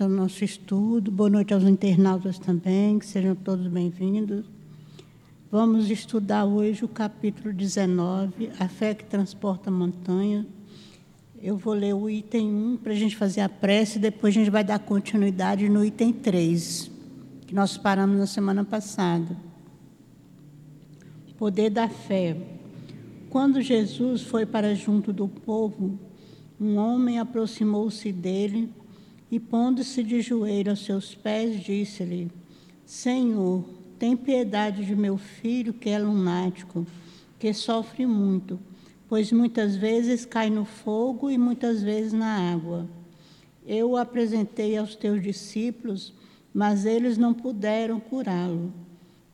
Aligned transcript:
ao 0.00 0.08
nosso 0.08 0.42
estudo. 0.42 1.10
Boa 1.10 1.28
noite 1.28 1.52
aos 1.52 1.64
internautas 1.64 2.38
também, 2.38 2.98
que 2.98 3.04
sejam 3.04 3.34
todos 3.34 3.66
bem-vindos. 3.66 4.46
Vamos 5.50 5.90
estudar 5.90 6.46
hoje 6.46 6.82
o 6.82 6.88
capítulo 6.88 7.52
19, 7.52 8.50
A 8.58 8.68
Fé 8.68 8.94
que 8.94 9.04
Transporta 9.04 9.68
a 9.68 9.72
Montanha. 9.72 10.46
Eu 11.42 11.58
vou 11.58 11.74
ler 11.74 11.94
o 11.94 12.08
item 12.08 12.48
1 12.48 12.76
para 12.78 12.92
a 12.92 12.96
gente 12.96 13.14
fazer 13.16 13.42
a 13.42 13.48
prece, 13.50 13.98
depois 13.98 14.34
a 14.34 14.38
gente 14.38 14.50
vai 14.50 14.64
dar 14.64 14.78
continuidade 14.78 15.68
no 15.68 15.84
item 15.84 16.10
3, 16.12 16.90
que 17.46 17.54
nós 17.54 17.76
paramos 17.76 18.16
na 18.16 18.26
semana 18.26 18.64
passada. 18.64 19.36
Poder 21.36 21.68
da 21.68 21.88
fé. 21.88 22.36
Quando 23.28 23.60
Jesus 23.60 24.22
foi 24.22 24.46
para 24.46 24.74
junto 24.74 25.12
do 25.12 25.28
povo, 25.28 25.98
um 26.58 26.76
homem 26.76 27.18
aproximou-se 27.18 28.10
dele 28.10 28.70
e, 29.32 29.40
pondo-se 29.40 30.02
de 30.02 30.20
joelho 30.20 30.72
aos 30.72 30.84
seus 30.84 31.14
pés, 31.14 31.58
disse-lhe: 31.64 32.30
Senhor, 32.84 33.64
tem 33.98 34.14
piedade 34.14 34.84
de 34.84 34.94
meu 34.94 35.16
filho, 35.16 35.72
que 35.72 35.88
é 35.88 35.98
lunático, 35.98 36.86
que 37.38 37.54
sofre 37.54 38.04
muito, 38.04 38.60
pois 39.08 39.32
muitas 39.32 39.74
vezes 39.74 40.26
cai 40.26 40.50
no 40.50 40.66
fogo 40.66 41.30
e 41.30 41.38
muitas 41.38 41.82
vezes 41.82 42.12
na 42.12 42.52
água. 42.52 42.86
Eu 43.66 43.92
o 43.92 43.96
apresentei 43.96 44.76
aos 44.76 44.94
teus 44.94 45.22
discípulos, 45.22 46.12
mas 46.52 46.84
eles 46.84 47.16
não 47.16 47.32
puderam 47.32 47.98
curá-lo. 47.98 48.70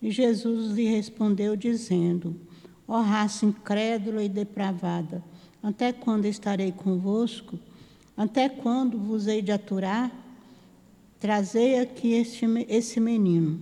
E 0.01 0.13
Jesus 0.13 0.77
lhe 0.77 0.85
respondeu, 0.85 1.57
dizendo: 1.57 2.37
Ó 2.87 3.01
oh, 3.01 3.03
raça 3.03 3.45
incrédula 3.45 4.23
e 4.23 4.29
depravada, 4.29 5.25
até 5.61 5.93
quando 5.93 6.27
estarei 6.27 6.71
convosco? 6.71 7.59
Até 8.19 8.49
quando 8.49 8.99
vos 8.99 9.29
hei 9.29 9.41
de 9.41 9.53
aturar? 9.53 10.11
Trazei 11.21 11.79
aqui 11.79 12.15
este, 12.15 12.45
esse 12.69 12.99
menino. 12.99 13.61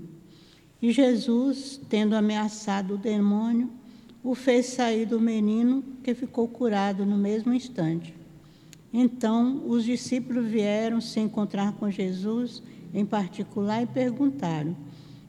E 0.81 0.93
Jesus, 0.93 1.79
tendo 1.91 2.17
ameaçado 2.17 2.95
o 2.95 2.99
demônio, 2.99 3.69
o 4.25 4.35
fez 4.35 4.65
sair 4.65 5.05
do 5.05 5.21
menino, 5.21 5.85
que 6.03 6.15
ficou 6.15 6.49
curado 6.49 7.05
no 7.05 7.19
mesmo 7.19 7.53
instante. 7.53 8.15
Então, 8.91 9.63
os 9.69 9.85
discípulos 9.85 10.47
vieram 10.47 11.03
se 11.03 11.21
encontrar 11.21 11.75
com 11.75 11.91
Jesus 11.91 12.63
em 12.95 13.05
particular 13.05 13.83
e 13.83 13.87
perguntaram: 13.87 14.75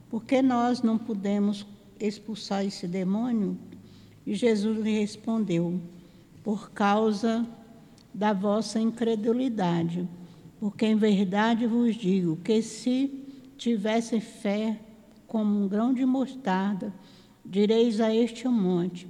Por 0.09 0.23
que 0.23 0.41
nós 0.41 0.81
não 0.81 0.97
pudemos 0.97 1.67
expulsar 1.99 2.65
esse 2.65 2.87
demônio? 2.87 3.57
E 4.25 4.33
Jesus 4.33 4.79
lhe 4.79 4.97
respondeu: 4.97 5.81
Por 6.45 6.71
causa 6.71 7.45
da 8.17 8.33
vossa 8.33 8.79
incredulidade. 8.79 10.09
Porque 10.59 10.87
em 10.87 10.95
verdade 10.95 11.67
vos 11.67 11.95
digo 11.95 12.35
que 12.37 12.63
se 12.63 13.23
tivessem 13.55 14.19
fé 14.19 14.79
como 15.27 15.63
um 15.63 15.67
grão 15.67 15.93
de 15.93 16.03
mostarda, 16.03 16.91
direis 17.45 18.01
a 18.01 18.13
este 18.13 18.47
monte: 18.47 19.07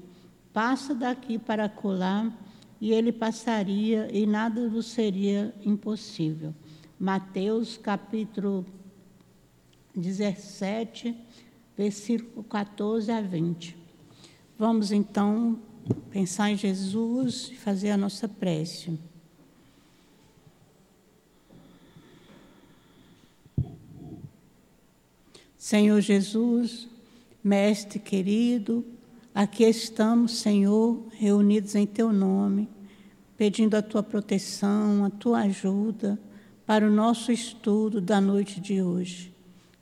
passa 0.52 0.94
daqui 0.94 1.40
para 1.40 1.70
colar, 1.70 2.38
e 2.82 2.92
ele 2.92 3.14
passaria, 3.14 4.10
e 4.12 4.26
nada 4.28 4.68
vos 4.68 4.88
seria 4.88 5.56
impossível. 5.64 6.54
Mateus 7.00 7.78
capítulo 7.78 8.66
17, 9.96 11.16
versículo 11.78 12.44
14 12.44 13.10
a 13.10 13.22
20. 13.22 13.78
Vamos 14.60 14.92
então 14.92 15.60
pensar 16.12 16.50
em 16.50 16.58
Jesus 16.58 17.50
e 17.52 17.56
fazer 17.56 17.92
a 17.92 17.98
nossa 17.98 18.28
prece. 18.28 18.98
Senhor 25.58 26.00
Jesus, 26.00 26.88
Mestre 27.44 28.00
querido, 28.00 28.86
aqui 29.36 29.64
estamos, 29.64 30.40
Senhor, 30.40 31.06
reunidos 31.12 31.76
em 31.76 31.86
Teu 31.86 32.14
nome, 32.14 32.70
pedindo 33.38 33.76
a 33.76 33.82
Tua 33.82 34.02
proteção, 34.02 35.04
a 35.04 35.10
Tua 35.10 35.40
ajuda 35.40 36.20
para 36.66 36.88
o 36.88 36.92
nosso 36.92 37.32
estudo 37.32 38.00
da 38.02 38.20
noite 38.22 38.60
de 38.60 38.82
hoje. 38.82 39.34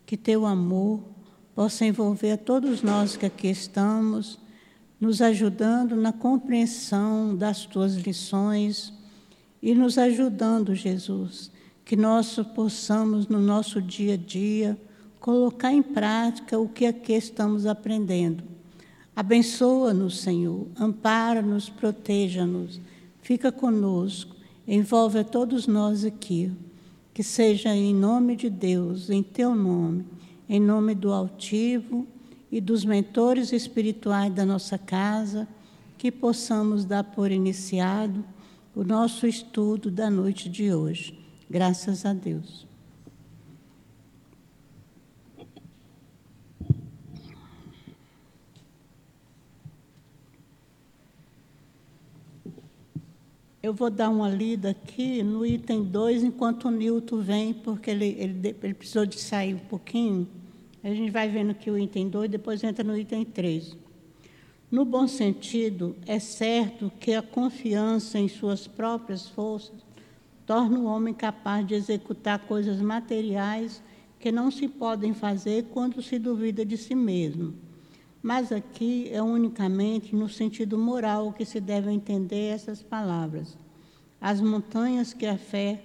Que 0.06 0.18
Teu 0.18 0.46
amor 0.46 1.04
possa 1.54 1.86
envolver 1.86 2.32
a 2.32 2.38
todos 2.38 2.82
nós 2.82 3.16
que 3.16 3.26
aqui 3.26 3.48
estamos 3.48 4.40
nos 5.00 5.22
ajudando 5.22 5.96
na 5.96 6.14
compreensão 6.14 7.36
das 7.36 7.66
tuas 7.66 7.96
lições 7.96 8.94
e 9.62 9.74
nos 9.74 9.98
ajudando, 9.98 10.74
Jesus, 10.74 11.52
que 11.84 11.96
nós 11.96 12.36
possamos 12.56 13.28
no 13.28 13.40
nosso 13.40 13.82
dia 13.82 14.14
a 14.14 14.18
dia 14.18 14.78
colocar 15.20 15.72
em 15.72 15.82
prática 15.82 16.60
o 16.60 16.70
que 16.70 16.86
aqui 16.86 17.14
estamos 17.14 17.66
aprendendo. 17.66 18.44
Abençoa-nos, 19.16 20.20
Senhor, 20.20 20.68
ampara-nos, 20.80 21.70
proteja-nos, 21.70 22.80
fica 23.22 23.52
conosco, 23.52 24.36
envolve 24.68 25.20
a 25.20 25.24
todos 25.24 25.68
nós 25.68 26.04
aqui. 26.06 26.52
Que 27.14 27.24
seja 27.24 27.74
em 27.74 27.96
nome 27.96 28.36
de 28.36 28.50
Deus, 28.50 29.10
em 29.10 29.24
teu 29.24 29.56
nome, 29.56 30.06
em 30.50 30.60
nome 30.60 30.94
do 30.94 31.14
altivo 31.14 32.06
e 32.56 32.62
dos 32.62 32.86
mentores 32.86 33.52
espirituais 33.52 34.34
da 34.34 34.46
nossa 34.46 34.78
casa, 34.78 35.46
que 35.98 36.10
possamos 36.10 36.86
dar 36.86 37.04
por 37.04 37.30
iniciado 37.30 38.24
o 38.74 38.82
nosso 38.82 39.28
estudo 39.28 39.92
da 39.92 40.10
noite 40.10 40.48
de 40.48 40.74
hoje. 40.74 41.20
Graças 41.50 42.06
a 42.06 42.14
Deus. 42.14 42.66
Eu 53.62 53.74
vou 53.74 53.90
dar 53.90 54.10
uma 54.10 54.30
lida 54.30 54.70
aqui 54.70 55.22
no 55.22 55.46
item 55.46 55.84
2, 55.84 56.24
enquanto 56.24 56.70
o 56.70 56.72
Nilton 56.72 57.20
vem, 57.20 57.54
porque 57.54 57.92
ele, 57.92 58.16
ele, 58.18 58.56
ele 58.64 58.74
precisou 58.74 59.06
de 59.06 59.20
sair 59.20 59.56
um 59.56 59.60
pouquinho. 59.60 60.45
A 60.86 60.94
gente 60.94 61.10
vai 61.10 61.28
vendo 61.28 61.56
que 61.56 61.72
o 61.72 61.80
item 61.80 62.10
2, 62.10 62.30
depois 62.30 62.64
entra 62.64 62.84
no 62.84 62.96
item 62.96 63.26
3. 63.26 63.76
No 64.70 64.86
bom 64.86 65.08
sentido, 65.08 65.96
é 66.06 66.20
certo 66.20 66.92
que 67.00 67.16
a 67.16 67.24
confiança 67.24 68.20
em 68.20 68.28
suas 68.28 68.68
próprias 68.68 69.28
forças 69.28 69.84
torna 70.46 70.78
o 70.78 70.86
homem 70.86 71.12
capaz 71.12 71.66
de 71.66 71.74
executar 71.74 72.38
coisas 72.38 72.80
materiais 72.80 73.82
que 74.20 74.32
não 74.32 74.52
se 74.52 74.68
podem 74.68 75.12
fazer 75.12 75.66
quando 75.74 76.04
se 76.04 76.20
duvida 76.20 76.64
de 76.64 76.78
si 76.78 76.94
mesmo. 76.94 77.56
Mas 78.22 78.52
aqui 78.52 79.10
é 79.12 79.24
unicamente 79.24 80.16
no 80.16 80.30
sentido 80.30 80.78
moral 80.78 81.34
que 81.34 81.46
se 81.46 81.60
deve 81.60 81.90
entender 81.90 82.54
essas 82.54 82.84
palavras. 82.84 83.58
As 84.22 84.40
montanhas 84.40 85.16
que 85.16 85.26
a 85.26 85.36
fé 85.36 85.82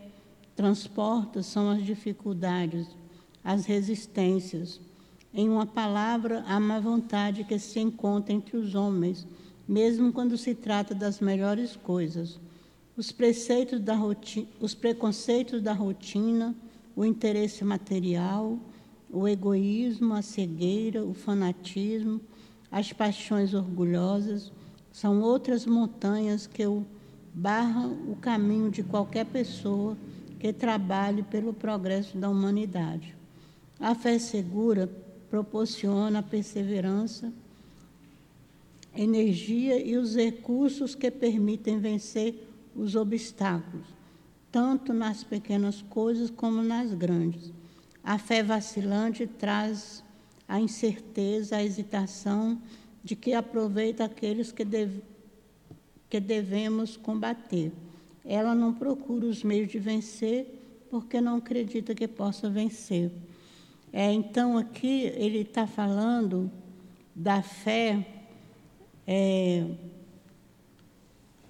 transporta 0.54 1.42
são 1.42 1.70
as 1.70 1.82
dificuldades, 1.82 2.86
as 3.42 3.64
resistências, 3.64 4.78
em 5.32 5.48
uma 5.48 5.66
palavra, 5.66 6.44
a 6.46 6.58
má 6.58 6.80
vontade 6.80 7.44
que 7.44 7.58
se 7.58 7.78
encontra 7.78 8.32
entre 8.32 8.56
os 8.56 8.74
homens, 8.74 9.26
mesmo 9.66 10.12
quando 10.12 10.36
se 10.36 10.54
trata 10.54 10.94
das 10.94 11.20
melhores 11.20 11.76
coisas. 11.76 12.40
Os, 12.96 13.12
preceitos 13.12 13.80
da 13.80 13.94
rotina, 13.94 14.48
os 14.60 14.74
preconceitos 14.74 15.62
da 15.62 15.72
rotina, 15.72 16.54
o 16.96 17.04
interesse 17.04 17.64
material, 17.64 18.58
o 19.08 19.26
egoísmo, 19.28 20.14
a 20.14 20.22
cegueira, 20.22 21.04
o 21.04 21.14
fanatismo, 21.14 22.20
as 22.70 22.92
paixões 22.92 23.54
orgulhosas, 23.54 24.52
são 24.92 25.22
outras 25.22 25.64
montanhas 25.64 26.46
que 26.46 26.64
barram 27.32 27.92
o 28.08 28.16
caminho 28.16 28.70
de 28.70 28.82
qualquer 28.82 29.24
pessoa 29.26 29.96
que 30.40 30.52
trabalhe 30.52 31.22
pelo 31.22 31.52
progresso 31.52 32.18
da 32.18 32.28
humanidade. 32.28 33.14
A 33.78 33.94
fé 33.94 34.18
segura 34.18 34.90
proporciona 35.30 36.22
perseverança, 36.22 37.32
energia 38.94 39.80
e 39.80 39.96
os 39.96 40.16
recursos 40.16 40.96
que 40.96 41.10
permitem 41.10 41.78
vencer 41.78 42.48
os 42.74 42.96
obstáculos, 42.96 43.86
tanto 44.50 44.92
nas 44.92 45.22
pequenas 45.22 45.82
coisas 45.82 46.28
como 46.28 46.62
nas 46.62 46.92
grandes. 46.92 47.52
A 48.02 48.18
fé 48.18 48.42
vacilante 48.42 49.26
traz 49.26 50.02
a 50.48 50.60
incerteza, 50.60 51.56
a 51.56 51.64
hesitação 51.64 52.60
de 53.04 53.14
que 53.14 53.32
aproveita 53.32 54.04
aqueles 54.04 54.50
que, 54.50 54.66
que 56.08 56.18
devemos 56.18 56.96
combater. 56.96 57.70
Ela 58.24 58.54
não 58.54 58.74
procura 58.74 59.26
os 59.26 59.44
meios 59.44 59.70
de 59.70 59.78
vencer 59.78 60.60
porque 60.90 61.20
não 61.20 61.36
acredita 61.36 61.94
que 61.94 62.08
possa 62.08 62.50
vencer. 62.50 63.12
É, 63.92 64.12
então, 64.12 64.56
aqui 64.56 65.02
ele 65.16 65.40
está 65.40 65.66
falando 65.66 66.50
da 67.14 67.42
fé, 67.42 68.06
é, 69.06 69.64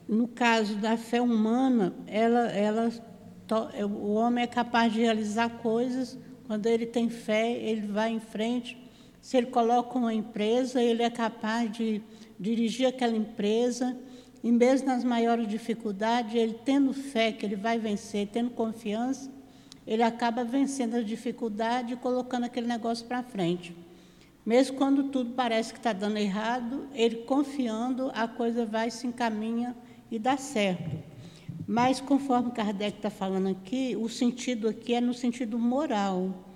no 0.08 0.26
caso 0.26 0.76
da 0.76 0.96
fé 0.96 1.20
humana, 1.20 1.94
ela, 2.06 2.50
ela 2.50 2.90
o 3.84 4.14
homem 4.14 4.44
é 4.44 4.46
capaz 4.46 4.92
de 4.92 5.00
realizar 5.00 5.50
coisas 5.58 6.16
quando 6.46 6.66
ele 6.66 6.87
tem 6.87 7.08
fé, 7.08 7.52
ele 7.52 7.87
vai 7.87 8.10
em 8.10 8.20
frente. 8.20 8.76
Se 9.20 9.37
ele 9.37 9.46
coloca 9.46 9.98
uma 9.98 10.12
empresa, 10.12 10.82
ele 10.82 11.02
é 11.02 11.10
capaz 11.10 11.70
de 11.70 12.02
dirigir 12.38 12.87
aquela 12.87 13.16
empresa, 13.16 13.96
e 14.42 14.50
mesmo 14.50 14.88
nas 14.88 15.04
maiores 15.04 15.46
dificuldades, 15.46 16.34
ele 16.34 16.54
tendo 16.64 16.92
fé 16.92 17.31
que 17.31 17.44
ele 17.44 17.54
vai 17.54 17.78
vencer, 17.78 18.28
tendo 18.32 18.50
confiança, 18.50 19.31
ele 19.90 20.04
acaba 20.04 20.44
vencendo 20.44 20.94
a 20.94 21.02
dificuldade 21.02 21.94
e 21.94 21.96
colocando 21.96 22.44
aquele 22.44 22.69
negócio 22.69 23.04
para 23.06 23.25
frente. 23.25 23.75
Mesmo 24.46 24.76
quando 24.76 25.10
tudo 25.10 25.32
parece 25.32 25.72
que 25.72 25.81
está 25.81 25.92
dando 25.92 26.16
errado, 26.16 26.87
ele 26.94 27.16
confiando, 27.16 28.08
a 28.14 28.28
coisa 28.28 28.64
vai, 28.64 28.88
se 28.88 29.08
encaminha 29.08 29.75
e 30.08 30.16
dá 30.16 30.37
certo. 30.37 30.96
Mas, 31.66 32.00
conforme 32.00 32.52
Kardec 32.52 32.98
está 32.98 33.10
falando 33.10 33.48
aqui, 33.48 33.96
o 33.96 34.08
sentido 34.08 34.69
aqui 34.69 34.94
é 34.94 35.00
no 35.00 35.12
sentido 35.12 35.58
moral. 35.58 36.46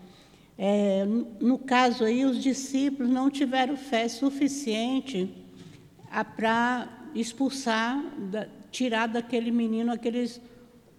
É, 0.57 1.05
no 1.41 1.59
caso 1.59 2.05
aí, 2.05 2.25
os 2.25 2.41
discípulos 2.41 3.11
não 3.11 3.29
tiveram 3.29 3.77
fé 3.77 4.07
suficiente 4.07 5.29
para 6.37 6.89
expulsar, 7.17 8.01
tirar 8.71 9.09
daquele 9.09 9.51
menino 9.51 9.93
aqueles, 9.93 10.41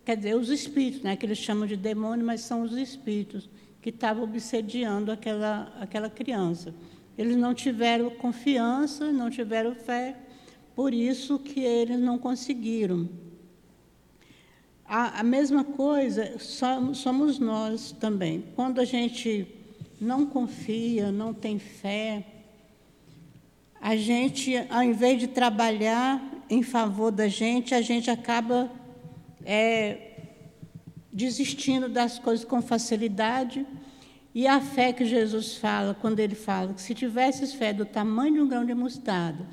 quer 0.06 0.16
dizer, 0.16 0.36
os 0.36 0.50
espíritos, 0.50 1.02
né, 1.02 1.16
que 1.16 1.26
eles 1.26 1.40
chamam 1.40 1.66
de 1.66 1.76
demônio, 1.76 2.24
mas 2.24 2.42
são 2.42 2.62
os 2.62 2.74
espíritos 2.74 3.50
que 3.82 3.90
estavam 3.90 4.24
obsediando 4.24 5.12
aquela, 5.12 5.74
aquela 5.82 6.10
criança. 6.10 6.74
Eles 7.18 7.36
não 7.36 7.54
tiveram 7.54 8.12
confiança, 8.12 9.12
não 9.12 9.30
tiveram 9.30 9.74
fé, 9.74 10.16
por 10.76 10.94
isso 10.94 11.40
que 11.40 11.60
eles 11.60 12.00
não 12.00 12.20
conseguiram. 12.20 13.10
A, 14.86 15.22
a 15.22 15.24
mesma 15.24 15.64
coisa 15.64 16.38
somos, 16.38 17.00
somos 17.00 17.40
nós 17.40 17.92
também. 17.94 18.44
Quando 18.56 18.80
a 18.80 18.86
gente 18.86 19.48
não 20.00 20.26
confia, 20.26 21.12
não 21.12 21.34
tem 21.34 21.58
fé, 21.58 22.26
a 23.82 23.96
gente, 23.96 24.56
ao 24.70 24.84
invés 24.84 25.20
de 25.20 25.28
trabalhar 25.28 26.22
em 26.50 26.62
favor 26.62 27.12
da 27.12 27.28
gente, 27.28 27.74
a 27.74 27.82
gente 27.82 28.12
acaba 28.12 28.70
é, 29.46 30.16
desistindo 31.14 31.88
das 31.88 32.20
coisas 32.20 32.44
com 32.44 32.62
facilidade. 32.62 33.66
E 34.34 34.48
a 34.48 34.60
fé 34.60 34.92
que 34.92 35.06
Jesus 35.06 35.56
fala, 35.56 35.94
quando 35.94 36.20
ele 36.20 36.36
fala 36.36 36.74
que 36.74 36.82
se 36.82 36.94
tivesses 36.94 37.54
fé 37.54 37.72
do 37.72 37.86
tamanho 37.86 38.34
de 38.34 38.40
um 38.42 38.48
grão 38.48 38.66
de 38.66 38.74
mostarda, 38.74 39.48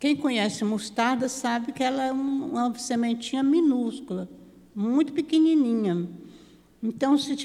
quem 0.00 0.16
conhece 0.16 0.64
mostarda 0.64 1.28
sabe 1.28 1.70
que 1.72 1.82
ela 1.82 2.04
é 2.04 2.12
uma 2.12 2.74
sementinha 2.78 3.42
minúscula, 3.42 4.28
muito 4.74 5.12
pequenininha. 5.12 6.08
Então, 6.82 7.18
se, 7.18 7.36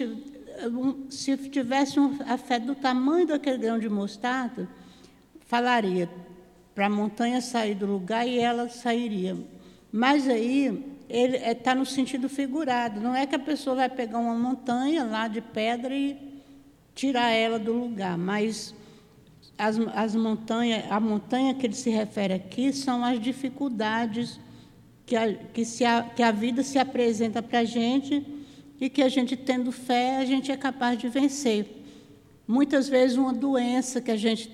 se 1.09 1.37
tivesse 1.49 1.99
a 2.25 2.37
fé 2.37 2.57
do 2.57 2.73
tamanho 2.73 3.27
daquele 3.27 3.57
grão 3.57 3.77
de 3.77 3.89
mostarda, 3.89 4.67
falaria 5.41 6.09
para 6.73 6.87
a 6.87 6.89
montanha 6.89 7.41
sair 7.41 7.75
do 7.75 7.85
lugar 7.85 8.27
e 8.27 8.39
ela 8.39 8.69
sairia. 8.69 9.37
Mas 9.91 10.27
aí 10.27 10.96
ele 11.09 11.37
está 11.37 11.71
é, 11.71 11.75
no 11.75 11.85
sentido 11.85 12.27
figurado. 12.27 12.99
Não 12.99 13.15
é 13.15 13.25
que 13.25 13.35
a 13.35 13.39
pessoa 13.39 13.75
vai 13.75 13.89
pegar 13.89 14.19
uma 14.19 14.35
montanha 14.35 15.03
lá 15.03 15.27
de 15.27 15.41
pedra 15.41 15.95
e 15.95 16.17
tirar 16.93 17.31
ela 17.31 17.59
do 17.59 17.73
lugar, 17.73 18.17
mas 18.17 18.73
as, 19.57 19.77
as 19.93 20.15
montanhas, 20.15 20.83
a 20.89 20.99
montanha 20.99 21.53
que 21.53 21.65
ele 21.65 21.75
se 21.75 21.89
refere 21.89 22.33
aqui 22.33 22.73
são 22.73 23.03
as 23.03 23.19
dificuldades 23.19 24.39
que 25.05 25.15
a, 25.15 25.33
que 25.33 25.63
se 25.63 25.85
a, 25.85 26.03
que 26.03 26.21
a 26.21 26.31
vida 26.31 26.63
se 26.63 26.77
apresenta 26.77 27.41
para 27.41 27.59
a 27.59 27.63
gente 27.63 28.25
e 28.79 28.89
que 28.89 29.01
a 29.01 29.09
gente, 29.09 29.35
tendo 29.35 29.71
fé, 29.71 30.17
a 30.17 30.25
gente 30.25 30.51
é 30.51 30.57
capaz 30.57 30.99
de 30.99 31.07
vencer. 31.07 31.83
Muitas 32.47 32.87
vezes, 32.87 33.17
uma 33.17 33.33
doença 33.33 34.01
que 34.01 34.11
a 34.11 34.17
gente 34.17 34.51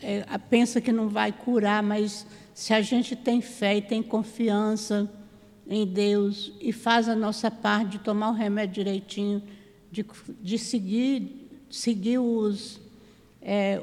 é, 0.00 0.24
pensa 0.50 0.80
que 0.80 0.92
não 0.92 1.08
vai 1.08 1.32
curar, 1.32 1.82
mas 1.82 2.26
se 2.54 2.72
a 2.72 2.80
gente 2.80 3.16
tem 3.16 3.40
fé 3.40 3.76
e 3.76 3.82
tem 3.82 4.02
confiança, 4.02 5.10
em 5.66 5.86
Deus 5.86 6.52
e 6.60 6.72
faz 6.72 7.08
a 7.08 7.16
nossa 7.16 7.50
parte 7.50 7.92
de 7.92 7.98
tomar 7.98 8.30
o 8.30 8.32
remédio 8.32 8.74
direitinho, 8.74 9.42
de, 9.90 10.04
de 10.40 10.58
seguir, 10.58 11.48
seguir 11.70 12.18
os, 12.18 12.80
é, 13.40 13.80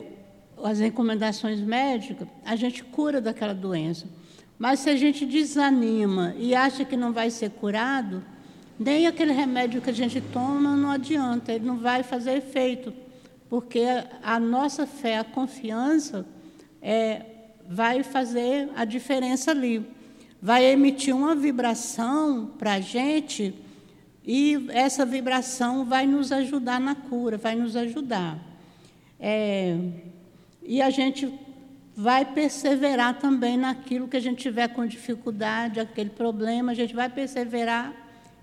as 0.63 0.79
recomendações 0.79 1.59
médicas, 1.59 2.27
a 2.45 2.55
gente 2.55 2.83
cura 2.83 3.19
daquela 3.19 3.53
doença. 3.53 4.07
Mas 4.59 4.81
se 4.81 4.89
a 4.89 4.95
gente 4.95 5.25
desanima 5.25 6.35
e 6.37 6.53
acha 6.53 6.85
que 6.85 6.95
não 6.95 7.11
vai 7.11 7.31
ser 7.31 7.49
curado, 7.51 8.23
nem 8.77 9.07
aquele 9.07 9.31
remédio 9.31 9.81
que 9.81 9.89
a 9.89 9.93
gente 9.93 10.21
toma 10.21 10.75
não 10.75 10.91
adianta, 10.91 11.51
ele 11.51 11.65
não 11.65 11.77
vai 11.77 12.03
fazer 12.03 12.33
efeito, 12.33 12.93
porque 13.49 13.83
a 14.21 14.39
nossa 14.39 14.85
fé, 14.85 15.17
a 15.17 15.23
confiança, 15.23 16.25
é, 16.81 17.25
vai 17.67 18.03
fazer 18.03 18.69
a 18.75 18.85
diferença 18.85 19.51
ali 19.51 19.85
vai 20.41 20.65
emitir 20.65 21.15
uma 21.15 21.35
vibração 21.35 22.51
para 22.57 22.73
a 22.73 22.79
gente 22.79 23.53
e 24.25 24.65
essa 24.69 25.05
vibração 25.05 25.85
vai 25.85 26.07
nos 26.07 26.31
ajudar 26.31 26.79
na 26.79 26.95
cura, 26.95 27.37
vai 27.37 27.55
nos 27.55 27.75
ajudar. 27.75 28.39
É, 29.19 29.77
e 30.63 30.81
a 30.81 30.89
gente 30.89 31.31
vai 31.95 32.25
perseverar 32.25 33.19
também 33.19 33.57
naquilo 33.57 34.07
que 34.07 34.17
a 34.17 34.19
gente 34.21 34.41
tiver 34.41 34.69
com 34.69 34.85
dificuldade, 34.85 35.79
aquele 35.79 36.09
problema, 36.09 36.71
a 36.71 36.75
gente 36.75 36.95
vai 36.95 37.09
perseverar 37.09 37.93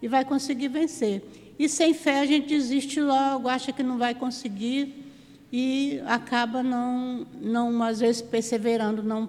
e 0.01 0.07
vai 0.07 0.25
conseguir 0.25 0.69
vencer. 0.69 1.23
E 1.59 1.69
sem 1.69 1.93
fé 1.93 2.21
a 2.21 2.27
gente 2.27 2.47
desiste 2.47 3.01
logo, 3.01 3.49
acha 3.49 3.73
que 3.73 3.83
não 3.83 3.99
vai 3.99 4.15
conseguir 4.15 5.07
e 5.53 6.01
acaba 6.07 6.63
não, 6.63 7.27
não 7.41 7.83
às 7.83 7.99
vezes 7.99 8.23
perseverando, 8.23 9.03
não 9.03 9.29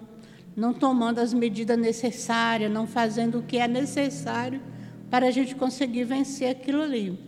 não 0.56 0.72
tomando 0.72 1.18
as 1.18 1.32
medidas 1.32 1.78
necessárias, 1.78 2.70
não 2.70 2.86
fazendo 2.86 3.38
o 3.38 3.42
que 3.42 3.58
é 3.58 3.68
necessário 3.68 4.60
para 5.10 5.26
a 5.26 5.30
gente 5.30 5.54
conseguir 5.54 6.04
vencer 6.04 6.50
aquilo 6.50 6.82
ali. 6.82 7.18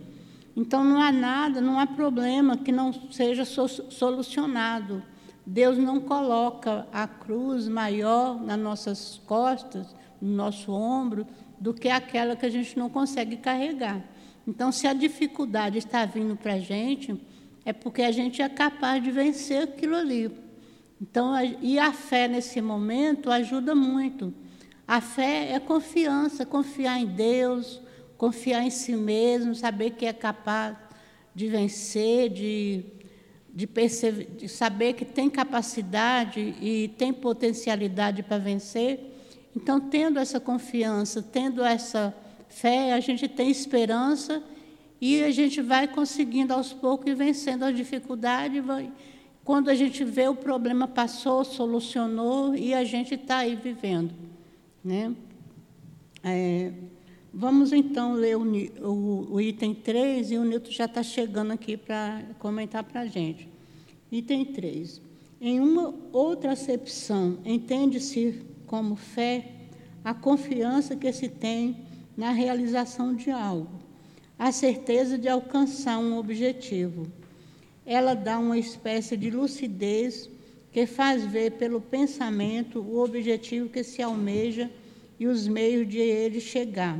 Então 0.55 0.83
não 0.83 1.01
há 1.01 1.11
nada, 1.11 1.59
não 1.59 1.79
há 1.79 1.87
problema 1.87 2.57
que 2.57 2.71
não 2.71 2.93
seja 3.11 3.43
solucionado. 3.45 5.03
Deus 5.45 5.77
não 5.77 5.99
coloca 5.99 6.87
a 6.93 7.07
cruz 7.07 7.67
maior 7.67 8.41
nas 8.41 8.59
nossas 8.59 9.21
costas, 9.25 9.93
no 10.21 10.33
nosso 10.35 10.71
ombro, 10.71 11.25
do 11.59 11.73
que 11.73 11.89
aquela 11.89 12.35
que 12.35 12.45
a 12.45 12.49
gente 12.49 12.77
não 12.77 12.89
consegue 12.89 13.37
carregar. 13.37 14.01
Então, 14.47 14.71
se 14.71 14.87
a 14.87 14.93
dificuldade 14.93 15.77
está 15.77 16.05
vindo 16.05 16.35
para 16.35 16.53
a 16.53 16.59
gente, 16.59 17.19
é 17.65 17.73
porque 17.73 18.01
a 18.01 18.11
gente 18.11 18.41
é 18.41 18.49
capaz 18.49 19.01
de 19.01 19.09
vencer 19.09 19.63
aquilo 19.63 19.95
ali. 19.95 20.29
Então, 21.03 21.33
e 21.61 21.77
a 21.77 21.91
fé 21.91 22.29
nesse 22.29 22.61
momento 22.61 23.29
ajuda 23.29 23.75
muito. 23.75 24.33
A 24.87 25.01
fé 25.01 25.51
é 25.51 25.59
confiança, 25.59 26.45
confiar 26.45 26.97
em 26.97 27.05
Deus, 27.05 27.81
confiar 28.17 28.63
em 28.63 28.69
si 28.69 28.95
mesmo, 28.95 29.53
saber 29.53 29.91
que 29.91 30.05
é 30.05 30.13
capaz 30.13 30.77
de 31.35 31.49
vencer, 31.49 32.29
de, 32.29 32.85
de, 33.53 33.67
de 34.37 34.47
saber 34.47 34.93
que 34.93 35.03
tem 35.03 35.29
capacidade 35.29 36.39
e 36.61 36.87
tem 36.97 37.11
potencialidade 37.11 38.23
para 38.23 38.37
vencer. 38.37 39.13
Então, 39.53 39.81
tendo 39.81 40.17
essa 40.17 40.39
confiança, 40.39 41.21
tendo 41.21 41.65
essa 41.65 42.15
fé, 42.47 42.93
a 42.93 43.01
gente 43.01 43.27
tem 43.27 43.51
esperança 43.51 44.41
e 45.01 45.21
a 45.21 45.31
gente 45.31 45.61
vai 45.61 45.85
conseguindo 45.85 46.53
aos 46.53 46.71
poucos 46.71 47.11
e 47.11 47.13
vencendo 47.13 47.63
a 47.63 47.73
dificuldade, 47.73 48.61
vai, 48.61 48.89
quando 49.43 49.69
a 49.69 49.75
gente 49.75 50.03
vê 50.03 50.27
o 50.27 50.35
problema 50.35 50.87
passou, 50.87 51.43
solucionou 51.43 52.55
e 52.55 52.73
a 52.73 52.83
gente 52.83 53.15
está 53.15 53.39
aí 53.39 53.55
vivendo. 53.55 54.13
Né? 54.83 55.13
É, 56.23 56.71
vamos 57.33 57.73
então 57.73 58.13
ler 58.13 58.37
o, 58.37 58.43
o, 58.81 59.33
o, 59.33 59.41
item 59.41 59.73
3 59.73 60.31
e 60.31 60.37
o 60.37 60.45
Nilton 60.45 60.71
já 60.71 60.85
está 60.85 61.03
chegando 61.03 61.51
aqui 61.51 61.75
para 61.75 62.23
comentar 62.39 62.83
para 62.83 63.01
a 63.01 63.05
gente. 63.05 63.49
Item 64.09 64.45
3. 64.45 65.01
Em 65.41 65.59
uma 65.59 65.93
outra 66.13 66.53
acepção, 66.53 67.39
entende-se 67.43 68.41
como 68.65 68.95
fé 68.95 69.51
a 70.05 70.13
confiança 70.13 70.95
que 70.95 71.11
se 71.11 71.27
tem 71.27 71.85
na 72.15 72.31
realização 72.31 73.13
de 73.13 73.29
algo, 73.29 73.69
a 74.39 74.51
certeza 74.53 75.17
de 75.17 75.27
alcançar 75.27 75.97
um 75.97 76.17
objetivo 76.17 77.07
ela 77.85 78.13
dá 78.13 78.39
uma 78.39 78.57
espécie 78.57 79.17
de 79.17 79.29
lucidez 79.29 80.29
que 80.71 80.85
faz 80.85 81.25
ver 81.25 81.51
pelo 81.51 81.79
pensamento 81.79 82.79
o 82.79 83.03
objetivo 83.03 83.69
que 83.69 83.83
se 83.83 84.01
almeja 84.01 84.69
e 85.19 85.27
os 85.27 85.47
meios 85.47 85.87
de 85.87 85.99
ele 85.99 86.41
chegar, 86.41 86.97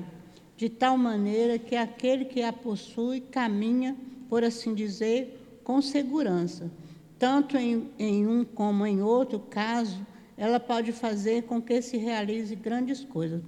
de 0.56 0.70
tal 0.70 0.98
maneira 0.98 1.58
que 1.58 1.76
aquele 1.76 2.26
que 2.26 2.44
a 2.44 2.54
possui 2.54 3.20
caminha, 3.20 3.98
por 4.30 4.44
assim 4.44 4.74
dizer, 4.74 5.60
com 5.64 5.82
segurança. 5.82 6.70
Tanto 7.18 7.58
em, 7.58 7.90
em 7.98 8.28
um 8.28 8.44
como 8.44 8.86
em 8.86 9.02
outro 9.02 9.40
caso, 9.40 10.06
ela 10.38 10.60
pode 10.60 10.92
fazer 10.92 11.44
com 11.44 11.62
que 11.62 11.82
se 11.82 11.98
realize 11.98 12.56
grandes 12.56 13.04
coisas. 13.04 13.42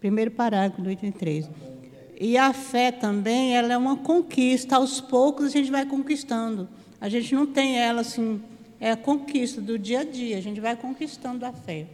Primeiro 0.00 0.30
parágrafo 0.30 0.82
do 0.82 0.90
item 0.90 1.12
3. 1.12 1.48
E 2.20 2.36
a 2.36 2.52
fé 2.52 2.90
também, 2.90 3.56
ela 3.56 3.72
é 3.72 3.76
uma 3.76 3.96
conquista. 3.96 4.76
Aos 4.76 5.00
poucos 5.00 5.46
a 5.46 5.50
gente 5.50 5.70
vai 5.70 5.86
conquistando. 5.86 6.68
A 7.00 7.08
gente 7.08 7.34
não 7.34 7.46
tem 7.46 7.78
ela 7.78 8.00
assim, 8.00 8.42
é 8.80 8.90
a 8.90 8.96
conquista 8.96 9.60
do 9.60 9.78
dia 9.78 10.00
a 10.00 10.04
dia. 10.04 10.36
A 10.36 10.40
gente 10.40 10.60
vai 10.60 10.74
conquistando 10.74 11.46
a 11.46 11.52
fé. 11.52 11.86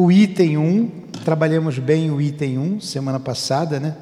O 0.00 0.12
item 0.12 0.56
1, 0.56 0.90
trabalhamos 1.24 1.80
bem 1.80 2.08
o 2.08 2.20
item 2.20 2.56
1 2.56 2.80
semana 2.80 3.18
passada, 3.18 3.80
né? 3.80 3.96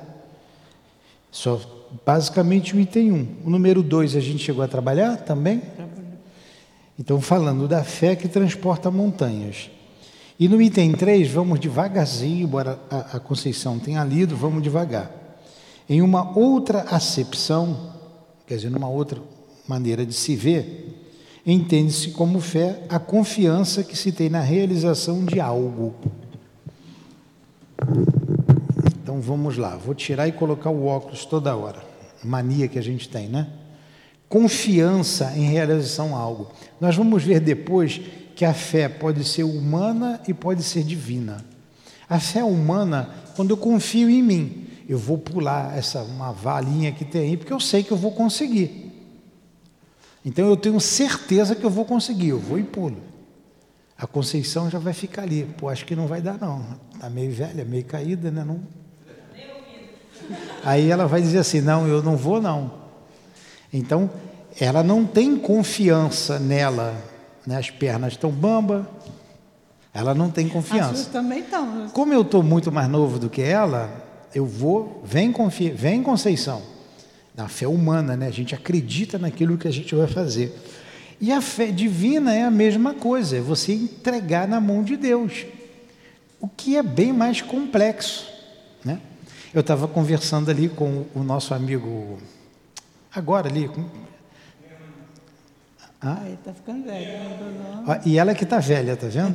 Só 1.30 1.58
basicamente 2.04 2.76
o 2.76 2.78
item 2.78 3.12
1. 3.12 3.28
O 3.46 3.48
número 3.48 3.82
2 3.82 4.14
a 4.14 4.20
gente 4.20 4.44
chegou 4.44 4.62
a 4.62 4.68
trabalhar 4.68 5.16
também? 5.16 5.62
Então, 7.00 7.18
falando 7.18 7.66
da 7.66 7.82
fé 7.82 8.14
que 8.14 8.28
transporta 8.28 8.90
montanhas. 8.90 9.70
E 10.38 10.50
no 10.50 10.60
item 10.60 10.92
3, 10.92 11.30
vamos 11.30 11.58
devagarzinho, 11.58 12.44
embora 12.44 12.78
a, 12.90 13.18
Conceição 13.18 13.78
tenha 13.78 14.04
lido, 14.04 14.36
vamos 14.36 14.62
devagar. 14.62 15.10
Em 15.88 16.02
uma 16.02 16.38
outra 16.38 16.82
acepção, 16.90 17.94
quer 18.46 18.56
dizer, 18.56 18.68
numa 18.68 18.88
outra 18.90 19.18
maneira 19.66 20.04
de 20.04 20.12
se 20.12 20.36
ver, 20.36 20.95
entende-se 21.46 22.10
como 22.10 22.40
fé 22.40 22.82
a 22.88 22.98
confiança 22.98 23.84
que 23.84 23.96
se 23.96 24.10
tem 24.10 24.28
na 24.28 24.40
realização 24.40 25.24
de 25.24 25.38
algo. 25.38 25.94
Então 29.00 29.20
vamos 29.20 29.56
lá, 29.56 29.76
vou 29.76 29.94
tirar 29.94 30.26
e 30.26 30.32
colocar 30.32 30.70
o 30.70 30.86
óculos 30.86 31.24
toda 31.24 31.54
hora. 31.54 31.82
Mania 32.24 32.66
que 32.66 32.78
a 32.78 32.82
gente 32.82 33.08
tem, 33.08 33.28
né? 33.28 33.46
Confiança 34.28 35.32
em 35.36 35.44
realização 35.44 36.08
de 36.08 36.14
algo. 36.14 36.50
Nós 36.80 36.96
vamos 36.96 37.22
ver 37.22 37.38
depois 37.38 38.00
que 38.34 38.44
a 38.44 38.52
fé 38.52 38.88
pode 38.88 39.22
ser 39.22 39.44
humana 39.44 40.20
e 40.26 40.34
pode 40.34 40.64
ser 40.64 40.82
divina. 40.82 41.44
A 42.08 42.18
fé 42.18 42.42
humana, 42.42 43.08
quando 43.36 43.50
eu 43.50 43.56
confio 43.56 44.10
em 44.10 44.22
mim, 44.22 44.66
eu 44.88 44.98
vou 44.98 45.16
pular 45.16 45.76
essa 45.76 46.02
uma 46.02 46.32
valinha 46.32 46.90
que 46.92 47.04
tem 47.04 47.22
aí, 47.22 47.36
porque 47.36 47.52
eu 47.52 47.60
sei 47.60 47.84
que 47.84 47.92
eu 47.92 47.96
vou 47.96 48.12
conseguir. 48.12 48.85
Então 50.26 50.48
eu 50.48 50.56
tenho 50.56 50.80
certeza 50.80 51.54
que 51.54 51.62
eu 51.62 51.70
vou 51.70 51.84
conseguir, 51.84 52.30
eu 52.30 52.40
vou 52.40 52.58
e 52.58 52.64
pulo. 52.64 52.96
A 53.96 54.08
Conceição 54.08 54.68
já 54.68 54.76
vai 54.76 54.92
ficar 54.92 55.22
ali. 55.22 55.44
Pô, 55.56 55.68
acho 55.68 55.86
que 55.86 55.94
não 55.94 56.08
vai 56.08 56.20
dar 56.20 56.36
não. 56.36 56.66
Está 56.92 57.08
meio 57.08 57.30
velha, 57.30 57.64
meio 57.64 57.84
caída, 57.84 58.28
né? 58.28 58.42
Não... 58.42 58.60
Aí 60.64 60.90
ela 60.90 61.06
vai 61.06 61.22
dizer 61.22 61.38
assim, 61.38 61.60
não, 61.60 61.86
eu 61.86 62.02
não 62.02 62.16
vou 62.16 62.42
não. 62.42 62.72
Então, 63.72 64.10
ela 64.60 64.82
não 64.82 65.06
tem 65.06 65.36
confiança 65.36 66.40
nela. 66.40 67.00
Né? 67.46 67.56
As 67.56 67.70
pernas 67.70 68.14
estão 68.14 68.32
bamba. 68.32 68.90
Ela 69.94 70.12
não 70.12 70.28
tem 70.28 70.48
confiança. 70.48 71.02
As 71.02 71.06
também 71.06 71.38
estão. 71.38 71.88
Como 71.90 72.12
eu 72.12 72.22
estou 72.22 72.42
muito 72.42 72.72
mais 72.72 72.88
novo 72.88 73.20
do 73.20 73.30
que 73.30 73.42
ela, 73.42 73.88
eu 74.34 74.44
vou, 74.44 75.00
vem, 75.04 75.32
vem 75.72 76.02
Conceição 76.02 76.75
na 77.36 77.48
fé 77.48 77.68
humana, 77.68 78.16
né? 78.16 78.26
A 78.26 78.32
gente 78.32 78.54
acredita 78.54 79.18
naquilo 79.18 79.58
que 79.58 79.68
a 79.68 79.70
gente 79.70 79.94
vai 79.94 80.06
fazer. 80.06 80.56
E 81.20 81.32
a 81.32 81.40
fé 81.40 81.66
divina 81.66 82.34
é 82.34 82.44
a 82.44 82.50
mesma 82.50 82.94
coisa, 82.94 83.36
é 83.36 83.40
você 83.40 83.72
entregar 83.72 84.46
na 84.46 84.60
mão 84.60 84.82
de 84.82 84.96
Deus, 84.96 85.46
o 86.40 86.48
que 86.48 86.76
é 86.76 86.82
bem 86.82 87.12
mais 87.12 87.40
complexo, 87.40 88.26
né? 88.84 89.00
Eu 89.54 89.60
estava 89.60 89.88
conversando 89.88 90.50
ali 90.50 90.68
com 90.68 91.06
o 91.14 91.22
nosso 91.22 91.54
amigo, 91.54 92.18
agora 93.14 93.48
ali. 93.48 93.66
Com... 93.66 93.86
Ah, 96.02 96.20
ele 96.26 96.34
está 96.34 96.52
ficando 96.52 96.84
velho. 96.84 97.06
Né, 97.86 98.00
e 98.04 98.18
ela 98.18 98.34
que 98.34 98.44
está 98.44 98.58
velha, 98.58 98.94
tá 98.96 99.06
vendo? 99.06 99.34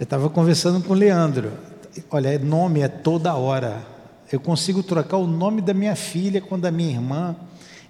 Eu 0.00 0.04
estava 0.04 0.28
conversando 0.28 0.82
com 0.82 0.92
o 0.92 0.96
Leandro. 0.96 1.52
Olha, 2.10 2.36
nome 2.40 2.80
é 2.80 2.88
toda 2.88 3.34
hora. 3.34 3.95
Eu 4.30 4.40
consigo 4.40 4.82
trocar 4.82 5.18
o 5.18 5.26
nome 5.26 5.60
da 5.60 5.72
minha 5.72 5.94
filha 5.94 6.40
com 6.40 6.58
da 6.58 6.70
minha 6.70 6.90
irmã. 6.90 7.36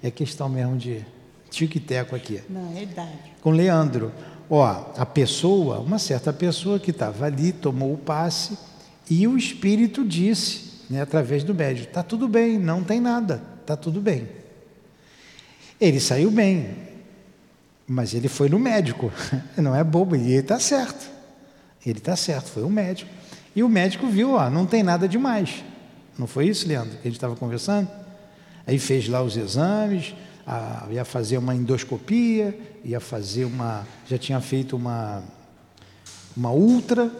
É 0.02 0.10
questão 0.10 0.48
mesmo 0.48 0.76
de 0.76 1.04
tique-teco 1.50 2.14
aqui. 2.14 2.42
Não, 2.48 2.76
é 2.76 2.82
idade. 2.82 3.32
Com 3.40 3.50
Leandro. 3.50 4.12
Ó, 4.48 4.92
a 4.96 5.06
pessoa, 5.06 5.78
uma 5.80 5.98
certa 5.98 6.32
pessoa 6.32 6.78
que 6.78 6.90
estava 6.90 7.26
ali, 7.26 7.52
tomou 7.52 7.92
o 7.92 7.98
passe 7.98 8.56
e 9.08 9.26
o 9.26 9.36
espírito 9.36 10.04
disse, 10.04 10.84
né, 10.90 11.00
através 11.00 11.42
do 11.42 11.54
médico, 11.54 11.88
está 11.88 12.02
tudo 12.02 12.28
bem, 12.28 12.58
não 12.58 12.84
tem 12.84 13.00
nada, 13.00 13.42
está 13.60 13.76
tudo 13.76 14.00
bem. 14.00 14.28
Ele 15.80 15.98
saiu 15.98 16.30
bem, 16.30 16.76
mas 17.86 18.14
ele 18.14 18.28
foi 18.28 18.48
no 18.48 18.58
médico, 18.58 19.12
não 19.56 19.74
é 19.74 19.82
bobo, 19.82 20.14
ele 20.14 20.34
está 20.34 20.60
certo. 20.60 21.10
Ele 21.84 21.98
está 21.98 22.16
certo, 22.16 22.50
foi 22.50 22.62
o 22.62 22.70
médico. 22.70 23.10
E 23.54 23.62
o 23.62 23.68
médico 23.68 24.06
viu, 24.06 24.32
ó, 24.32 24.50
não 24.50 24.66
tem 24.66 24.82
nada 24.82 25.08
demais. 25.08 25.64
Não 26.18 26.26
foi 26.26 26.48
isso, 26.48 26.66
Leandro, 26.66 26.92
que 26.92 27.00
a 27.00 27.10
gente 27.10 27.16
estava 27.16 27.36
conversando? 27.36 27.88
Aí 28.66 28.78
fez 28.78 29.08
lá 29.08 29.22
os 29.22 29.36
exames, 29.36 30.14
a, 30.46 30.86
ia 30.90 31.04
fazer 31.04 31.38
uma 31.38 31.54
endoscopia, 31.54 32.58
ia 32.84 33.00
fazer 33.00 33.44
uma. 33.44 33.86
Já 34.08 34.16
tinha 34.18 34.40
feito 34.40 34.76
uma, 34.76 35.22
uma 36.36 36.50
ultra, 36.52 37.10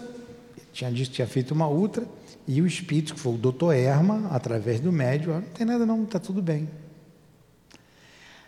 tinha 0.72 0.90
dito 0.90 1.10
que 1.10 1.16
tinha 1.16 1.28
feito 1.28 1.52
uma 1.52 1.68
ultra, 1.68 2.06
e 2.46 2.62
o 2.62 2.66
espírito, 2.66 3.14
que 3.14 3.20
foi 3.20 3.34
o 3.34 3.38
doutor 3.38 3.72
Erma, 3.74 4.28
através 4.30 4.80
do 4.80 4.92
médico, 4.92 5.32
não 5.32 5.42
tem 5.42 5.66
nada 5.66 5.84
não, 5.84 6.04
está 6.04 6.18
tudo 6.18 6.40
bem. 6.40 6.68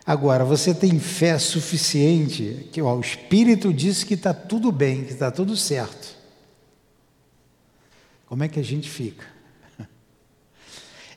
Agora, 0.05 0.43
você 0.43 0.73
tem 0.73 0.97
fé 0.99 1.37
suficiente 1.37 2.67
que 2.71 2.81
ó, 2.81 2.95
o 2.95 3.01
espírito 3.01 3.73
disse 3.73 4.05
que 4.05 4.15
está 4.15 4.33
tudo 4.33 4.71
bem, 4.71 5.03
que 5.03 5.11
está 5.11 5.29
tudo 5.29 5.55
certo. 5.55 6.17
Como 8.25 8.43
é 8.43 8.47
que 8.47 8.59
a 8.59 8.63
gente 8.63 8.89
fica? 8.89 9.38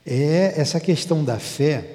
É 0.05 0.53
essa 0.57 0.79
questão 0.79 1.23
da 1.23 1.39
fé. 1.39 1.89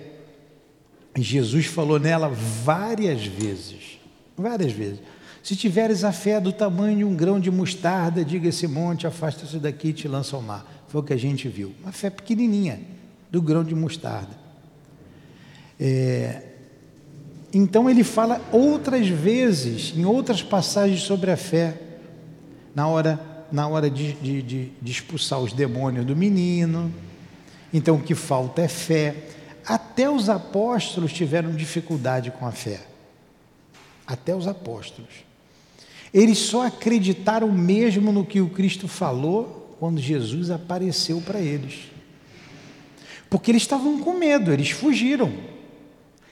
Jesus 1.16 1.66
falou 1.66 1.98
nela 1.98 2.28
várias 2.28 3.26
vezes, 3.26 3.98
várias 4.36 4.72
vezes. 4.72 5.00
Se 5.42 5.56
tiveres 5.56 6.04
a 6.04 6.12
fé 6.12 6.40
do 6.40 6.52
tamanho 6.52 6.98
de 6.98 7.04
um 7.04 7.14
grão 7.14 7.40
de 7.40 7.50
mostarda, 7.50 8.24
diga 8.24 8.48
esse 8.48 8.66
monte, 8.66 9.06
afasta-se 9.06 9.58
daqui 9.58 9.88
e 9.88 9.92
te 9.92 10.08
lança 10.08 10.36
ao 10.36 10.42
mar. 10.42 10.84
Foi 10.88 11.00
o 11.00 11.04
que 11.04 11.12
a 11.12 11.16
gente 11.16 11.48
viu. 11.48 11.72
Uma 11.82 11.92
fé 11.92 12.10
pequenininha, 12.10 12.80
do 13.30 13.40
grão 13.40 13.64
de 13.64 13.74
mostarda. 13.74 14.36
É, 15.80 16.42
então 17.52 17.88
ele 17.88 18.04
fala 18.04 18.40
outras 18.52 19.08
vezes, 19.08 19.94
em 19.96 20.04
outras 20.04 20.42
passagens 20.42 21.00
sobre 21.00 21.30
a 21.30 21.36
fé, 21.36 21.80
na 22.74 22.86
hora, 22.86 23.18
na 23.50 23.66
hora 23.66 23.88
de, 23.88 24.12
de, 24.14 24.42
de, 24.42 24.72
de 24.80 24.92
expulsar 24.92 25.40
os 25.40 25.52
demônios 25.52 26.04
do 26.04 26.14
menino, 26.14 26.92
então 27.72 27.96
o 27.96 28.02
que 28.02 28.14
falta 28.14 28.62
é 28.62 28.68
fé. 28.68 29.14
Até 29.66 30.08
os 30.08 30.28
apóstolos 30.28 31.12
tiveram 31.12 31.54
dificuldade 31.54 32.30
com 32.30 32.46
a 32.46 32.52
fé. 32.52 32.80
Até 34.06 34.34
os 34.34 34.46
apóstolos. 34.46 35.10
Eles 36.12 36.38
só 36.38 36.66
acreditaram 36.66 37.52
mesmo 37.52 38.10
no 38.10 38.24
que 38.24 38.40
o 38.40 38.48
Cristo 38.48 38.88
falou 38.88 39.76
quando 39.78 40.00
Jesus 40.00 40.50
apareceu 40.50 41.20
para 41.20 41.38
eles. 41.38 41.90
Porque 43.28 43.50
eles 43.50 43.62
estavam 43.62 44.00
com 44.00 44.14
medo, 44.14 44.52
eles 44.52 44.70
fugiram. 44.70 45.32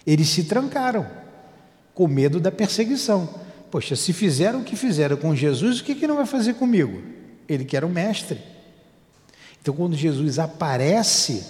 Eles 0.07 0.28
se 0.28 0.45
trancaram, 0.45 1.07
com 1.95 2.09
medo 2.09 2.40
da 2.40 2.50
perseguição. 2.50 3.28
Poxa, 3.71 3.97
se 3.97 4.12
fizeram 4.12 4.61
o 4.61 4.64
que 4.64 4.76
fizeram 4.76 5.16
com 5.16 5.35
Jesus, 5.35 5.81
o 5.81 5.85
que, 5.85 5.95
que 5.95 6.07
não 6.07 6.16
vai 6.16 6.26
fazer 6.26 6.55
comigo? 6.55 7.02
Ele 7.49 7.64
que 7.64 7.76
era 7.76 7.87
o 7.87 7.90
mestre. 7.90 8.38
Então, 9.66 9.75
quando 9.75 9.96
Jesus 9.96 10.38
aparece, 10.38 11.44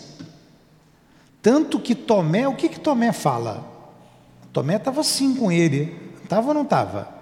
tanto 1.43 1.79
que 1.79 1.95
Tomé, 1.95 2.49
o 2.49 2.55
que, 2.55 2.67
que 2.67 2.81
Tomé 2.81 3.13
fala? 3.13 3.63
Tomé 4.55 4.77
estava 4.77 5.03
assim 5.03 5.35
com 5.37 5.53
ele, 5.53 5.95
estava 6.25 6.49
ou 6.49 6.55
não 6.55 6.63
estava? 6.63 7.15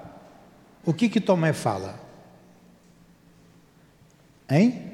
O 0.86 0.94
que, 0.94 1.08
que 1.08 1.20
Tomé 1.20 1.52
fala? 1.52 1.98
Hein? 4.48 4.92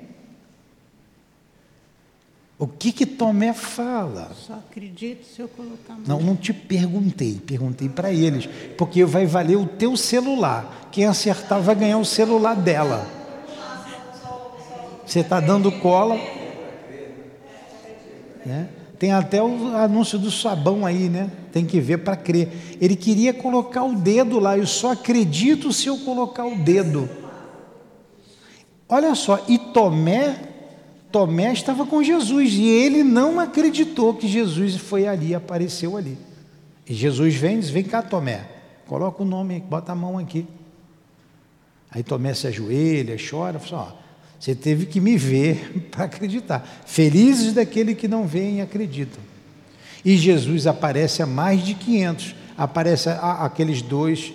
O 2.59 2.67
que 2.67 2.93
que 2.93 3.05
Tomé 3.05 3.53
fala? 3.53 4.33
Só 4.35 4.55
acredito 4.55 5.27
se 5.27 5.43
eu 5.43 5.49
colocar 5.49 5.99
Não, 6.07 6.19
não 6.19 6.35
te 6.35 6.55
perguntei, 6.55 7.39
perguntei 7.47 7.91
para 7.91 8.11
eles, 8.11 8.49
porque 8.79 9.05
vai 9.05 9.27
valer 9.27 9.57
o 9.57 9.67
teu 9.67 9.95
celular. 9.99 10.89
Quem 10.91 11.05
acertar 11.05 11.61
vai 11.61 11.75
ganhar 11.75 11.99
o 11.99 12.07
celular 12.07 12.57
dela. 12.57 13.20
Você 15.11 15.21
está 15.21 15.41
dando 15.41 15.73
cola. 15.73 16.15
Né? 18.47 18.69
Tem 18.97 19.11
até 19.11 19.43
o 19.43 19.75
anúncio 19.77 20.17
do 20.21 20.31
sabão 20.31 20.87
aí, 20.87 21.09
né? 21.09 21.29
Tem 21.51 21.67
que 21.67 21.81
ver 21.81 21.99
para 21.99 22.15
crer. 22.15 22.77
Ele 22.81 22.95
queria 22.95 23.35
colocar 23.35 23.83
o 23.83 23.97
dedo 23.97 24.39
lá. 24.39 24.57
Eu 24.57 24.69
só 24.69 24.93
acredito 24.93 25.73
se 25.73 25.89
eu 25.89 25.99
colocar 25.99 26.47
o 26.47 26.55
dedo. 26.55 27.11
Olha 28.89 29.13
só, 29.17 29.45
e 29.49 29.59
Tomé, 29.59 30.39
Tomé 31.11 31.53
estava 31.53 31.85
com 31.85 32.05
Jesus 32.05 32.53
e 32.53 32.69
ele 32.69 33.03
não 33.03 33.41
acreditou 33.41 34.15
que 34.15 34.29
Jesus 34.29 34.77
foi 34.77 35.09
ali, 35.09 35.35
apareceu 35.35 35.97
ali. 35.97 36.17
E 36.89 36.95
Jesus 36.95 37.35
vem 37.35 37.57
e 37.57 37.61
diz: 37.61 37.71
Vem 37.71 37.83
cá, 37.83 38.01
Tomé, 38.01 38.45
coloca 38.87 39.25
o 39.25 39.27
nome, 39.27 39.59
bota 39.59 39.91
a 39.91 39.97
mão 39.97 40.19
aqui. 40.19 40.47
Aí 41.91 42.05
Tomé 42.05 42.33
se 42.33 42.47
ajoelha, 42.47 43.17
chora, 43.19 43.59
fala: 43.59 43.89
assim, 43.89 44.00
Você 44.41 44.55
teve 44.55 44.87
que 44.87 45.01
me 45.01 45.19
ver 45.19 45.89
para 45.93 46.07
acreditar. 46.07 46.67
Felizes 46.87 47.53
daquele 47.53 47.95
que 47.95 48.09
não 48.09 48.27
vê 48.27 48.53
e 48.53 48.61
acreditam. 48.63 49.23
E 50.03 50.17
Jesus 50.17 50.67
aparece 50.67 51.23
a 51.23 51.27
mais 51.27 51.63
de 51.63 51.75
500. 51.75 52.35
Aparece 52.57 53.11
a, 53.11 53.45
aqueles 53.45 53.83
dois 53.83 54.33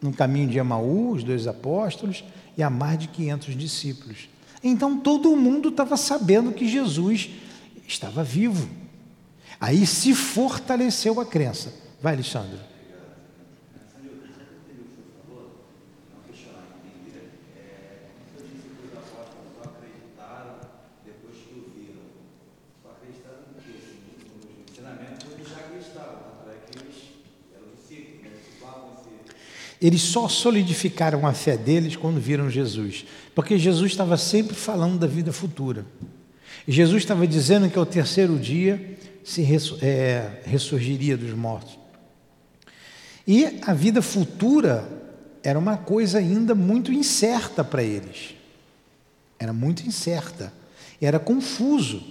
no 0.00 0.12
caminho 0.12 0.48
de 0.48 0.58
Emaú, 0.58 1.12
os 1.12 1.24
dois 1.24 1.46
apóstolos, 1.46 2.22
e 2.56 2.62
a 2.62 2.68
mais 2.68 2.98
de 2.98 3.08
500 3.08 3.56
discípulos. 3.56 4.28
Então 4.62 4.98
todo 4.98 5.34
mundo 5.34 5.70
estava 5.70 5.96
sabendo 5.96 6.52
que 6.52 6.68
Jesus 6.68 7.30
estava 7.88 8.22
vivo. 8.22 8.68
Aí 9.58 9.86
se 9.86 10.14
fortaleceu 10.14 11.18
a 11.18 11.24
crença. 11.24 11.72
Vai, 12.02 12.14
Alexandre. 12.14 12.58
Eles 29.80 30.02
só 30.02 30.28
solidificaram 30.28 31.26
a 31.26 31.32
fé 31.32 31.56
deles 31.56 31.96
quando 31.96 32.20
viram 32.20 32.50
Jesus, 32.50 33.06
porque 33.34 33.58
Jesus 33.58 33.92
estava 33.92 34.16
sempre 34.16 34.54
falando 34.54 34.98
da 34.98 35.06
vida 35.06 35.32
futura. 35.32 35.86
Jesus 36.68 37.02
estava 37.02 37.26
dizendo 37.26 37.70
que 37.70 37.78
ao 37.78 37.86
terceiro 37.86 38.38
dia 38.38 38.98
se 39.24 39.46
é, 39.80 40.42
ressurgiria 40.44 41.16
dos 41.16 41.32
mortos. 41.32 41.78
E 43.26 43.60
a 43.62 43.72
vida 43.72 44.02
futura 44.02 44.86
era 45.42 45.58
uma 45.58 45.76
coisa 45.76 46.18
ainda 46.18 46.54
muito 46.54 46.92
incerta 46.92 47.64
para 47.64 47.82
eles. 47.82 48.34
Era 49.38 49.52
muito 49.52 49.86
incerta, 49.86 50.52
era 51.00 51.18
confuso. 51.18 52.02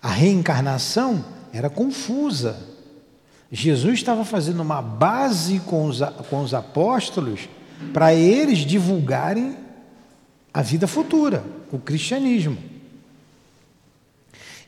A 0.00 0.10
reencarnação 0.10 1.24
era 1.52 1.68
confusa. 1.68 2.58
Jesus 3.50 3.94
estava 3.94 4.24
fazendo 4.24 4.60
uma 4.60 4.82
base 4.82 5.60
com 5.60 5.86
os, 5.86 6.00
com 6.28 6.42
os 6.42 6.52
apóstolos 6.52 7.48
para 7.92 8.14
eles 8.14 8.58
divulgarem 8.58 9.56
a 10.52 10.60
vida 10.62 10.86
futura, 10.86 11.44
o 11.72 11.78
cristianismo. 11.78 12.58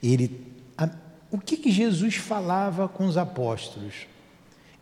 Ele, 0.02 0.46
a, 0.78 0.88
o 1.30 1.38
que, 1.38 1.56
que 1.56 1.70
Jesus 1.70 2.16
falava 2.16 2.88
com 2.88 3.06
os 3.06 3.18
apóstolos? 3.18 4.06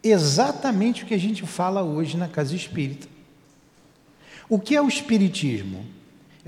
Exatamente 0.02 1.02
o 1.02 1.06
que 1.06 1.14
a 1.14 1.18
gente 1.18 1.44
fala 1.44 1.82
hoje 1.82 2.16
na 2.16 2.28
casa 2.28 2.54
espírita. 2.54 3.08
O 4.48 4.58
que 4.60 4.76
é 4.76 4.80
o 4.80 4.88
espiritismo? 4.88 5.84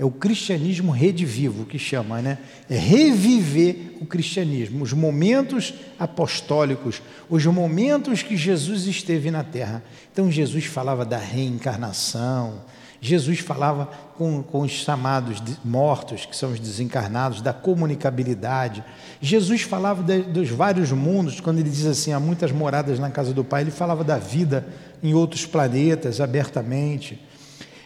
É 0.01 0.03
o 0.03 0.09
cristianismo 0.09 0.91
redivivo, 0.91 1.63
que 1.63 1.77
chama, 1.77 2.23
né? 2.23 2.39
É 2.67 2.75
reviver 2.75 3.97
o 4.01 4.05
cristianismo, 4.07 4.81
os 4.83 4.93
momentos 4.93 5.75
apostólicos, 5.99 7.03
os 7.29 7.45
momentos 7.45 8.23
que 8.23 8.35
Jesus 8.35 8.87
esteve 8.87 9.29
na 9.29 9.43
terra. 9.43 9.83
Então, 10.11 10.31
Jesus 10.31 10.65
falava 10.65 11.05
da 11.05 11.19
reencarnação, 11.19 12.63
Jesus 12.99 13.41
falava 13.41 13.91
com, 14.17 14.41
com 14.41 14.61
os 14.61 14.71
chamados 14.71 15.39
mortos, 15.63 16.25
que 16.25 16.35
são 16.35 16.51
os 16.51 16.59
desencarnados, 16.59 17.39
da 17.39 17.53
comunicabilidade. 17.53 18.83
Jesus 19.21 19.61
falava 19.61 20.01
de, 20.01 20.23
dos 20.23 20.49
vários 20.49 20.91
mundos, 20.91 21.39
quando 21.39 21.59
ele 21.59 21.69
diz 21.69 21.85
assim: 21.85 22.11
há 22.11 22.19
muitas 22.19 22.51
moradas 22.51 22.97
na 22.97 23.11
casa 23.11 23.35
do 23.35 23.43
Pai, 23.43 23.61
ele 23.61 23.69
falava 23.69 24.03
da 24.03 24.17
vida 24.17 24.65
em 25.03 25.13
outros 25.13 25.45
planetas 25.45 26.19
abertamente. 26.19 27.21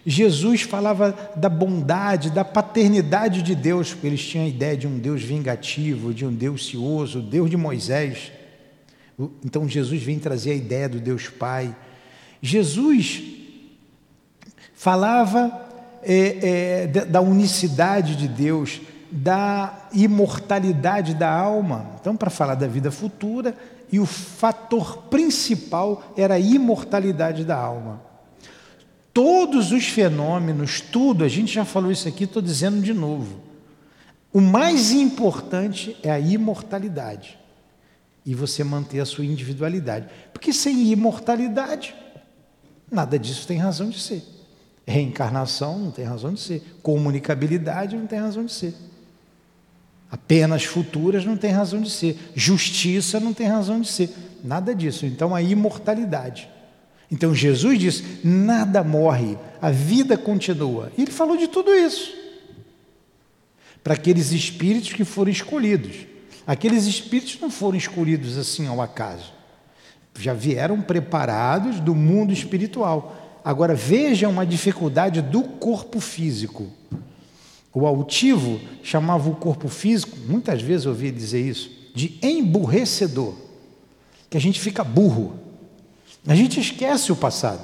Jesus 0.05 0.61
falava 0.61 1.15
da 1.35 1.49
bondade, 1.49 2.29
da 2.29 2.45
paternidade 2.45 3.41
de 3.41 3.55
Deus, 3.55 3.91
porque 3.91 4.07
eles 4.07 4.23
tinham 4.23 4.45
a 4.45 4.49
ideia 4.49 4.77
de 4.77 4.85
um 4.85 4.99
Deus 4.99 5.23
vingativo, 5.23 6.13
de 6.13 6.25
um 6.25 6.33
Deus 6.33 6.67
cioso, 6.67 7.21
Deus 7.21 7.49
de 7.49 7.57
Moisés. 7.57 8.31
Então 9.43 9.67
Jesus 9.67 10.03
vem 10.03 10.19
trazer 10.19 10.51
a 10.51 10.55
ideia 10.55 10.87
do 10.87 10.99
Deus 10.99 11.27
Pai. 11.27 11.75
Jesus 12.39 13.23
falava 14.75 15.65
é, 16.03 16.83
é, 16.83 16.87
da 16.87 17.19
unicidade 17.19 18.15
de 18.15 18.27
Deus, 18.27 18.79
da 19.11 19.87
imortalidade 19.91 21.15
da 21.15 21.31
alma. 21.31 21.95
Então, 21.99 22.15
para 22.15 22.29
falar 22.29 22.53
da 22.53 22.67
vida 22.67 22.91
futura, 22.91 23.55
e 23.91 23.99
o 23.99 24.05
fator 24.05 25.03
principal 25.09 26.13
era 26.15 26.35
a 26.35 26.39
imortalidade 26.39 27.43
da 27.43 27.55
alma. 27.55 28.04
Todos 29.15 29.71
os 29.71 29.85
fenômenos, 29.85 30.81
tudo, 30.81 31.23
a 31.23 31.29
gente 31.29 31.53
já 31.53 31.63
falou 31.63 31.89
isso 31.89 32.05
aqui, 32.05 32.25
estou 32.25 32.41
dizendo 32.41 32.81
de 32.81 32.93
novo. 32.93 33.39
O 34.33 34.41
mais 34.41 34.91
importante 34.91 35.95
é 36.03 36.11
a 36.11 36.19
imortalidade 36.19 37.39
e 38.25 38.35
você 38.35 38.61
manter 38.61 38.99
a 38.99 39.05
sua 39.05 39.23
individualidade. 39.23 40.09
Porque 40.33 40.51
sem 40.51 40.91
imortalidade, 40.91 41.95
nada 42.91 43.17
disso 43.17 43.47
tem 43.47 43.57
razão 43.57 43.89
de 43.89 44.01
ser. 44.01 44.21
Reencarnação 44.85 45.79
não 45.79 45.91
tem 45.91 46.03
razão 46.03 46.33
de 46.33 46.41
ser. 46.41 46.75
Comunicabilidade 46.83 47.95
não 47.95 48.07
tem 48.07 48.19
razão 48.19 48.43
de 48.43 48.51
ser. 48.51 48.73
Apenas 50.11 50.65
futuras 50.65 51.23
não 51.23 51.37
tem 51.37 51.51
razão 51.51 51.79
de 51.79 51.89
ser. 51.89 52.19
Justiça 52.35 53.17
não 53.21 53.33
tem 53.33 53.47
razão 53.47 53.79
de 53.79 53.87
ser. 53.87 54.09
Nada 54.43 54.75
disso. 54.75 55.05
Então 55.05 55.33
a 55.33 55.41
imortalidade. 55.41 56.53
Então 57.11 57.33
Jesus 57.33 57.79
diz: 57.79 58.03
nada 58.23 58.83
morre, 58.83 59.37
a 59.61 59.71
vida 59.71 60.17
continua. 60.17 60.91
E 60.97 61.03
ele 61.03 61.11
falou 61.11 61.37
de 61.37 61.47
tudo 61.47 61.73
isso. 61.73 62.13
Para 63.83 63.93
aqueles 63.93 64.31
espíritos 64.31 64.93
que 64.93 65.03
foram 65.03 65.31
escolhidos. 65.31 66.07
Aqueles 66.47 66.85
espíritos 66.85 67.39
não 67.39 67.49
foram 67.49 67.77
escolhidos 67.77 68.37
assim 68.37 68.67
ao 68.67 68.81
acaso. 68.81 69.33
Já 70.19 70.33
vieram 70.33 70.81
preparados 70.81 71.79
do 71.79 71.93
mundo 71.93 72.31
espiritual. 72.31 73.41
Agora 73.43 73.75
vejam 73.75 74.39
a 74.39 74.45
dificuldade 74.45 75.21
do 75.21 75.43
corpo 75.43 75.99
físico. 75.99 76.71
O 77.73 77.85
altivo 77.85 78.59
chamava 78.81 79.29
o 79.29 79.35
corpo 79.35 79.67
físico, 79.67 80.17
muitas 80.27 80.61
vezes 80.61 80.85
eu 80.85 80.91
ouvi 80.91 81.11
dizer 81.11 81.41
isso, 81.45 81.69
de 81.93 82.17
emburrecedor, 82.23 83.35
que 84.29 84.37
a 84.37 84.39
gente 84.39 84.61
fica 84.61 84.81
burro. 84.81 85.37
A 86.27 86.35
gente 86.35 86.59
esquece 86.59 87.11
o 87.11 87.15
passado, 87.15 87.63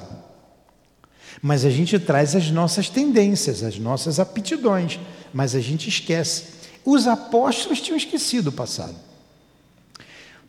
mas 1.40 1.64
a 1.64 1.70
gente 1.70 1.98
traz 1.98 2.36
as 2.36 2.50
nossas 2.50 2.88
tendências, 2.88 3.62
as 3.62 3.78
nossas 3.78 4.20
aptidões, 4.20 5.00
mas 5.34 5.54
a 5.54 5.60
gente 5.60 5.88
esquece. 5.88 6.44
Os 6.84 7.06
apóstolos 7.06 7.80
tinham 7.80 7.96
esquecido 7.96 8.48
o 8.48 8.52
passado. 8.52 8.94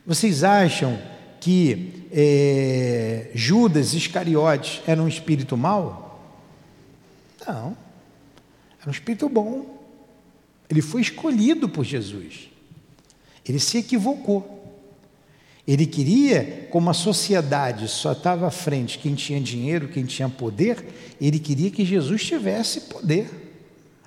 Vocês 0.05 0.43
acham 0.43 0.99
que 1.39 2.07
é, 2.11 3.31
Judas 3.33 3.93
Iscariotes 3.93 4.81
era 4.85 5.01
um 5.01 5.07
espírito 5.07 5.57
mau? 5.57 6.21
Não, 7.47 7.75
era 8.79 8.87
um 8.89 8.91
espírito 8.91 9.27
bom. 9.27 9.81
Ele 10.69 10.81
foi 10.81 11.01
escolhido 11.01 11.67
por 11.67 11.83
Jesus. 11.83 12.49
Ele 13.45 13.59
se 13.59 13.77
equivocou. 13.77 14.52
Ele 15.65 15.85
queria, 15.85 16.67
como 16.69 16.89
a 16.89 16.93
sociedade 16.93 17.87
só 17.87 18.11
estava 18.11 18.47
à 18.47 18.51
frente 18.51 18.99
quem 18.99 19.15
tinha 19.15 19.39
dinheiro, 19.39 19.87
quem 19.87 20.03
tinha 20.03 20.27
poder, 20.27 21.15
ele 21.21 21.39
queria 21.39 21.71
que 21.71 21.85
Jesus 21.85 22.25
tivesse 22.25 22.81
poder. 22.81 23.29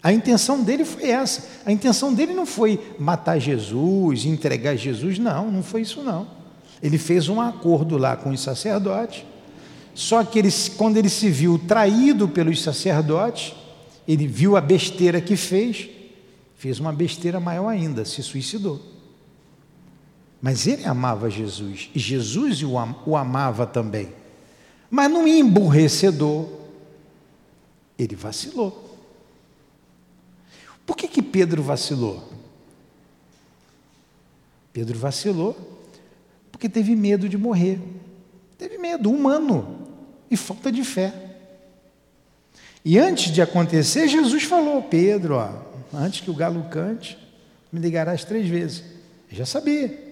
A 0.03 0.13
intenção 0.13 0.63
dele 0.63 0.85
foi 0.85 1.11
essa. 1.11 1.49
A 1.65 1.73
intenção 1.73 2.13
dele 2.13 2.35
não 2.35 2.45
foi 2.45 2.79
matar 2.99 3.39
Jesus, 3.39 4.27
entregar 4.27 4.77
Jesus, 4.77 5.19
não, 5.19 5.51
não 5.51 5.63
foi 5.63 5.81
isso 5.81 6.03
não. 6.03 6.29
Ele 6.83 6.99
fez 6.99 7.29
um 7.29 7.41
acordo 7.41 7.97
lá 7.97 8.17
com 8.17 8.31
os 8.31 8.41
sacerdotes. 8.41 9.25
Só 9.95 10.23
que 10.23 10.39
ele, 10.39 10.51
quando 10.77 10.99
ele 10.99 11.09
se 11.09 11.31
viu 11.31 11.59
traído 11.59 12.29
pelos 12.29 12.63
sacerdotes, 12.63 13.55
ele 14.07 14.27
viu 14.27 14.57
a 14.57 14.61
besteira 14.61 15.23
que 15.23 15.37
fez, 15.37 15.89
fez 16.55 16.79
uma 16.79 16.93
besteira 16.93 17.41
maior 17.41 17.69
ainda, 17.69 18.05
se 18.05 18.23
suicidou. 18.23 18.96
Mas 20.41 20.67
ele 20.67 20.85
amava 20.85 21.31
Jesus 21.31 21.91
e 21.95 21.99
Jesus 21.99 22.63
o 22.63 23.17
amava 23.17 23.67
também. 23.67 24.13
Mas 24.91 25.11
no 25.11 25.27
emburrecedor, 25.27 26.49
ele 27.99 28.15
vacilou. 28.15 28.99
Por 30.85 30.97
que, 30.97 31.09
que 31.09 31.23
Pedro 31.23 31.63
vacilou? 31.63 32.23
Pedro 34.73 34.99
vacilou 34.99 35.57
porque 36.53 36.69
teve 36.69 36.95
medo 36.95 37.29
de 37.29 37.37
morrer. 37.37 37.81
Teve 38.57 38.79
medo 38.79 39.11
humano 39.11 39.89
e 40.31 40.37
falta 40.37 40.71
de 40.71 40.85
fé. 40.85 41.13
E 42.85 42.99
antes 42.99 43.33
de 43.33 43.43
acontecer, 43.43 44.07
Jesus 44.07 44.45
falou: 44.45 44.83
Pedro, 44.83 45.35
ó, 45.35 45.51
antes 45.93 46.21
que 46.21 46.31
o 46.31 46.35
galo 46.35 46.63
cante, 46.71 47.19
me 47.73 47.81
ligarás 47.81 48.25
três 48.25 48.49
vezes. 48.49 48.85
Eu 49.31 49.39
já 49.39 49.45
sabia. 49.45 50.06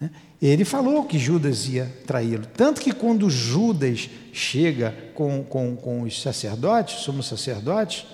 Né? 0.00 0.10
Ele 0.40 0.64
falou 0.64 1.04
que 1.04 1.18
Judas 1.18 1.68
ia 1.68 1.86
traí-lo. 2.06 2.46
Tanto 2.46 2.80
que 2.80 2.92
quando 2.92 3.28
Judas 3.28 4.08
chega 4.32 5.12
com, 5.14 5.44
com, 5.44 5.76
com 5.76 6.02
os 6.02 6.20
sacerdotes, 6.20 7.00
somos 7.00 7.26
sacerdotes, 7.26 8.06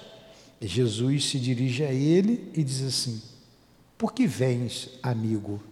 Jesus 0.61 1.31
se 1.31 1.39
dirige 1.39 1.85
a 1.85 1.93
ele 1.93 2.51
e 2.55 2.65
diz 2.65 2.83
assim: 2.83 3.23
Por 3.97 4.13
que 4.13 4.27
vens, 4.27 4.91
amigo? 5.03 5.63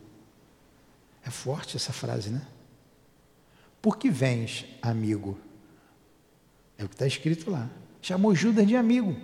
É 1.27 1.31
forte 1.31 1.77
essa 1.77 1.93
frase, 1.93 2.31
né? 2.31 2.43
Por 3.83 3.99
que 3.99 4.11
vens, 4.11 4.65
amigo? 4.81 5.39
É 6.79 6.85
o 6.85 6.89
que 6.89 6.95
está 6.95 7.07
escrito 7.07 7.51
lá. 7.51 7.69
Chamou 8.01 8.35
Judas 8.35 8.67
de 8.67 8.77
amigo. 8.77 9.17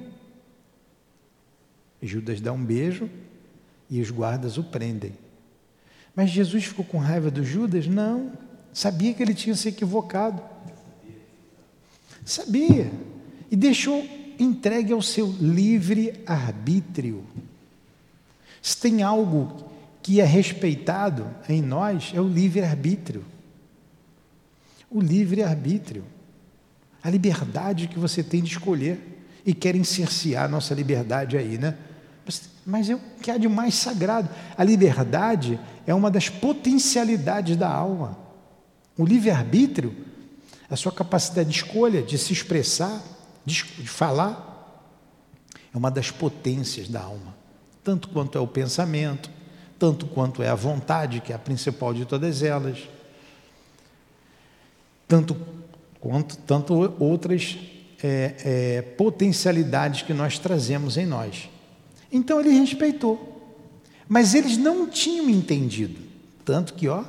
Judas 2.02 2.40
dá 2.40 2.52
um 2.52 2.64
beijo 2.64 3.08
e 3.88 4.00
os 4.00 4.10
guardas 4.10 4.56
o 4.56 4.64
prendem. 4.64 5.12
Mas 6.14 6.30
Jesus 6.30 6.64
ficou 6.64 6.84
com 6.84 6.98
raiva 6.98 7.30
do 7.30 7.44
Judas? 7.44 7.86
Não. 7.86 8.32
Sabia 8.72 9.12
que 9.14 9.22
ele 9.22 9.34
tinha 9.34 9.54
se 9.54 9.68
equivocado. 9.68 10.42
Sabia. 12.24 12.90
E 13.50 13.56
deixou 13.56 14.06
entregue 14.38 14.92
ao 14.92 15.02
seu 15.02 15.34
livre 15.40 16.22
arbítrio. 16.26 17.24
Se 18.62 18.76
tem 18.76 19.02
algo 19.02 19.70
que 20.02 20.20
é 20.20 20.24
respeitado 20.24 21.26
em 21.48 21.60
nós, 21.60 22.12
é 22.14 22.20
o 22.20 22.28
livre 22.28 22.62
arbítrio. 22.62 23.24
O 24.90 25.00
livre 25.00 25.42
arbítrio. 25.42 26.04
A 27.02 27.10
liberdade 27.10 27.88
que 27.88 27.98
você 27.98 28.22
tem 28.22 28.42
de 28.42 28.50
escolher. 28.50 29.22
E 29.44 29.54
querem 29.54 29.82
cercear 29.84 30.44
a 30.44 30.48
nossa 30.48 30.74
liberdade 30.74 31.36
aí, 31.36 31.56
né? 31.56 31.76
Mas 32.64 32.88
o 32.88 32.98
que 33.22 33.30
há 33.30 33.38
de 33.38 33.48
mais 33.48 33.74
sagrado. 33.74 34.28
A 34.56 34.64
liberdade 34.64 35.58
é 35.86 35.94
uma 35.94 36.10
das 36.10 36.28
potencialidades 36.28 37.56
da 37.56 37.68
alma. 37.68 38.18
O 38.96 39.04
livre-arbítrio, 39.04 39.94
a 40.68 40.76
sua 40.76 40.92
capacidade 40.92 41.48
de 41.48 41.56
escolha, 41.56 42.02
de 42.02 42.18
se 42.18 42.32
expressar, 42.32 43.02
de, 43.44 43.64
de 43.64 43.88
falar, 43.88 44.50
é 45.72 45.76
uma 45.78 45.90
das 45.90 46.10
potências 46.10 46.88
da 46.88 47.00
alma. 47.00 47.34
Tanto 47.82 48.08
quanto 48.08 48.36
é 48.36 48.40
o 48.40 48.46
pensamento, 48.46 49.30
tanto 49.78 50.06
quanto 50.06 50.42
é 50.42 50.48
a 50.48 50.54
vontade, 50.54 51.20
que 51.20 51.32
é 51.32 51.36
a 51.36 51.38
principal 51.38 51.94
de 51.94 52.04
todas 52.04 52.42
elas, 52.42 52.78
tanto 55.08 55.36
quanto 55.98 56.36
tanto 56.38 56.94
outras 56.98 57.58
é, 58.02 58.34
é, 58.44 58.82
potencialidades 58.82 60.02
que 60.02 60.12
nós 60.12 60.38
trazemos 60.38 60.96
em 60.96 61.06
nós. 61.06 61.48
Então 62.12 62.40
ele 62.40 62.50
respeitou. 62.50 63.28
Mas 64.08 64.34
eles 64.34 64.56
não 64.56 64.88
tinham 64.88 65.30
entendido. 65.30 66.00
Tanto 66.44 66.74
que, 66.74 66.88
ó, 66.88 67.04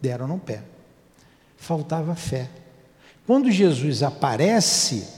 deram 0.00 0.28
no 0.28 0.38
pé. 0.38 0.62
Faltava 1.56 2.14
fé. 2.14 2.48
Quando 3.26 3.50
Jesus 3.50 4.02
aparece, 4.04 5.08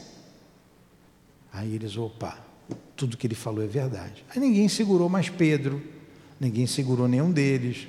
aí 1.52 1.74
eles, 1.74 1.96
opa, 1.96 2.38
tudo 2.96 3.16
que 3.16 3.26
ele 3.26 3.34
falou 3.34 3.62
é 3.62 3.66
verdade. 3.66 4.24
Aí 4.30 4.40
ninguém 4.40 4.68
segurou 4.68 5.08
mais 5.08 5.28
Pedro, 5.28 5.82
ninguém 6.40 6.66
segurou 6.66 7.06
nenhum 7.06 7.30
deles. 7.30 7.86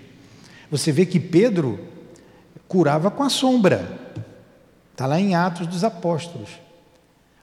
Você 0.70 0.92
vê 0.92 1.06
que 1.06 1.20
Pedro 1.20 1.80
curava 2.68 3.10
com 3.10 3.24
a 3.24 3.30
sombra. 3.30 4.14
Está 4.92 5.06
lá 5.08 5.20
em 5.20 5.34
Atos 5.34 5.66
dos 5.66 5.86
Apóstolos. 5.86 6.50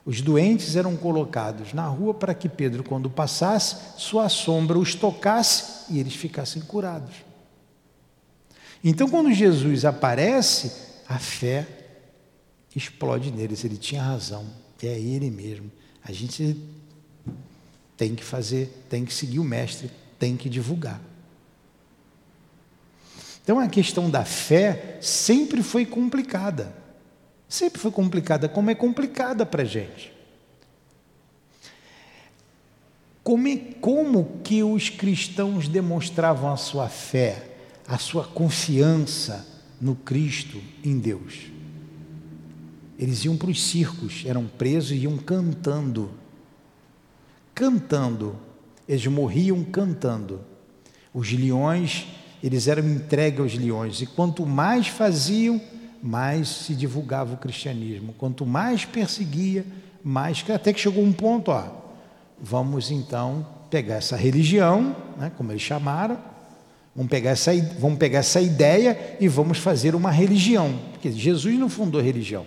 Os 0.06 0.20
doentes 0.20 0.76
eram 0.76 0.96
colocados 0.96 1.72
na 1.72 1.84
rua 1.88 2.14
para 2.14 2.32
que 2.32 2.48
Pedro, 2.48 2.84
quando 2.84 3.10
passasse, 3.10 3.76
sua 3.98 4.28
sombra 4.28 4.78
os 4.78 4.94
tocasse 4.94 5.92
e 5.92 5.98
eles 5.98 6.14
ficassem 6.14 6.62
curados. 6.62 7.16
Então, 8.84 9.08
quando 9.08 9.32
Jesus 9.32 9.84
aparece, 9.84 10.70
a 11.08 11.18
fé 11.18 11.66
explode 12.74 13.32
neles. 13.32 13.64
Ele 13.64 13.76
tinha 13.76 14.00
razão, 14.00 14.46
é 14.80 14.96
ele 14.96 15.28
mesmo. 15.28 15.72
A 16.04 16.12
gente 16.12 16.56
tem 17.96 18.14
que 18.14 18.22
fazer, 18.22 18.86
tem 18.88 19.04
que 19.04 19.12
seguir 19.12 19.40
o 19.40 19.44
mestre, 19.44 19.90
tem 20.20 20.36
que 20.36 20.48
divulgar. 20.48 21.00
Então, 23.42 23.58
a 23.58 23.66
questão 23.66 24.08
da 24.08 24.24
fé 24.24 24.98
sempre 25.00 25.64
foi 25.64 25.84
complicada. 25.84 26.85
Sempre 27.48 27.80
foi 27.80 27.90
complicada, 27.90 28.48
como 28.48 28.70
é 28.70 28.74
complicada 28.74 29.46
para 29.46 29.62
a 29.62 29.66
gente. 29.66 30.12
Como, 33.22 33.48
é, 33.48 33.56
como 33.80 34.40
que 34.44 34.62
os 34.62 34.88
cristãos 34.88 35.68
demonstravam 35.68 36.52
a 36.52 36.56
sua 36.56 36.88
fé, 36.88 37.56
a 37.86 37.98
sua 37.98 38.24
confiança 38.24 39.46
no 39.80 39.94
Cristo, 39.96 40.60
em 40.84 40.98
Deus? 40.98 41.46
Eles 42.98 43.24
iam 43.24 43.36
para 43.36 43.50
os 43.50 43.62
circos, 43.62 44.24
eram 44.26 44.46
presos 44.46 44.92
e 44.92 44.98
iam 44.98 45.16
cantando. 45.18 46.10
Cantando. 47.54 48.36
Eles 48.88 49.06
morriam 49.06 49.62
cantando. 49.64 50.40
Os 51.12 51.32
leões, 51.32 52.06
eles 52.42 52.68
eram 52.68 52.88
entregues 52.88 53.40
aos 53.40 53.54
leões. 53.54 54.00
E 54.00 54.06
quanto 54.06 54.46
mais 54.46 54.88
faziam, 54.88 55.60
mais 56.06 56.48
se 56.48 56.74
divulgava 56.74 57.34
o 57.34 57.36
cristianismo. 57.36 58.14
Quanto 58.16 58.46
mais 58.46 58.84
perseguia, 58.84 59.66
mais. 60.02 60.44
Até 60.48 60.72
que 60.72 60.80
chegou 60.80 61.02
um 61.02 61.12
ponto, 61.12 61.50
ó, 61.50 61.64
vamos 62.40 62.90
então 62.90 63.44
pegar 63.68 63.96
essa 63.96 64.16
religião, 64.16 64.94
né, 65.18 65.32
como 65.36 65.50
eles 65.50 65.62
chamaram, 65.62 66.16
vamos 66.94 67.10
pegar, 67.10 67.30
essa, 67.30 67.50
vamos 67.78 67.98
pegar 67.98 68.20
essa 68.20 68.40
ideia 68.40 69.16
e 69.18 69.26
vamos 69.26 69.58
fazer 69.58 69.96
uma 69.96 70.10
religião. 70.10 70.78
Porque 70.92 71.10
Jesus 71.10 71.58
não 71.58 71.68
fundou 71.68 72.00
religião. 72.00 72.46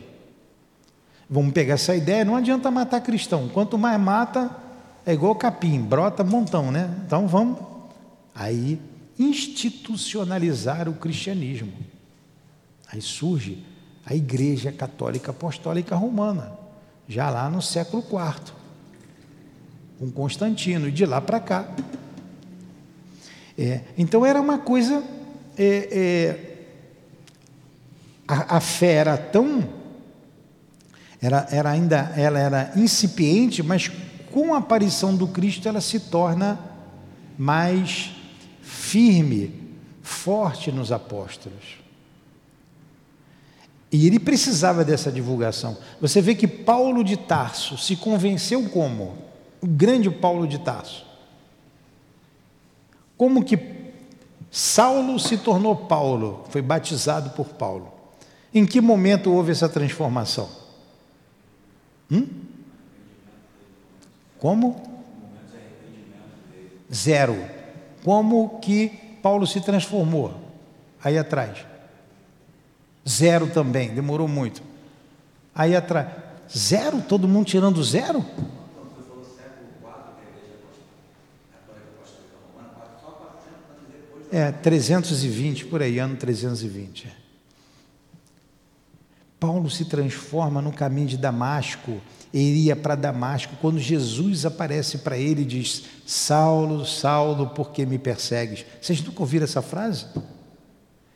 Vamos 1.29 1.51
pegar 1.51 1.73
essa 1.73 1.95
ideia, 1.95 2.23
não 2.23 2.37
adianta 2.37 2.71
matar 2.71 3.01
cristão. 3.01 3.49
Quanto 3.49 3.77
mais 3.77 3.99
mata, 3.99 4.49
é 5.05 5.13
igual 5.13 5.35
capim, 5.35 5.81
brota 5.81 6.23
montão, 6.23 6.71
né? 6.71 6.89
Então 7.05 7.27
vamos 7.27 7.59
aí 8.33 8.79
institucionalizar 9.19 10.87
o 10.87 10.93
cristianismo. 10.93 11.73
Aí 12.91 13.01
surge 13.01 13.63
a 14.05 14.15
Igreja 14.15 14.71
Católica 14.71 15.31
Apostólica 15.31 15.95
Romana, 15.95 16.51
já 17.07 17.29
lá 17.29 17.49
no 17.49 17.61
século 17.61 18.03
IV, 18.03 18.53
com 19.99 20.11
Constantino, 20.11 20.87
e 20.87 20.91
de 20.91 21.05
lá 21.05 21.21
para 21.21 21.39
cá. 21.39 21.69
É, 23.57 23.81
então 23.97 24.25
era 24.25 24.41
uma 24.41 24.57
coisa. 24.57 25.03
É, 25.57 25.89
é, 25.91 26.55
a, 28.27 28.57
a, 28.57 28.59
fé 28.59 28.93
era 28.93 29.17
tão. 29.17 29.67
Era, 31.21 31.45
era 31.51 31.69
ainda, 31.69 32.13
ela 32.15 32.39
era 32.39 32.71
incipiente, 32.75 33.61
mas 33.61 33.91
com 34.31 34.53
a 34.55 34.57
aparição 34.57 35.15
do 35.15 35.27
Cristo 35.27 35.67
ela 35.67 35.81
se 35.81 35.99
torna 35.99 36.57
mais 37.37 38.15
firme, 38.61 39.75
forte 40.01 40.71
nos 40.71 40.91
apóstolos. 40.91 41.79
E 43.91 44.05
ele 44.05 44.19
precisava 44.19 44.85
dessa 44.85 45.11
divulgação. 45.11 45.77
Você 45.99 46.21
vê 46.21 46.35
que 46.35 46.47
Paulo 46.47 47.03
de 47.03 47.17
Tarso 47.17 47.77
se 47.77 47.95
convenceu 47.95 48.69
como? 48.69 49.17
O 49.61 49.67
grande 49.67 50.09
Paulo 50.11 50.47
de 50.47 50.59
Tarso. 50.59 51.05
Como 53.17 53.43
que 53.43 53.59
Saulo 54.51 55.19
se 55.19 55.37
tornou 55.37 55.75
Paulo, 55.75 56.45
foi 56.49 56.61
batizado 56.61 57.31
por 57.31 57.49
Paulo? 57.49 57.91
Em 58.53 58.65
que 58.65 58.79
momento 58.79 59.31
houve 59.31 59.51
essa 59.51 59.67
transformação? 59.67 60.49
Hum? 62.11 62.27
Como? 64.39 64.81
Zero. 66.93 67.37
Como 68.03 68.59
que 68.59 68.89
Paulo 69.21 69.45
se 69.45 69.61
transformou? 69.61 70.33
Aí 71.03 71.17
atrás. 71.17 71.68
Zero 73.09 73.47
também, 73.47 73.89
demorou 73.89 74.27
muito. 74.27 74.61
Aí 75.55 75.75
atrás, 75.75 76.07
zero? 76.55 77.01
Todo 77.01 77.27
mundo 77.27 77.47
tirando 77.47 77.83
zero? 77.83 78.23
É, 84.31 84.51
320, 84.51 85.65
por 85.65 85.81
aí, 85.81 85.97
ano 85.97 86.15
320. 86.15 87.07
É. 87.07 87.11
Paulo 89.39 89.69
se 89.69 89.85
transforma 89.85 90.61
no 90.61 90.71
caminho 90.71 91.07
de 91.07 91.17
Damasco, 91.17 91.99
ele 92.31 92.65
ia 92.65 92.75
para 92.75 92.93
Damasco. 92.93 93.55
Quando 93.59 93.79
Jesus 93.79 94.45
aparece 94.45 94.99
para 94.99 95.17
ele 95.17 95.41
e 95.41 95.45
diz: 95.45 95.85
Saulo, 96.05 96.85
Saulo, 96.85 97.47
por 97.47 97.71
que 97.71 97.85
me 97.87 97.97
persegues? 97.97 98.65
Vocês 98.79 99.01
nunca 99.01 99.21
ouviram 99.21 99.45
essa 99.45 99.63
frase? 99.63 100.05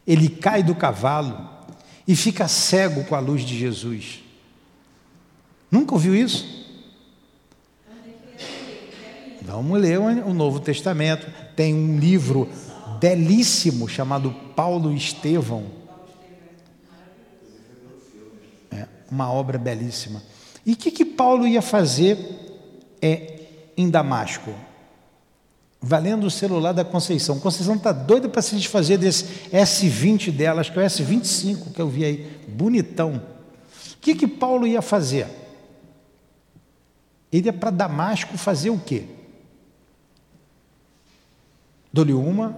Ele 0.07 0.27
cai 0.27 0.63
do 0.63 0.73
cavalo, 0.73 1.49
e 2.07 2.15
fica 2.15 2.47
cego 2.47 3.03
com 3.05 3.15
a 3.15 3.19
luz 3.19 3.43
de 3.43 3.57
Jesus. 3.57 4.21
Nunca 5.71 5.93
ouviu 5.93 6.15
isso? 6.15 6.63
Vamos 9.41 9.79
ler 9.79 9.99
o 9.99 10.33
Novo 10.33 10.59
Testamento. 10.59 11.27
Tem 11.55 11.73
um 11.73 11.97
livro 11.97 12.49
belíssimo 12.99 13.87
chamado 13.87 14.31
Paulo 14.55 14.93
Estevão. 14.93 15.65
É, 18.71 18.87
uma 19.11 19.31
obra 19.31 19.57
belíssima. 19.57 20.23
E 20.65 20.73
o 20.73 20.77
que, 20.77 20.89
que 20.89 21.03
Paulo 21.03 21.45
ia 21.45 21.61
fazer 21.61 22.17
é, 23.01 23.41
em 23.75 23.89
Damasco? 23.89 24.53
Valendo 25.85 26.27
o 26.27 26.31
celular 26.31 26.71
da 26.71 26.85
Conceição. 26.85 27.41
Conceição 27.41 27.75
está 27.75 27.91
doida 27.91 28.29
para 28.29 28.41
se 28.41 28.55
desfazer 28.55 28.97
desse 28.97 29.25
S20 29.51 30.31
dela, 30.31 30.61
acho 30.61 30.71
que 30.71 30.79
é 30.79 30.83
o 30.83 30.85
S25 30.85 31.73
que 31.73 31.81
eu 31.81 31.89
vi 31.89 32.05
aí, 32.05 32.39
bonitão. 32.47 33.21
O 33.91 33.97
que, 33.99 34.15
que 34.15 34.25
Paulo 34.25 34.65
ia 34.65 34.81
fazer? 34.81 35.27
Ele 37.29 37.47
ia 37.47 37.53
para 37.53 37.69
Damasco 37.69 38.37
fazer 38.37 38.69
o 38.69 38.79
quê? 38.79 39.03
Dou-lhe 41.91 42.13
uma. 42.13 42.55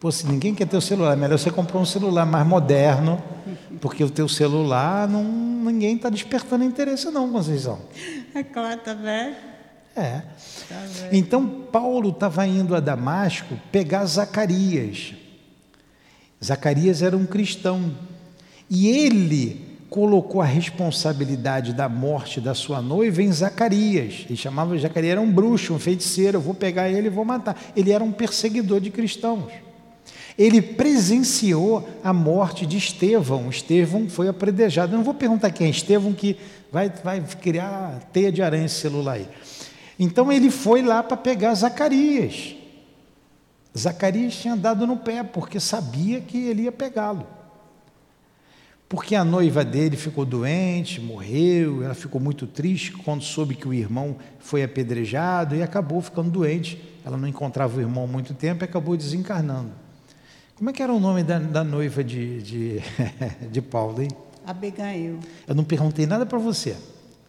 Pô, 0.00 0.10
se 0.10 0.26
ninguém 0.26 0.56
quer 0.56 0.66
ter 0.66 0.76
o 0.76 0.80
celular, 0.80 1.12
é 1.12 1.16
melhor 1.16 1.38
você 1.38 1.52
comprar 1.52 1.78
um 1.78 1.86
celular 1.86 2.26
mais 2.26 2.44
moderno, 2.44 3.22
porque 3.80 4.02
o 4.02 4.10
teu 4.10 4.28
celular, 4.28 5.08
não, 5.08 5.22
ninguém 5.22 5.94
está 5.94 6.10
despertando 6.10 6.64
interesse 6.64 7.08
não, 7.12 7.30
Conceição. 7.30 7.78
É 8.34 8.42
claro, 8.42 8.80
tá 8.80 8.92
velho. 8.92 9.53
É. 9.96 10.22
Tá 10.68 10.86
então, 11.12 11.46
Paulo 11.70 12.10
estava 12.10 12.46
indo 12.46 12.74
a 12.74 12.80
Damasco 12.80 13.58
pegar 13.70 14.04
Zacarias. 14.06 15.14
Zacarias 16.42 17.02
era 17.02 17.16
um 17.16 17.26
cristão. 17.26 17.94
E 18.68 18.88
ele 18.88 19.74
colocou 19.88 20.42
a 20.42 20.44
responsabilidade 20.44 21.72
da 21.72 21.88
morte 21.88 22.40
da 22.40 22.54
sua 22.54 22.82
noiva 22.82 23.22
em 23.22 23.30
Zacarias. 23.30 24.24
Ele 24.26 24.36
chamava 24.36 24.76
Zacarias, 24.76 25.12
era 25.12 25.20
um 25.20 25.30
bruxo, 25.30 25.72
um 25.72 25.78
feiticeiro, 25.78 26.38
eu 26.38 26.42
vou 26.42 26.54
pegar 26.54 26.90
ele 26.90 27.06
e 27.06 27.10
vou 27.10 27.24
matar. 27.24 27.56
Ele 27.76 27.92
era 27.92 28.02
um 28.02 28.10
perseguidor 28.10 28.80
de 28.80 28.90
cristãos. 28.90 29.52
Ele 30.36 30.60
presenciou 30.60 31.88
a 32.02 32.12
morte 32.12 32.66
de 32.66 32.76
Estevão. 32.76 33.48
Estevão 33.48 34.08
foi 34.08 34.26
apredejado. 34.26 34.92
Eu 34.92 34.96
não 34.96 35.04
vou 35.04 35.14
perguntar 35.14 35.52
quem 35.52 35.68
é 35.68 35.70
Estevão, 35.70 36.12
que 36.12 36.36
vai, 36.72 36.90
vai 37.04 37.22
criar 37.40 38.00
teia 38.12 38.32
de 38.32 38.42
aranha 38.42 38.66
esse 38.66 38.80
celular 38.80 39.12
aí. 39.12 39.28
Então 39.98 40.32
ele 40.32 40.50
foi 40.50 40.82
lá 40.82 41.02
para 41.02 41.16
pegar 41.16 41.54
Zacarias. 41.54 42.56
Zacarias 43.76 44.36
tinha 44.36 44.56
dado 44.56 44.86
no 44.86 44.96
pé, 44.96 45.22
porque 45.22 45.58
sabia 45.58 46.20
que 46.20 46.38
ele 46.38 46.62
ia 46.62 46.72
pegá-lo 46.72 47.26
porque 48.94 49.16
a 49.16 49.24
noiva 49.24 49.64
dele 49.64 49.96
ficou 49.96 50.24
doente, 50.24 51.00
morreu, 51.00 51.82
ela 51.82 51.94
ficou 51.94 52.20
muito 52.20 52.46
triste 52.46 52.92
quando 52.92 53.24
soube 53.24 53.56
que 53.56 53.66
o 53.66 53.74
irmão 53.74 54.16
foi 54.38 54.62
apedrejado 54.62 55.56
e 55.56 55.62
acabou 55.64 56.00
ficando 56.00 56.30
doente. 56.30 56.80
Ela 57.04 57.16
não 57.16 57.26
encontrava 57.26 57.76
o 57.76 57.80
irmão 57.80 58.04
há 58.04 58.06
muito 58.06 58.34
tempo 58.34 58.62
e 58.62 58.66
acabou 58.66 58.96
desencarnando. 58.96 59.72
Como 60.54 60.70
é 60.70 60.72
que 60.72 60.80
era 60.80 60.92
o 60.92 61.00
nome 61.00 61.24
da, 61.24 61.40
da 61.40 61.64
noiva 61.64 62.04
de, 62.04 62.40
de, 62.40 62.82
de 63.50 63.60
Paulo, 63.60 64.00
hein? 64.00 64.10
Abigail. 64.46 65.18
Eu 65.44 65.56
não 65.56 65.64
perguntei 65.64 66.06
nada 66.06 66.24
para 66.24 66.38
você. 66.38 66.76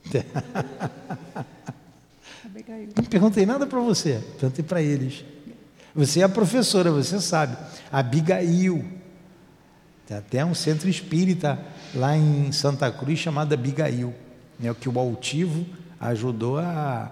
Abigail. 2.55 2.89
Não 2.95 3.03
perguntei 3.03 3.45
nada 3.45 3.67
para 3.67 3.79
você, 3.81 4.23
perguntei 4.39 4.63
para 4.63 4.81
eles. 4.81 5.25
Você 5.93 6.21
é 6.21 6.23
a 6.23 6.29
professora, 6.29 6.89
você 6.89 7.19
sabe. 7.19 7.57
Abigail. 7.91 8.85
Tem 10.05 10.17
até 10.17 10.45
um 10.45 10.53
centro 10.53 10.87
espírita 10.87 11.59
lá 11.93 12.15
em 12.15 12.51
Santa 12.51 12.89
Cruz 12.91 13.19
chamado 13.19 13.53
Abigail, 13.53 14.13
né, 14.59 14.73
que 14.79 14.87
o 14.87 14.99
Altivo 14.99 15.65
ajudou 15.99 16.59
a, 16.59 17.11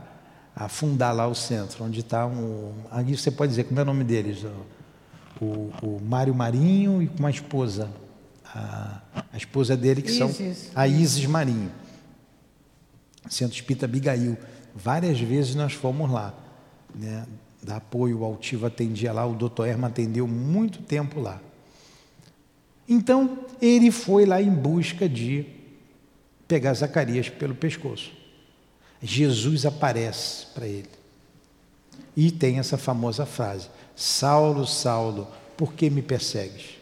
a 0.56 0.70
fundar 0.70 1.12
lá 1.12 1.28
o 1.28 1.36
centro, 1.36 1.84
onde 1.84 2.02
está 2.02 2.26
um. 2.26 2.74
Aqui 2.92 3.18
você 3.18 3.32
pode 3.32 3.50
dizer 3.50 3.66
como 3.66 3.80
é 3.80 3.84
o 3.84 3.86
nome 3.86 4.04
deles? 4.04 4.46
O, 5.42 5.72
o 5.82 6.00
Mário 6.02 6.34
Marinho 6.34 7.02
e 7.02 7.08
com 7.08 7.20
uma 7.20 7.32
esposa. 7.32 7.90
A, 8.46 9.02
a 9.34 9.38
esposa 9.38 9.76
dele, 9.76 10.02
que 10.02 10.12
Isis. 10.12 10.38
são 10.38 10.72
a 10.76 10.88
Isis 10.88 11.26
Marinho. 11.26 11.72
Centro 13.28 13.56
Espírita 13.56 13.86
Abigail. 13.86 14.38
Várias 14.76 15.20
vezes 15.20 15.56
nós 15.56 15.74
fomos 15.74 16.12
lá. 16.12 16.34
Né, 16.94 17.26
dar 17.62 17.78
apoio, 17.78 18.20
o 18.20 18.26
Altivo 18.26 18.66
atendia 18.66 19.14
lá, 19.14 19.26
o 19.26 19.34
doutor 19.34 19.68
Erma 19.68 19.88
atendeu 19.88 20.28
muito 20.28 20.82
tempo 20.82 21.20
lá. 21.20 21.40
Então 22.88 23.46
ele 23.62 23.92
foi 23.92 24.26
lá 24.26 24.42
em 24.42 24.52
busca 24.52 25.08
de 25.08 25.46
pegar 26.48 26.74
Zacarias 26.74 27.30
pelo 27.30 27.56
pescoço. 27.56 28.12
Jesus 29.02 29.66
aparece 29.66 30.48
para 30.54 30.68
ele. 30.68 30.90
E 32.16 32.32
tem 32.32 32.60
essa 32.60 32.78
famosa 32.78 33.26
frase: 33.26 33.70
Saulo, 33.96 34.68
Saulo, 34.68 35.28
por 35.58 35.74
que 35.74 35.90
me 35.90 36.02
persegues? 36.02 36.76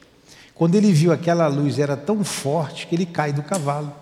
Quando 0.54 0.76
ele 0.76 0.92
viu 0.92 1.12
aquela 1.12 1.48
luz, 1.48 1.80
era 1.80 1.98
tão 1.98 2.24
forte 2.24 2.86
que 2.86 2.96
ele 2.96 3.06
cai 3.06 3.34
do 3.34 3.42
cavalo. 3.42 3.96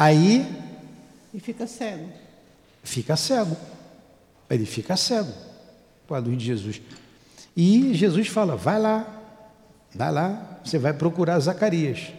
Aí. 0.00 0.46
E 1.34 1.38
fica 1.38 1.66
cego. 1.66 2.08
Fica 2.82 3.16
cego. 3.16 3.54
Ele 4.48 4.64
fica 4.64 4.96
cego 4.96 5.30
com 6.08 6.14
a 6.14 6.18
luz 6.18 6.38
de 6.38 6.46
Jesus. 6.46 6.80
E 7.54 7.92
Jesus 7.92 8.28
fala: 8.28 8.56
vai 8.56 8.80
lá, 8.80 9.06
vai 9.94 10.10
lá, 10.10 10.58
você 10.64 10.78
vai 10.78 10.94
procurar 10.94 11.38
Zacarias. 11.38 12.12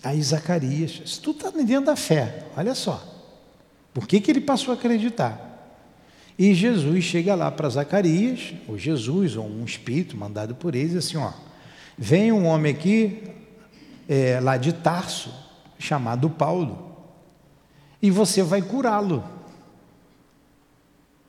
Aí 0.00 0.22
Zacarias, 0.22 1.02
se 1.04 1.20
tu 1.20 1.32
está 1.32 1.50
dentro 1.50 1.86
da 1.86 1.96
fé, 1.96 2.44
olha 2.56 2.76
só, 2.76 3.02
por 3.92 4.06
que, 4.06 4.20
que 4.20 4.30
ele 4.30 4.40
passou 4.40 4.72
a 4.72 4.76
acreditar? 4.76 5.46
E 6.38 6.54
Jesus 6.54 7.02
chega 7.02 7.34
lá 7.34 7.50
para 7.50 7.68
Zacarias, 7.68 8.54
ou 8.68 8.78
Jesus, 8.78 9.34
ou 9.34 9.44
um 9.44 9.64
espírito 9.64 10.16
mandado 10.16 10.54
por 10.54 10.76
eles, 10.76 10.94
assim: 10.94 11.16
ó, 11.16 11.32
vem 11.98 12.30
um 12.30 12.46
homem 12.46 12.72
aqui, 12.72 13.20
é, 14.08 14.38
lá 14.38 14.56
de 14.56 14.72
Tarso, 14.72 15.47
chamado 15.78 16.28
Paulo, 16.28 16.96
e 18.02 18.10
você 18.10 18.42
vai 18.42 18.62
curá-lo. 18.62 19.24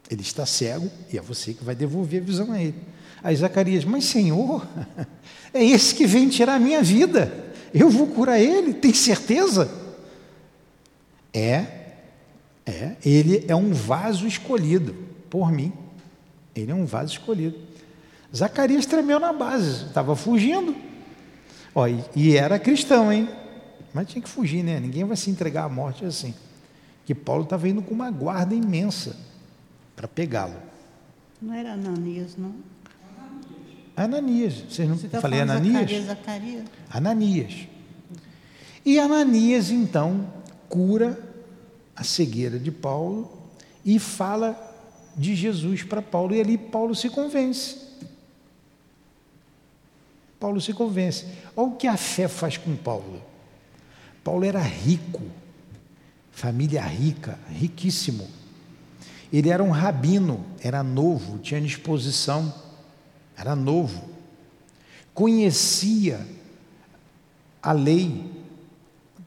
Ele 0.10 0.22
está 0.22 0.46
cego 0.46 0.90
e 1.14 1.18
é 1.18 1.22
você 1.22 1.54
que 1.54 1.64
vai 1.64 1.76
devolver 1.76 2.22
a 2.22 2.26
visão 2.26 2.52
a 2.52 2.62
ele. 2.62 2.82
Aí 3.24 3.36
Zacarias, 3.36 3.86
mas 3.86 4.06
Senhor, 4.06 4.66
é 5.54 5.64
esse 5.64 5.94
que 5.94 6.08
vem 6.08 6.30
tirar 6.30 6.56
a 6.56 6.60
minha 6.60 6.82
vida. 6.82 7.52
Eu 7.74 7.90
vou 7.90 8.08
curar 8.08 8.40
ele, 8.40 8.74
tem 8.74 8.94
certeza? 8.94 9.70
É, 11.34 11.66
é, 12.66 12.96
ele 13.06 13.46
é 13.48 13.56
um 13.56 13.72
vaso 13.72 14.26
escolhido 14.26 14.96
por 15.30 15.52
mim. 15.52 15.72
Ele 16.56 16.72
é 16.72 16.76
um 16.76 16.86
vaso 16.86 17.14
escolhido. 17.14 17.58
Zacarias 18.36 18.86
tremeu 18.86 19.20
na 19.20 19.34
base, 19.34 19.86
estava 19.86 20.16
fugindo. 20.16 20.76
Ó, 21.74 21.88
e, 21.88 22.04
e 22.16 22.36
era 22.36 22.58
cristão, 22.58 23.12
hein? 23.12 23.30
Mas 23.94 24.08
tinha 24.08 24.22
que 24.22 24.30
fugir, 24.30 24.64
né? 24.64 24.80
Ninguém 24.80 25.04
vai 25.04 25.18
se 25.18 25.30
entregar 25.30 25.66
à 25.66 25.70
morte 25.70 26.06
assim. 26.06 26.34
Que 27.06 27.16
Paulo 27.16 27.44
estava 27.44 27.68
indo 27.68 27.82
com 27.82 27.94
uma 27.94 28.12
guarda 28.12 28.54
imensa 28.54 29.16
para 29.96 30.08
pegá-lo. 30.08 30.56
Não 31.42 31.54
era 31.54 31.74
Ananias, 31.74 32.36
não? 32.38 32.54
Ananias. 33.96 34.64
Vocês 34.70 34.88
não 34.88 34.98
Você 34.98 35.08
tá 35.08 35.20
falei 35.20 35.42
Ananias? 35.42 35.74
Zacarias, 35.74 36.06
Zacarias. 36.06 36.66
Ananias. 36.90 37.68
E 38.86 39.00
Ananias 39.00 39.72
então 39.72 40.32
cura 40.70 41.20
a 41.96 42.04
cegueira 42.04 42.58
de 42.58 42.72
Paulo 42.72 43.30
e 43.84 44.00
fala 44.00 44.58
de 45.18 45.36
Jesus 45.36 45.84
para 45.84 46.02
Paulo 46.02 46.34
e 46.34 46.40
ali 46.40 46.58
Paulo 46.58 46.96
se 46.96 47.10
convence. 47.10 47.90
Paulo 50.40 50.62
se 50.62 50.72
convence. 50.74 51.26
Olha 51.56 51.68
o 51.68 51.76
que 51.76 51.88
a 51.88 51.98
fé 51.98 52.28
faz 52.28 52.56
com 52.56 52.76
Paulo. 52.76 53.22
Paulo 54.30 54.46
era 54.46 54.62
rico, 54.62 55.24
família 56.32 56.84
rica, 56.84 57.40
riquíssimo. 57.50 58.30
Ele 59.34 59.50
era 59.50 59.64
um 59.64 59.72
rabino, 59.72 60.46
era 60.62 60.84
novo, 60.84 61.40
tinha 61.40 61.60
disposição, 61.60 62.54
era 63.36 63.56
novo, 63.56 64.08
conhecia 65.16 66.24
a 67.60 67.72
lei, 67.72 68.32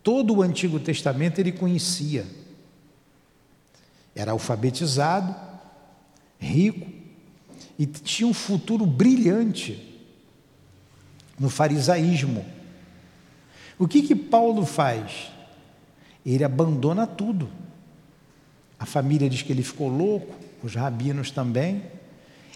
todo 0.05 0.37
o 0.37 0.41
Antigo 0.41 0.79
Testamento 0.79 1.41
ele 1.41 1.51
conhecia. 1.51 2.25
Era 4.15 4.31
alfabetizado, 4.31 5.35
rico 6.39 6.89
e 7.77 7.87
tinha 7.87 8.29
um 8.29 8.35
futuro 8.35 8.87
brilhante 8.87 10.01
no 11.37 11.51
farisaísmo. 11.51 12.62
O 13.83 13.89
que 13.89 14.03
que 14.03 14.15
Paulo 14.15 14.65
faz? 14.65 15.31
Ele 16.25 16.45
abandona 16.45 17.07
tudo 17.07 17.49
a 18.83 18.85
família 18.85 19.31
diz 19.31 19.43
que 19.43 19.53
ele 19.53 19.63
ficou 19.63 19.89
louco, 19.89 20.35
os 20.61 20.75
rabinos 20.75 21.31
também. 21.31 21.85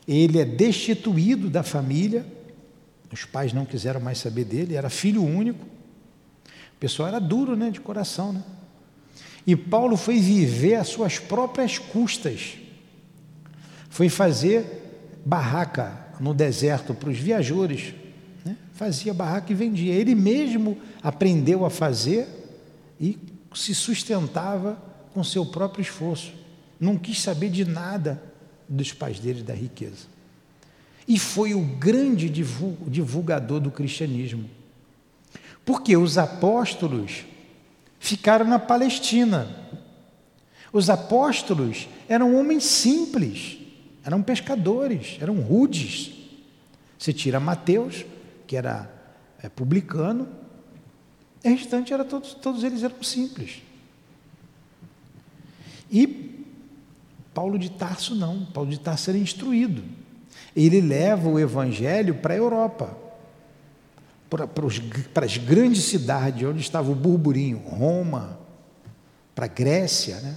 Ele 0.09 0.41
é 0.41 0.45
destituído 0.45 1.49
da 1.49 1.63
família, 1.63 2.27
os 3.13 3.25
pais 3.25 3.53
não 3.53 3.65
quiseram 3.65 4.01
mais 4.01 4.19
saber 4.19 4.45
dele, 4.45 4.75
era 4.75 4.91
filho 4.91 5.23
único. 5.23 5.65
O 5.65 6.79
pessoal 6.81 7.07
era 7.07 7.21
duro, 7.21 7.55
né, 7.55 7.71
de 7.71 7.81
coração, 7.81 8.33
né? 8.33 8.43
E 9.47 9.55
Paulo 9.55 9.97
foi 9.97 10.19
viver 10.19 10.75
às 10.75 10.89
suas 10.89 11.21
próprias 11.21 11.79
custas. 11.79 12.57
Foi 13.89 14.09
fazer 14.09 15.21
barraca 15.25 16.09
no 16.19 16.35
deserto 16.35 16.93
para 16.93 17.09
os 17.09 17.19
viajores. 17.19 17.95
Fazia 18.77 19.15
barraca 19.15 19.51
e 19.51 19.55
vendia. 19.55 19.95
Ele 19.95 20.15
mesmo 20.15 20.77
aprendeu 21.03 21.65
a 21.65 21.71
fazer 21.71 22.29
e 23.01 23.19
se 23.55 23.75
sustentava 23.75 24.81
com 25.15 25.25
seu 25.25 25.47
próprio 25.47 25.81
esforço. 25.81 26.33
Não 26.79 26.99
quis 26.99 27.23
saber 27.23 27.49
de 27.49 27.65
nada 27.65 28.23
dos 28.69 28.93
pais 28.93 29.19
dele 29.19 29.43
da 29.43 29.55
riqueza. 29.55 30.07
E 31.09 31.19
foi 31.19 31.55
o 31.55 31.63
grande 31.63 32.29
divulgador 32.29 33.61
do 33.61 33.71
cristianismo. 33.71 34.51
Porque 35.65 35.97
os 35.97 36.19
apóstolos 36.19 37.25
ficaram 37.99 38.45
na 38.45 38.59
Palestina. 38.59 39.49
Os 40.71 40.91
apóstolos 40.91 41.89
eram 42.07 42.39
homens 42.39 42.65
simples, 42.65 43.57
eram 44.05 44.23
pescadores, 44.23 45.17
eram 45.19 45.41
rudes. 45.41 46.13
Você 46.99 47.13
tira 47.13 47.41
Mateus, 47.41 48.05
que 48.47 48.57
era 48.57 48.91
é, 49.43 49.49
publicano, 49.49 50.29
o 51.45 51.49
restante 51.49 51.93
era 51.93 52.05
todos, 52.05 52.35
todos 52.35 52.65
eles 52.65 52.83
eram 52.83 53.03
simples. 53.03 53.63
E 55.91 56.45
Paulo 57.33 57.59
de 57.59 57.71
Tarso 57.71 58.15
não, 58.15 58.47
Paulo 58.47 58.71
de 58.71 58.81
Tarso 58.81 59.11
era 59.11 59.19
instruído. 59.19 59.85
Ele 60.55 60.81
leva 60.81 61.29
o 61.29 61.39
evangelho 61.39 62.15
para 62.15 62.35
a 62.35 62.37
Europa, 62.37 62.97
para, 64.29 64.47
para, 64.47 64.67
os, 64.67 64.79
para 65.13 65.27
as 65.27 65.37
grandes 65.37 65.85
cidades 65.85 66.49
onde 66.49 66.61
estava 66.61 66.91
o 66.91 66.95
burburinho, 66.95 67.59
Roma, 67.59 68.39
para 69.35 69.45
a 69.45 69.49
Grécia, 69.49 70.19
né? 70.21 70.37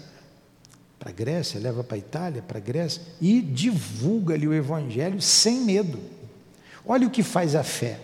Para 0.99 1.09
a 1.09 1.13
Grécia, 1.13 1.57
leva 1.59 1.81
para 1.81 1.95
a 1.95 1.97
Itália, 1.97 2.41
para 2.41 2.57
a 2.57 2.61
Grécia, 2.61 3.01
e 3.21 3.41
divulga-lhe 3.41 4.45
o 4.45 4.53
evangelho 4.53 5.21
sem 5.21 5.61
medo. 5.61 5.97
Olha 6.89 7.05
o 7.05 7.11
que 7.11 7.21
faz 7.21 7.53
a 7.53 7.63
fé. 7.63 7.99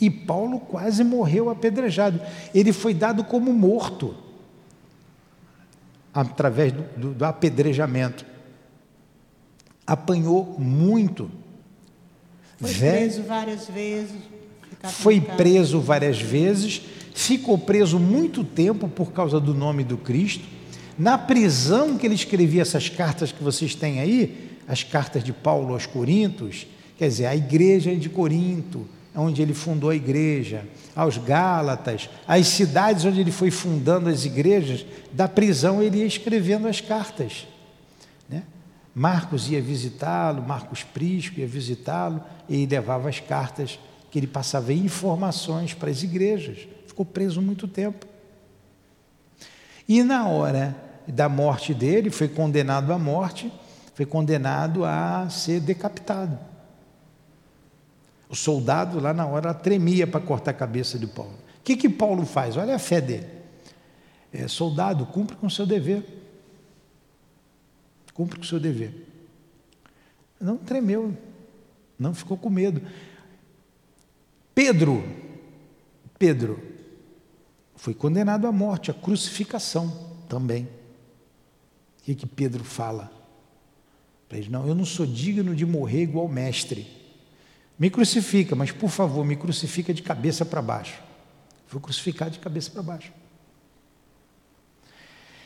E 0.00 0.08
Paulo 0.08 0.60
quase 0.60 1.02
morreu 1.02 1.50
apedrejado. 1.50 2.20
Ele 2.54 2.72
foi 2.72 2.94
dado 2.94 3.24
como 3.24 3.52
morto 3.52 4.14
através 6.14 6.72
do, 6.72 6.82
do, 6.96 7.14
do 7.14 7.24
apedrejamento. 7.24 8.24
Apanhou 9.84 10.54
muito. 10.56 11.28
Foi 12.58 12.72
preso 12.72 13.22
várias 13.24 13.66
vezes. 13.66 14.16
Foi 14.84 15.20
preso 15.20 15.80
várias 15.80 16.20
vezes, 16.20 16.80
ficou 17.12 17.58
preso 17.58 17.98
muito 17.98 18.44
tempo 18.44 18.86
por 18.86 19.10
causa 19.10 19.40
do 19.40 19.52
nome 19.52 19.82
do 19.82 19.98
Cristo. 19.98 20.44
Na 20.96 21.18
prisão 21.18 21.98
que 21.98 22.06
ele 22.06 22.14
escrevia 22.14 22.62
essas 22.62 22.88
cartas 22.88 23.32
que 23.32 23.42
vocês 23.42 23.74
têm 23.74 23.98
aí, 23.98 24.56
as 24.68 24.84
cartas 24.84 25.24
de 25.24 25.32
Paulo 25.32 25.74
aos 25.74 25.86
Coríntios, 25.86 26.68
quer 26.98 27.08
dizer, 27.08 27.26
a 27.26 27.36
igreja 27.36 27.94
de 27.94 28.08
Corinto, 28.08 28.86
onde 29.14 29.40
ele 29.40 29.54
fundou 29.54 29.90
a 29.90 29.96
igreja, 29.96 30.64
aos 30.94 31.16
Gálatas, 31.16 32.10
as 32.26 32.48
cidades 32.48 33.04
onde 33.04 33.20
ele 33.20 33.30
foi 33.30 33.50
fundando 33.50 34.08
as 34.08 34.24
igrejas, 34.24 34.84
da 35.12 35.28
prisão 35.28 35.80
ele 35.80 35.98
ia 35.98 36.06
escrevendo 36.06 36.66
as 36.66 36.80
cartas. 36.80 37.46
Né? 38.28 38.42
Marcos 38.94 39.48
ia 39.48 39.62
visitá-lo, 39.62 40.42
Marcos 40.42 40.82
Prisco 40.82 41.38
ia 41.38 41.46
visitá-lo, 41.46 42.20
e 42.48 42.66
levava 42.66 43.08
as 43.08 43.20
cartas 43.20 43.78
que 44.10 44.18
ele 44.18 44.26
passava 44.26 44.72
informações 44.72 45.74
para 45.74 45.90
as 45.90 46.02
igrejas. 46.02 46.66
Ficou 46.86 47.04
preso 47.04 47.40
muito 47.40 47.68
tempo. 47.68 48.06
E 49.88 50.02
na 50.02 50.26
hora 50.26 50.76
da 51.06 51.28
morte 51.28 51.72
dele, 51.72 52.10
foi 52.10 52.28
condenado 52.28 52.92
à 52.92 52.98
morte, 52.98 53.50
foi 53.94 54.04
condenado 54.04 54.84
a 54.84 55.28
ser 55.30 55.60
decapitado. 55.60 56.47
O 58.28 58.36
soldado 58.36 59.00
lá 59.00 59.14
na 59.14 59.26
hora 59.26 59.54
tremia 59.54 60.06
para 60.06 60.20
cortar 60.20 60.50
a 60.50 60.54
cabeça 60.54 60.98
de 60.98 61.06
Paulo. 61.06 61.32
O 61.60 61.62
que, 61.64 61.76
que 61.76 61.88
Paulo 61.88 62.26
faz? 62.26 62.56
Olha 62.56 62.74
a 62.74 62.78
fé 62.78 63.00
dele. 63.00 63.26
É, 64.32 64.46
soldado, 64.46 65.06
cumpre 65.06 65.36
com 65.36 65.46
o 65.46 65.50
seu 65.50 65.64
dever. 65.64 66.04
Cumpre 68.12 68.36
com 68.36 68.44
o 68.44 68.46
seu 68.46 68.60
dever. 68.60 69.06
Não 70.40 70.56
tremeu, 70.56 71.16
não 71.98 72.14
ficou 72.14 72.36
com 72.36 72.50
medo. 72.50 72.82
Pedro, 74.54 75.02
Pedro, 76.18 76.62
foi 77.76 77.94
condenado 77.94 78.46
à 78.46 78.52
morte, 78.52 78.90
à 78.90 78.94
crucificação 78.94 80.12
também. 80.28 80.64
O 82.00 82.02
que, 82.02 82.14
que 82.14 82.26
Pedro 82.26 82.62
fala? 82.64 83.10
Para 84.28 84.38
ele, 84.38 84.50
não, 84.50 84.66
eu 84.66 84.74
não 84.74 84.84
sou 84.84 85.06
digno 85.06 85.54
de 85.54 85.64
morrer 85.64 86.02
igual 86.02 86.28
mestre. 86.28 86.97
Me 87.78 87.90
crucifica, 87.90 88.56
mas 88.56 88.72
por 88.72 88.90
favor, 88.90 89.24
me 89.24 89.36
crucifica 89.36 89.94
de 89.94 90.02
cabeça 90.02 90.44
para 90.44 90.60
baixo. 90.60 91.00
Foi 91.68 91.80
crucificado 91.80 92.32
de 92.32 92.38
cabeça 92.38 92.70
para 92.70 92.82
baixo. 92.82 93.12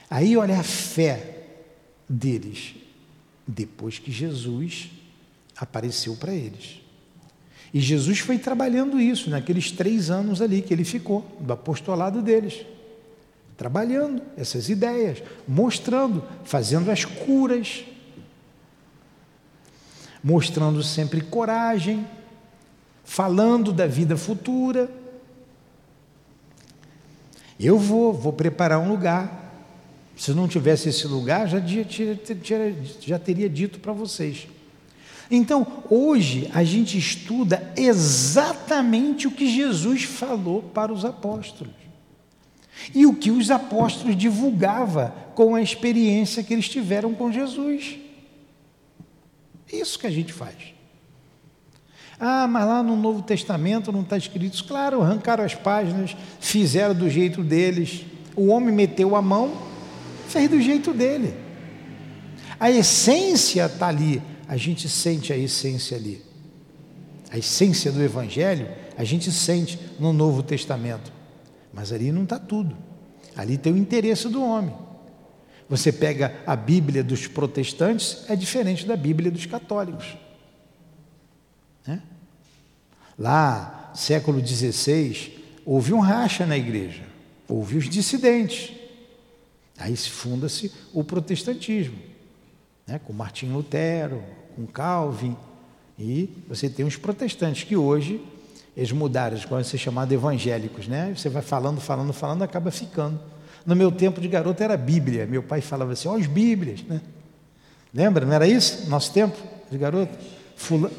Aí 0.09 0.37
olha 0.37 0.59
a 0.59 0.63
fé 0.63 1.45
deles, 2.09 2.75
depois 3.47 3.99
que 3.99 4.11
Jesus 4.11 4.91
apareceu 5.57 6.17
para 6.17 6.33
eles. 6.33 6.81
E 7.73 7.81
Jesus 7.81 8.19
foi 8.19 8.39
trabalhando 8.39 9.01
isso 9.01 9.31
naqueles 9.31 9.71
três 9.71 10.11
anos 10.11 10.43
ali 10.43 10.61
que 10.61 10.73
ele 10.73 10.85
ficou, 10.85 11.27
do 11.41 11.53
apostolado 11.53 12.21
deles. 12.21 12.67
Trabalhando 13.57 14.23
essas 14.37 14.69
ideias, 14.69 15.23
mostrando, 15.47 16.23
fazendo 16.45 16.91
as 16.91 17.05
curas, 17.05 17.85
mostrando 20.23 20.83
sempre 20.83 21.21
coragem, 21.21 22.07
falando 23.05 23.73
da 23.73 23.87
vida 23.87 24.17
futura. 24.17 24.91
Eu 27.59 27.79
vou, 27.79 28.13
vou 28.13 28.33
preparar 28.33 28.79
um 28.79 28.89
lugar. 28.89 29.41
Se 30.17 30.33
não 30.33 30.47
tivesse 30.47 30.89
esse 30.89 31.07
lugar, 31.07 31.49
já, 31.49 31.59
já 33.01 33.19
teria 33.19 33.49
dito 33.49 33.81
para 33.81 33.93
vocês. 33.93 34.47
Então, 35.31 35.67
hoje 35.89 36.51
a 36.53 36.63
gente 36.63 36.99
estuda 36.99 37.73
exatamente 37.77 39.27
o 39.27 39.31
que 39.31 39.49
Jesus 39.49 40.03
falou 40.03 40.63
para 40.63 40.93
os 40.93 41.05
apóstolos. 41.05 41.73
E 42.95 43.07
o 43.07 43.15
que 43.15 43.31
os 43.31 43.51
apóstolos 43.51 44.17
divulgava 44.17 45.15
com 45.35 45.55
a 45.55 45.63
experiência 45.63 46.43
que 46.43 46.53
eles 46.53 46.69
tiveram 46.69 47.15
com 47.15 47.33
Jesus. 47.33 47.97
Isso 49.73 49.99
que 49.99 50.07
a 50.07 50.11
gente 50.11 50.33
faz. 50.33 50.72
Ah, 52.25 52.47
mas 52.47 52.65
lá 52.65 52.85
no 52.85 52.95
Novo 52.95 53.21
Testamento 53.21 53.91
não 53.91 54.03
está 54.03 54.17
escrito. 54.17 54.63
Claro, 54.63 55.03
arrancaram 55.03 55.43
as 55.43 55.57
páginas, 55.57 56.17
fizeram 56.39 56.95
do 56.95 57.11
jeito 57.11 57.43
deles. 57.43 58.07
O 58.37 58.47
homem 58.47 58.73
meteu 58.73 59.17
a 59.17 59.21
mão, 59.21 59.53
fez 60.29 60.49
do 60.49 60.61
jeito 60.61 60.95
dele. 60.95 61.35
A 62.61 62.71
essência 62.71 63.67
está 63.67 63.89
ali. 63.89 64.23
A 64.47 64.57
gente 64.57 64.89
sente 64.89 65.33
a 65.33 65.37
essência 65.37 65.97
ali. 65.97 66.23
A 67.29 67.39
essência 67.39 67.91
do 67.91 68.01
Evangelho, 68.01 68.69
a 68.97 69.03
gente 69.03 69.33
sente 69.33 69.77
no 69.99 70.13
Novo 70.13 70.45
Testamento. 70.45 71.13
Mas 71.75 71.93
ali 71.93 72.13
não 72.13 72.23
está 72.23 72.39
tudo. 72.39 72.77
Ali 73.35 73.59
tem 73.59 73.73
o 73.73 73.77
interesse 73.77 74.29
do 74.29 74.45
homem. 74.45 74.73
Você 75.69 75.91
pega 75.91 76.37
a 76.47 76.55
Bíblia 76.55 77.03
dos 77.03 77.27
protestantes, 77.27 78.25
é 78.29 78.37
diferente 78.37 78.87
da 78.87 78.97
Bíblia 78.97 79.29
dos 79.29 79.45
católicos. 79.45 80.17
Né? 81.85 82.01
Lá, 83.23 83.93
século 83.95 84.45
XVI, 84.45 85.39
houve 85.65 85.95
um 85.95 86.01
racha 86.01 86.45
na 86.45 86.59
igreja, 86.59 87.05
houve 87.49 87.79
os 87.79 87.89
dissidentes. 87.89 88.73
Aí 89.79 89.97
funda-se 89.97 90.73
o 90.93 91.05
protestantismo, 91.05 91.95
né? 92.85 93.01
com 93.05 93.13
Martim 93.13 93.47
Lutero, 93.47 94.21
com 94.57 94.67
Calvin, 94.67 95.37
e 95.97 96.31
você 96.49 96.69
tem 96.69 96.85
os 96.85 96.97
protestantes 96.97 97.63
que 97.63 97.77
hoje 97.77 98.21
eles 98.77 98.91
mudaram, 98.91 99.37
eles 99.37 99.47
podem 99.47 99.65
ser 99.65 99.79
chamados 99.79 100.13
evangélicos, 100.13 100.89
né? 100.89 101.15
Você 101.17 101.29
vai 101.29 101.43
falando, 101.43 101.81
falando, 101.81 102.13
falando, 102.13 102.43
acaba 102.43 102.73
ficando. 102.73 103.21
No 103.65 103.77
meu 103.77 103.93
tempo 103.93 104.21
de 104.21 104.27
garoto 104.27 104.61
era 104.65 104.77
Bíblia. 104.77 105.27
Meu 105.27 105.45
pai 105.45 105.61
falava 105.61 105.93
assim, 105.93 106.09
ó, 106.09 106.17
as 106.17 106.27
Bíblias, 106.27 106.83
né? 106.83 107.01
Lembra? 107.95 108.27
Não 108.27 108.33
era 108.33 108.49
isso? 108.49 108.91
Nosso 108.91 109.13
tempo 109.13 109.39
de 109.71 109.79
garoto? 109.79 110.13
Fulano, 110.57 110.95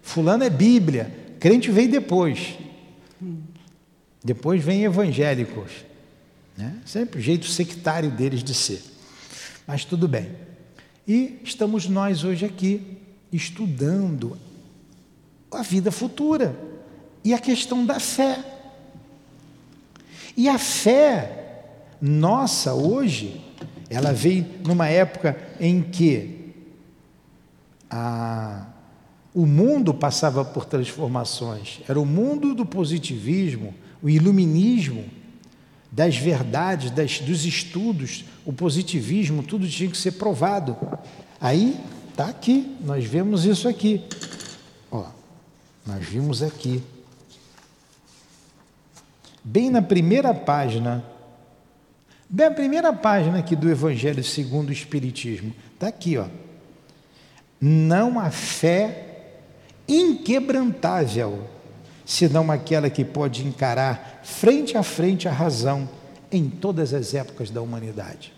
fulano 0.00 0.44
é 0.44 0.48
Bíblia. 0.48 1.27
Crente 1.38 1.70
veio 1.70 1.90
depois. 1.90 2.58
Depois 4.24 4.62
vem 4.62 4.84
evangélicos. 4.84 5.72
Né? 6.56 6.76
Sempre 6.84 7.20
o 7.20 7.22
jeito 7.22 7.46
sectário 7.46 8.10
deles 8.10 8.42
de 8.42 8.54
ser. 8.54 8.82
Mas 9.66 9.84
tudo 9.84 10.08
bem. 10.08 10.30
E 11.06 11.40
estamos 11.44 11.88
nós 11.88 12.24
hoje 12.24 12.44
aqui 12.44 12.98
estudando 13.32 14.36
a 15.50 15.62
vida 15.62 15.90
futura 15.90 16.58
e 17.24 17.32
a 17.32 17.38
questão 17.38 17.86
da 17.86 18.00
fé. 18.00 18.44
E 20.36 20.48
a 20.48 20.58
fé 20.58 21.64
nossa 22.00 22.74
hoje, 22.74 23.40
ela 23.90 24.12
veio 24.12 24.46
numa 24.64 24.88
época 24.88 25.36
em 25.58 25.82
que 25.82 26.54
a, 27.90 28.66
o 29.38 29.46
mundo 29.46 29.94
passava 29.94 30.44
por 30.44 30.64
transformações. 30.64 31.78
Era 31.88 32.00
o 32.00 32.04
mundo 32.04 32.56
do 32.56 32.66
positivismo, 32.66 33.72
o 34.02 34.10
iluminismo, 34.10 35.04
das 35.92 36.16
verdades, 36.16 36.90
das, 36.90 37.20
dos 37.20 37.44
estudos, 37.44 38.24
o 38.44 38.52
positivismo, 38.52 39.44
tudo 39.44 39.68
tinha 39.68 39.88
que 39.88 39.96
ser 39.96 40.10
provado. 40.12 40.76
Aí 41.40 41.78
está 42.10 42.26
aqui, 42.26 42.76
nós 42.80 43.04
vemos 43.04 43.44
isso 43.44 43.68
aqui. 43.68 44.02
Ó, 44.90 45.06
nós 45.86 46.04
vimos 46.04 46.42
aqui. 46.42 46.82
Bem 49.44 49.70
na 49.70 49.80
primeira 49.80 50.34
página, 50.34 51.04
bem 52.28 52.48
na 52.48 52.54
primeira 52.56 52.92
página 52.92 53.38
aqui 53.38 53.54
do 53.54 53.70
Evangelho 53.70 54.24
segundo 54.24 54.70
o 54.70 54.72
Espiritismo, 54.72 55.54
está 55.74 55.86
aqui, 55.86 56.18
ó. 56.18 56.26
Não 57.60 58.18
há 58.18 58.32
fé 58.32 59.07
inquebrantável, 59.88 61.46
senão 62.04 62.50
aquela 62.50 62.90
que 62.90 63.04
pode 63.04 63.46
encarar 63.46 64.20
frente 64.22 64.76
a 64.76 64.82
frente 64.82 65.26
a 65.26 65.32
razão 65.32 65.88
em 66.30 66.48
todas 66.48 66.92
as 66.92 67.14
épocas 67.14 67.50
da 67.50 67.62
humanidade. 67.62 68.32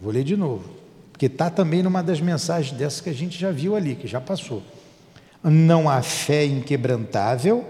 Vou 0.00 0.12
ler 0.12 0.24
de 0.24 0.36
novo, 0.36 0.68
porque 1.12 1.26
está 1.26 1.48
também 1.48 1.82
numa 1.82 2.02
das 2.02 2.20
mensagens 2.20 2.76
dessas 2.76 3.00
que 3.00 3.10
a 3.10 3.14
gente 3.14 3.38
já 3.38 3.50
viu 3.50 3.76
ali, 3.76 3.94
que 3.94 4.08
já 4.08 4.20
passou. 4.20 4.62
Não 5.42 5.88
há 5.88 6.02
fé 6.02 6.44
inquebrantável, 6.44 7.64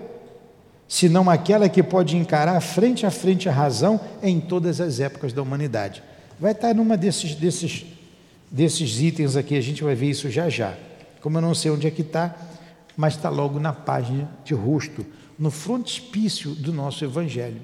senão 0.88 1.28
aquela 1.28 1.68
que 1.68 1.82
pode 1.82 2.16
encarar 2.16 2.60
frente 2.60 3.04
a 3.04 3.10
frente 3.10 3.48
a 3.48 3.52
razão 3.52 4.00
em 4.22 4.40
todas 4.40 4.80
as 4.80 4.98
épocas 5.00 5.32
da 5.32 5.42
humanidade. 5.42 6.02
Vai 6.38 6.52
estar 6.52 6.74
numa 6.74 6.96
desses, 6.96 7.34
desses, 7.34 7.84
desses 8.50 9.00
itens 9.00 9.36
aqui, 9.36 9.56
a 9.56 9.60
gente 9.60 9.84
vai 9.84 9.94
ver 9.94 10.10
isso 10.10 10.30
já 10.30 10.48
já. 10.48 10.74
Como 11.20 11.38
eu 11.38 11.42
não 11.42 11.54
sei 11.54 11.70
onde 11.70 11.86
é 11.86 11.90
que 11.90 12.02
está, 12.02 12.34
mas 12.96 13.14
está 13.14 13.28
logo 13.28 13.58
na 13.58 13.72
página 13.72 14.30
de 14.44 14.54
rosto, 14.54 15.04
no 15.38 15.50
frontispício 15.50 16.54
do 16.54 16.72
nosso 16.72 17.04
Evangelho. 17.04 17.62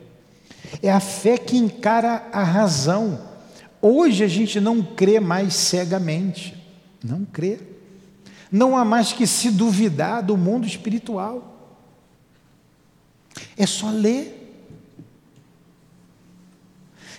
É 0.82 0.90
a 0.90 1.00
fé 1.00 1.38
que 1.38 1.56
encara 1.56 2.28
a 2.32 2.42
razão. 2.42 3.20
Hoje 3.80 4.24
a 4.24 4.28
gente 4.28 4.60
não 4.60 4.82
crê 4.82 5.20
mais 5.20 5.54
cegamente, 5.54 6.56
não 7.04 7.24
crê. 7.24 7.58
Não 8.50 8.76
há 8.76 8.84
mais 8.84 9.12
que 9.12 9.26
se 9.26 9.50
duvidar 9.50 10.22
do 10.22 10.36
mundo 10.36 10.66
espiritual. 10.66 11.54
É 13.56 13.66
só 13.66 13.90
ler. 13.90 14.42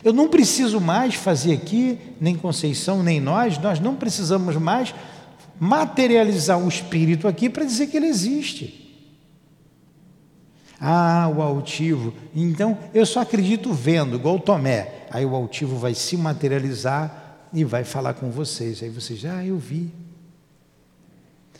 Eu 0.03 0.13
não 0.13 0.29
preciso 0.29 0.79
mais 0.79 1.15
fazer 1.15 1.53
aqui, 1.53 1.99
nem 2.19 2.35
Conceição, 2.35 3.03
nem 3.03 3.19
nós, 3.19 3.57
nós 3.57 3.79
não 3.79 3.95
precisamos 3.95 4.55
mais 4.55 4.93
materializar 5.59 6.59
o 6.59 6.67
espírito 6.67 7.27
aqui 7.27 7.49
para 7.49 7.65
dizer 7.65 7.87
que 7.87 7.97
ele 7.97 8.07
existe. 8.07 8.85
Ah, 10.79 11.31
o 11.35 11.41
altivo. 11.41 12.13
Então, 12.35 12.77
eu 12.93 13.05
só 13.05 13.21
acredito 13.21 13.73
vendo, 13.73 14.15
igual 14.15 14.35
o 14.35 14.39
Tomé. 14.39 15.05
Aí 15.09 15.25
o 15.25 15.35
altivo 15.35 15.77
vai 15.77 15.93
se 15.93 16.15
materializar 16.15 17.47
e 17.51 17.63
vai 17.63 17.83
falar 17.83 18.13
com 18.13 18.29
vocês. 18.29 18.83
Aí 18.83 18.89
vocês, 18.89 19.25
ah, 19.25 19.43
eu 19.43 19.57
vi. 19.57 19.91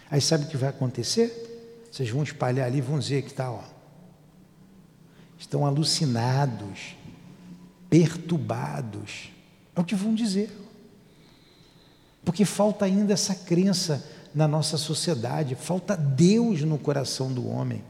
Aí 0.10 0.22
sabe 0.22 0.46
o 0.46 0.48
que 0.48 0.58
vai 0.58 0.70
acontecer? 0.70 1.46
Vocês 1.92 2.10
vão 2.10 2.24
espalhar 2.24 2.68
ali 2.68 2.78
e 2.78 2.82
vão 2.82 3.00
dizer 3.00 3.24
que 3.24 3.30
está, 3.30 3.52
ó. 3.52 3.64
Estão 5.38 5.66
alucinados, 5.66 6.96
perturbados. 7.90 9.32
É 9.76 9.80
o 9.80 9.84
que 9.84 9.96
vão 9.96 10.14
dizer. 10.14 10.52
Porque 12.28 12.44
falta 12.44 12.84
ainda 12.84 13.14
essa 13.14 13.34
crença 13.34 14.06
na 14.36 14.50
nossa 14.50 14.78
sociedade, 14.78 15.56
falta 15.56 15.96
Deus 15.96 16.62
no 16.62 16.78
coração 16.78 17.32
do 17.32 17.48
homem. 17.48 17.82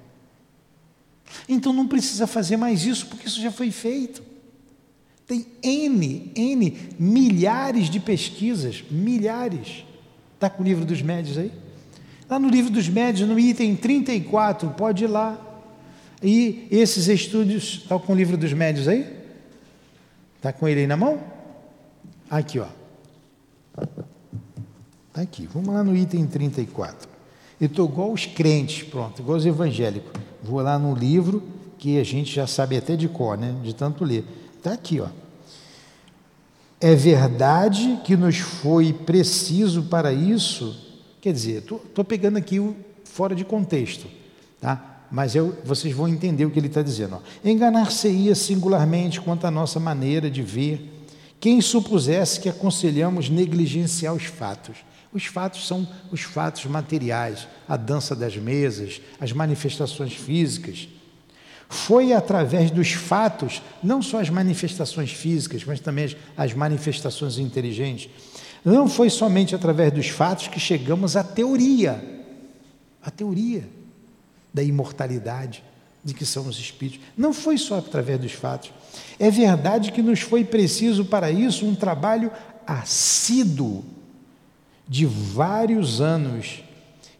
Então 1.50 1.74
não 1.74 1.88
precisa 1.88 2.28
fazer 2.28 2.56
mais 2.56 2.86
isso, 2.86 3.08
porque 3.08 3.28
isso 3.28 3.42
já 3.42 3.52
foi 3.52 3.72
feito. 3.72 4.22
Tem 5.26 5.44
N, 5.64 6.32
N, 6.36 6.78
milhares 7.00 7.90
de 7.90 8.00
pesquisas, 8.00 8.84
milhares. 8.92 9.84
Está 10.36 10.52
com 10.52 10.62
o 10.62 10.66
livro 10.68 10.86
dos 10.86 11.02
médios 11.02 11.36
aí? 11.36 11.52
Lá 12.30 12.38
no 12.38 12.48
livro 12.48 12.72
dos 12.72 12.88
médios, 12.88 13.28
no 13.28 13.40
item 13.40 13.76
34, 13.76 14.70
pode 14.70 15.06
ir 15.06 15.08
lá. 15.08 15.66
E 16.22 16.68
esses 16.70 17.08
estudos, 17.08 17.80
está 17.82 17.98
com 17.98 18.14
o 18.14 18.16
livro 18.16 18.38
dos 18.38 18.54
médios 18.54 18.88
aí? 18.88 19.18
Está 20.36 20.54
com 20.54 20.68
ele 20.68 20.82
aí 20.82 20.88
na 20.88 20.96
mão? 20.96 21.24
Aqui, 22.30 22.60
ó. 22.60 22.68
Está 25.18 25.24
aqui, 25.24 25.50
vamos 25.52 25.74
lá 25.74 25.84
no 25.84 25.98
item 25.98 26.28
34. 26.28 27.10
Eu 27.60 27.66
estou 27.66 27.90
igual 27.90 28.14
os 28.14 28.28
crentes, 28.28 28.84
pronto, 28.84 29.20
igual 29.20 29.36
os 29.36 29.48
evangélicos. 29.48 30.12
Vou 30.44 30.62
lá 30.62 30.78
no 30.78 30.94
livro 30.94 31.42
que 31.80 32.00
a 32.00 32.04
gente 32.04 32.32
já 32.32 32.46
sabe 32.46 32.78
até 32.78 32.96
de 32.96 33.08
cor, 33.08 33.36
né? 33.36 33.56
De 33.64 33.74
tanto 33.74 34.04
ler. 34.04 34.24
Está 34.56 34.74
aqui, 34.74 35.00
ó. 35.00 35.08
É 36.80 36.94
verdade 36.94 38.00
que 38.06 38.16
nos 38.16 38.38
foi 38.38 38.94
preciso 38.94 39.82
para 39.86 40.14
isso. 40.14 40.80
Quer 41.20 41.34
dizer, 41.34 41.64
estou 41.64 42.06
pegando 42.06 42.38
aqui 42.38 42.60
o 42.60 42.76
fora 43.04 43.34
de 43.34 43.44
contexto, 43.44 44.06
tá? 44.62 45.02
Mas 45.10 45.34
eu, 45.34 45.58
vocês 45.66 45.96
vão 45.96 46.08
entender 46.08 46.46
o 46.46 46.52
que 46.52 46.60
ele 46.60 46.68
está 46.68 46.84
dizendo. 46.84 47.24
Enganar-se-ia 47.44 48.36
singularmente 48.36 49.20
quanto 49.20 49.48
à 49.48 49.50
nossa 49.50 49.80
maneira 49.80 50.30
de 50.30 50.44
ver 50.44 50.94
quem 51.40 51.60
supusesse 51.60 52.40
que 52.40 52.50
aconselhamos 52.50 53.32
negligenciar 53.32 54.14
os 54.14 54.26
fatos. 54.26 54.86
Os 55.18 55.26
fatos 55.26 55.66
são 55.66 55.88
os 56.12 56.22
fatos 56.22 56.64
materiais, 56.66 57.48
a 57.68 57.76
dança 57.76 58.16
das 58.16 58.38
mesas, 58.38 59.02
as 59.20 59.32
manifestações 59.32 60.14
físicas. 60.14 60.88
Foi 61.68 62.14
através 62.14 62.70
dos 62.70 62.92
fatos, 62.92 63.64
não 63.82 64.00
só 64.00 64.20
as 64.20 64.30
manifestações 64.30 65.12
físicas, 65.12 65.64
mas 65.66 65.80
também 65.80 66.16
as 66.38 66.54
manifestações 66.54 67.40
inteligentes. 67.40 68.12
Não 68.64 68.88
foi 68.88 69.10
somente 69.10 69.56
através 69.56 69.92
dos 69.92 70.08
fatos 70.08 70.50
que 70.50 70.60
chegamos 70.60 71.18
à 71.18 71.24
teoria, 71.24 72.00
a 73.02 73.10
teoria 73.10 73.68
da 74.54 74.62
imortalidade, 74.62 75.64
de 76.04 76.14
que 76.14 76.28
são 76.28 76.48
os 76.48 76.60
espíritos. 76.60 77.04
Não 77.18 77.34
foi 77.34 77.58
só 77.58 77.80
através 77.80 78.20
dos 78.20 78.34
fatos. 78.34 78.72
É 79.18 79.32
verdade 79.32 79.92
que 79.92 80.04
nos 80.04 80.20
foi 80.20 80.46
preciso 80.46 81.06
para 81.06 81.32
isso 81.32 81.66
um 81.66 81.74
trabalho 81.74 82.32
assíduo 82.68 83.97
de 84.88 85.06
vários 85.06 86.00
anos 86.02 86.64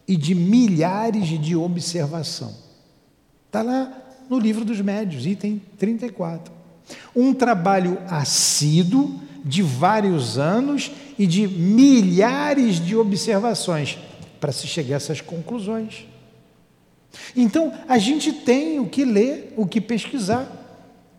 e 0.06 0.16
de 0.16 0.34
milhares 0.34 1.28
de 1.40 1.54
observação. 1.54 2.54
Está 3.46 3.62
lá 3.62 3.92
no 4.28 4.38
livro 4.38 4.64
dos 4.64 4.80
médios, 4.80 5.26
item 5.26 5.60
34. 5.78 6.52
Um 7.14 7.34
trabalho 7.34 7.98
assíduo 8.08 9.20
de 9.44 9.62
vários 9.62 10.38
anos 10.38 10.90
e 11.18 11.26
de 11.26 11.46
milhares 11.46 12.76
de 12.84 12.96
observações 12.96 13.98
para 14.40 14.52
se 14.52 14.66
chegar 14.66 14.94
a 14.94 14.96
essas 14.96 15.20
conclusões. 15.20 16.06
Então, 17.36 17.72
a 17.88 17.98
gente 17.98 18.32
tem 18.32 18.78
o 18.78 18.86
que 18.86 19.04
ler, 19.04 19.52
o 19.56 19.66
que 19.66 19.80
pesquisar. 19.80 20.46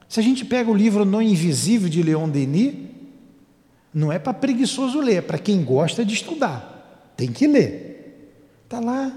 Se 0.08 0.20
a 0.20 0.24
gente 0.24 0.46
pega 0.46 0.72
o 0.72 0.76
livro 0.76 1.06
No 1.06 1.22
Invisível 1.22 1.90
de 1.90 2.02
Leon 2.02 2.30
Denis, 2.30 2.89
não 3.94 4.12
é 4.12 4.20
para 4.20 4.34
preguiçoso 4.34 5.00
ler, 5.00 5.16
é 5.16 5.22
para 5.22 5.38
quem 5.38 5.64
gosta 5.64 6.06
de 6.06 6.14
estudar. 6.14 7.14
Tem 7.18 7.32
que 7.32 7.48
ler. 7.48 8.36
Está 8.64 8.80
lá. 8.80 9.12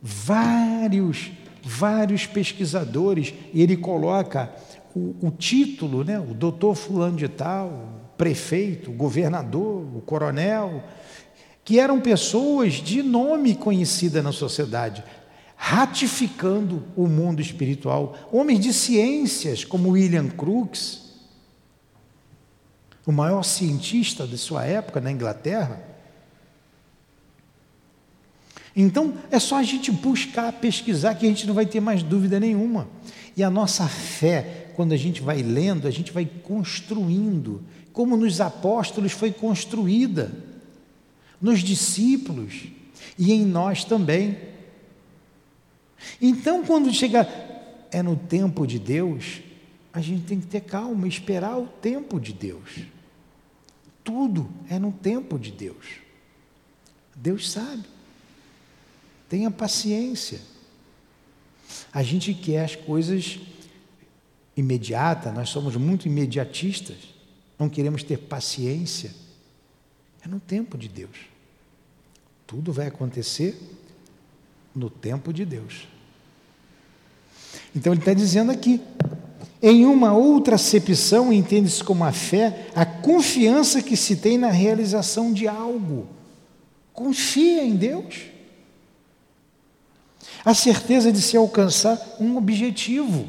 Vários, 0.00 1.30
vários 1.62 2.26
pesquisadores, 2.26 3.34
e 3.52 3.62
ele 3.62 3.76
coloca 3.76 4.52
o, 4.94 5.14
o 5.26 5.30
título, 5.30 6.04
né? 6.04 6.18
o 6.18 6.34
doutor 6.34 6.74
fulano 6.74 7.16
de 7.16 7.28
tal, 7.28 7.68
o 7.68 8.16
prefeito, 8.16 8.90
o 8.90 8.94
governador, 8.94 9.84
o 9.96 10.00
coronel, 10.00 10.84
que 11.64 11.78
eram 11.78 12.00
pessoas 12.00 12.74
de 12.74 13.02
nome 13.02 13.54
conhecida 13.54 14.22
na 14.22 14.32
sociedade, 14.32 15.02
ratificando 15.56 16.84
o 16.96 17.06
mundo 17.06 17.40
espiritual. 17.40 18.14
Homens 18.32 18.60
de 18.60 18.72
ciências, 18.72 19.64
como 19.64 19.90
William 19.90 20.28
Crookes, 20.28 21.07
o 23.08 23.12
maior 23.12 23.42
cientista 23.42 24.26
de 24.26 24.36
sua 24.36 24.66
época 24.66 25.00
na 25.00 25.10
Inglaterra. 25.10 25.82
Então, 28.76 29.14
é 29.30 29.38
só 29.38 29.56
a 29.56 29.62
gente 29.62 29.90
buscar, 29.90 30.52
pesquisar, 30.52 31.14
que 31.14 31.24
a 31.24 31.28
gente 31.30 31.46
não 31.46 31.54
vai 31.54 31.64
ter 31.64 31.80
mais 31.80 32.02
dúvida 32.02 32.38
nenhuma. 32.38 32.86
E 33.34 33.42
a 33.42 33.48
nossa 33.48 33.88
fé, 33.88 34.72
quando 34.76 34.92
a 34.92 34.96
gente 34.98 35.22
vai 35.22 35.40
lendo, 35.40 35.88
a 35.88 35.90
gente 35.90 36.12
vai 36.12 36.26
construindo, 36.26 37.62
como 37.94 38.14
nos 38.14 38.42
apóstolos 38.42 39.12
foi 39.12 39.32
construída, 39.32 40.30
nos 41.40 41.60
discípulos 41.60 42.64
e 43.18 43.32
em 43.32 43.46
nós 43.46 43.84
também. 43.84 44.36
Então, 46.20 46.62
quando 46.62 46.92
chega, 46.92 47.26
é 47.90 48.02
no 48.02 48.16
tempo 48.16 48.66
de 48.66 48.78
Deus, 48.78 49.40
a 49.94 50.02
gente 50.02 50.26
tem 50.26 50.38
que 50.38 50.46
ter 50.46 50.60
calma, 50.60 51.08
esperar 51.08 51.56
o 51.58 51.66
tempo 51.66 52.20
de 52.20 52.34
Deus. 52.34 52.97
Tudo 54.08 54.48
é 54.70 54.78
no 54.78 54.90
tempo 54.90 55.38
de 55.38 55.50
Deus. 55.50 56.00
Deus 57.14 57.50
sabe. 57.50 57.84
Tenha 59.28 59.50
paciência. 59.50 60.40
A 61.92 62.02
gente 62.02 62.32
quer 62.32 62.64
as 62.64 62.74
coisas 62.74 63.38
imediatas, 64.56 65.34
nós 65.34 65.50
somos 65.50 65.76
muito 65.76 66.08
imediatistas, 66.08 66.96
não 67.58 67.68
queremos 67.68 68.02
ter 68.02 68.16
paciência. 68.16 69.14
É 70.24 70.26
no 70.26 70.40
tempo 70.40 70.78
de 70.78 70.88
Deus. 70.88 71.18
Tudo 72.46 72.72
vai 72.72 72.86
acontecer 72.86 73.60
no 74.74 74.88
tempo 74.88 75.34
de 75.34 75.44
Deus. 75.44 75.86
Então 77.76 77.92
ele 77.92 78.00
está 78.00 78.14
dizendo 78.14 78.50
aqui: 78.50 78.80
em 79.60 79.84
uma 79.84 80.12
outra 80.12 80.54
acepção, 80.54 81.32
entende-se 81.32 81.82
como 81.82 82.04
a 82.04 82.12
fé 82.12 82.68
a 82.74 82.86
confiança 82.86 83.82
que 83.82 83.96
se 83.96 84.16
tem 84.16 84.38
na 84.38 84.50
realização 84.50 85.32
de 85.32 85.48
algo. 85.48 86.06
Confia 86.92 87.64
em 87.64 87.74
Deus. 87.74 88.26
A 90.44 90.54
certeza 90.54 91.10
de 91.10 91.20
se 91.20 91.36
alcançar 91.36 92.00
um 92.20 92.36
objetivo. 92.36 93.28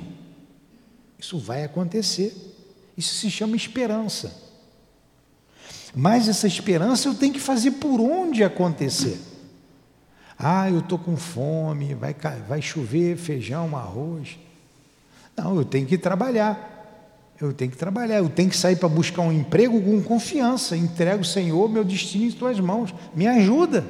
Isso 1.17 1.39
vai 1.39 1.63
acontecer. 1.63 2.36
Isso 2.95 3.15
se 3.15 3.32
chama 3.32 3.55
esperança. 3.55 4.49
Mas 5.95 6.27
essa 6.27 6.45
esperança 6.45 7.07
eu 7.07 7.15
tenho 7.15 7.34
que 7.34 7.39
fazer 7.39 7.71
por 7.71 7.99
onde 7.99 8.43
acontecer. 8.43 9.19
Ah, 10.38 10.69
eu 10.69 10.80
estou 10.80 10.99
com 10.99 11.17
fome, 11.17 11.95
vai, 11.95 12.15
vai 12.47 12.61
chover 12.61 13.17
feijão, 13.17 13.75
arroz. 13.75 14.38
Não, 15.41 15.55
eu 15.55 15.63
tenho 15.63 15.85
que 15.85 15.97
trabalhar. 15.97 16.67
Eu 17.39 17.53
tenho 17.53 17.71
que 17.71 17.77
trabalhar, 17.77 18.17
eu 18.17 18.27
tenho 18.27 18.49
que 18.49 18.57
sair 18.57 18.75
para 18.75 18.89
buscar 18.89 19.21
um 19.21 19.31
emprego 19.31 19.81
com 19.81 20.03
confiança. 20.03 20.75
Entrego, 20.75 21.23
Senhor, 21.23 21.69
meu 21.69 21.85
destino 21.85 22.25
em 22.25 22.31
tuas 22.31 22.59
mãos. 22.59 22.93
Me 23.15 23.25
ajuda. 23.25 23.85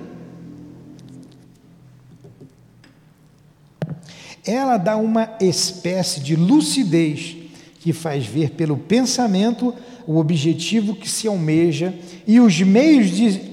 Ela 4.45 4.77
dá 4.77 4.95
uma 4.97 5.35
espécie 5.41 6.19
de 6.19 6.35
lucidez 6.35 7.37
que 7.79 7.91
faz 7.91 8.25
ver 8.25 8.51
pelo 8.51 8.77
pensamento 8.77 9.73
o 10.05 10.17
objetivo 10.17 10.95
que 10.95 11.09
se 11.09 11.27
almeja 11.27 11.93
e 12.27 12.39
os 12.39 12.61
meios 12.61 13.09
de 13.09 13.49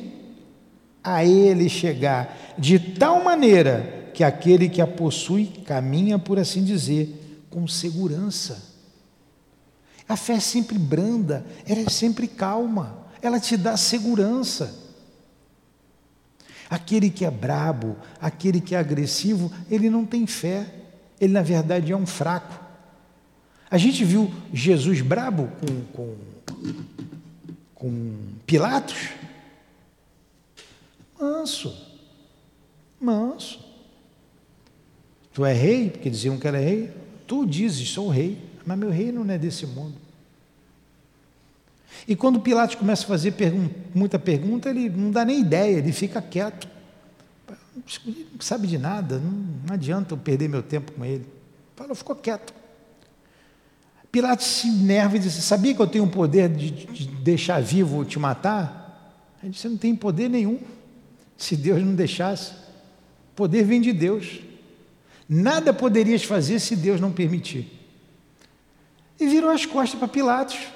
a 1.02 1.24
ele 1.24 1.68
chegar 1.68 2.54
de 2.58 2.78
tal 2.78 3.22
maneira 3.22 4.10
que 4.12 4.24
aquele 4.24 4.68
que 4.68 4.80
a 4.80 4.86
possui 4.86 5.46
caminha, 5.64 6.18
por 6.18 6.38
assim 6.38 6.64
dizer, 6.64 7.25
com 7.56 7.66
segurança. 7.66 8.62
A 10.06 10.14
fé 10.14 10.34
é 10.34 10.40
sempre 10.40 10.78
branda, 10.78 11.42
ela 11.66 11.80
é 11.80 11.88
sempre 11.88 12.28
calma, 12.28 13.06
ela 13.22 13.40
te 13.40 13.56
dá 13.56 13.78
segurança. 13.78 14.78
Aquele 16.68 17.08
que 17.08 17.24
é 17.24 17.30
brabo, 17.30 17.96
aquele 18.20 18.60
que 18.60 18.74
é 18.74 18.78
agressivo, 18.78 19.50
ele 19.70 19.88
não 19.88 20.04
tem 20.04 20.26
fé, 20.26 20.70
ele 21.18 21.32
na 21.32 21.40
verdade 21.40 21.92
é 21.92 21.96
um 21.96 22.04
fraco. 22.04 22.62
A 23.70 23.78
gente 23.78 24.04
viu 24.04 24.30
Jesus 24.52 25.00
brabo 25.00 25.50
com, 25.58 25.80
com, 25.94 26.16
com 27.74 28.18
Pilatos? 28.44 29.08
Manso 31.18 31.74
manso. 33.00 33.64
Tu 35.32 35.42
é 35.42 35.54
rei, 35.54 35.88
porque 35.88 36.10
diziam 36.10 36.38
que 36.38 36.46
era 36.46 36.58
rei. 36.58 37.05
Tu 37.26 37.46
dizes, 37.46 37.90
sou 37.90 38.08
rei, 38.08 38.38
mas 38.64 38.78
meu 38.78 38.90
reino 38.90 39.24
não 39.24 39.34
é 39.34 39.38
desse 39.38 39.66
mundo. 39.66 39.94
E 42.06 42.14
quando 42.14 42.40
Pilatos 42.40 42.76
começa 42.76 43.04
a 43.04 43.06
fazer 43.06 43.32
pergun 43.32 43.68
muita 43.94 44.18
pergunta, 44.18 44.70
ele 44.70 44.88
não 44.88 45.10
dá 45.10 45.24
nem 45.24 45.40
ideia, 45.40 45.78
ele 45.78 45.92
fica 45.92 46.20
quieto. 46.20 46.68
Não 47.74 48.40
sabe 48.40 48.66
de 48.66 48.78
nada, 48.78 49.18
não, 49.18 49.30
não 49.66 49.74
adianta 49.74 50.14
eu 50.14 50.18
perder 50.18 50.48
meu 50.48 50.62
tempo 50.62 50.92
com 50.92 51.04
ele. 51.04 51.26
Fala, 51.74 51.94
ficou 51.94 52.14
quieto. 52.14 52.54
Pilatos 54.10 54.46
se 54.46 54.68
enerva 54.68 55.16
e 55.16 55.18
diz: 55.18 55.32
Sabia 55.34 55.74
que 55.74 55.80
eu 55.80 55.86
tenho 55.86 56.04
o 56.04 56.10
poder 56.10 56.48
de, 56.48 56.70
de 56.70 57.06
deixar 57.06 57.60
vivo 57.60 57.98
ou 57.98 58.04
te 58.04 58.18
matar? 58.18 58.86
Ele 59.42 59.52
disse: 59.52 59.68
não 59.68 59.76
tem 59.76 59.94
poder 59.94 60.28
nenhum, 60.28 60.58
se 61.36 61.56
Deus 61.56 61.82
não 61.82 61.94
deixasse. 61.94 62.52
Poder 63.34 63.64
vem 63.64 63.80
de 63.80 63.92
Deus. 63.92 64.40
Nada 65.28 65.72
poderias 65.72 66.22
fazer 66.22 66.60
se 66.60 66.76
Deus 66.76 67.00
não 67.00 67.12
permitir. 67.12 67.72
E 69.18 69.26
virou 69.26 69.50
as 69.50 69.66
costas 69.66 69.98
para 69.98 70.08
Pilatos. 70.08 70.68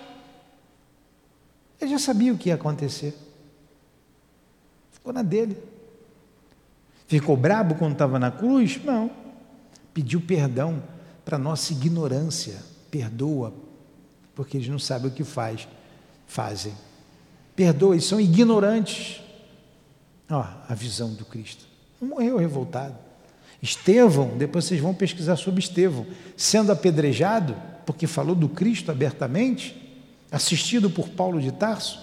Ele 1.80 1.90
já 1.90 1.98
sabia 1.98 2.32
o 2.32 2.38
que 2.38 2.48
ia 2.48 2.55
acontecer. 2.55 3.14
Ficou 4.92 5.12
na 5.12 5.22
dele. 5.22 5.57
Ficou 7.07 7.36
brabo 7.36 7.74
quando 7.74 7.92
estava 7.92 8.18
na 8.18 8.30
cruz? 8.30 8.82
Não. 8.84 9.11
Pediu 9.94 10.20
perdão 10.20 10.82
para 11.24 11.38
nossa 11.38 11.72
ignorância. 11.72 12.62
Perdoa, 12.90 13.55
porque 14.34 14.57
eles 14.57 14.68
não 14.68 14.78
sabem 14.78 15.11
o 15.11 15.14
que 15.14 15.22
faz, 15.22 15.68
fazem. 16.26 16.74
Perdoa, 17.55 17.94
eles 17.94 18.05
são 18.05 18.20
ignorantes. 18.20 19.22
Ó, 20.28 20.44
a 20.68 20.74
visão 20.74 21.12
do 21.14 21.24
Cristo. 21.24 21.66
Não 22.01 22.09
morreu 22.09 22.36
revoltado. 22.36 23.09
Estevão, 23.62 24.36
depois 24.38 24.64
vocês 24.64 24.80
vão 24.80 24.94
pesquisar 24.94 25.36
sobre 25.36 25.61
Estevão, 25.61 26.06
sendo 26.36 26.72
apedrejado, 26.72 27.54
porque 27.84 28.06
falou 28.06 28.34
do 28.34 28.48
Cristo 28.48 28.90
abertamente, 28.90 29.76
assistido 30.32 30.88
por 30.88 31.11
Paulo 31.11 31.40
de 31.40 31.52
Tarso, 31.52 32.00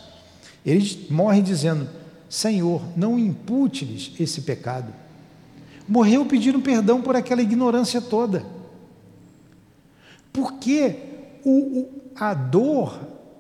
ele 0.66 1.08
morre 1.10 1.42
dizendo: 1.42 1.90
Senhor, 2.30 2.82
não 2.96 3.18
impute-lhes 3.18 4.12
esse 4.20 4.42
pecado. 4.42 4.94
Morreu 5.88 6.26
pedindo 6.26 6.60
perdão 6.60 7.02
por 7.02 7.16
aquela 7.16 7.42
ignorância 7.42 8.02
toda. 8.02 8.46
Porque 10.32 10.96
o, 11.44 11.80
o, 11.80 12.02
a 12.16 12.34
dor, 12.34 13.00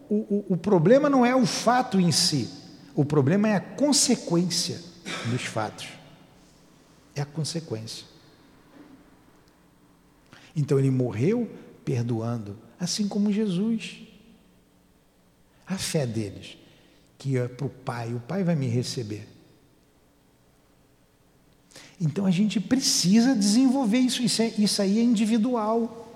o, 0.09 0.45
o 0.49 0.57
problema 0.57 1.09
não 1.09 1.25
é 1.25 1.35
o 1.35 1.45
fato 1.45 1.99
em 1.99 2.11
si, 2.11 2.49
o 2.95 3.05
problema 3.05 3.49
é 3.49 3.55
a 3.57 3.59
consequência 3.59 4.79
dos 5.29 5.43
fatos 5.43 5.96
é 7.19 7.21
a 7.21 7.25
consequência. 7.25 8.05
Então 10.55 10.79
ele 10.79 10.89
morreu 10.89 11.49
perdoando, 11.85 12.57
assim 12.79 13.07
como 13.07 13.31
Jesus. 13.31 13.99
A 15.65 15.77
fé 15.77 16.05
deles, 16.05 16.57
que 17.17 17.37
é 17.37 17.47
para 17.47 17.65
o 17.65 17.69
Pai, 17.69 18.13
o 18.13 18.19
Pai 18.19 18.43
vai 18.43 18.55
me 18.55 18.67
receber. 18.67 19.27
Então 21.99 22.25
a 22.25 22.31
gente 22.31 22.59
precisa 22.59 23.35
desenvolver 23.35 23.99
isso, 23.99 24.21
isso, 24.21 24.41
é, 24.41 24.53
isso 24.57 24.81
aí 24.81 24.99
é 24.99 25.03
individual. 25.03 26.13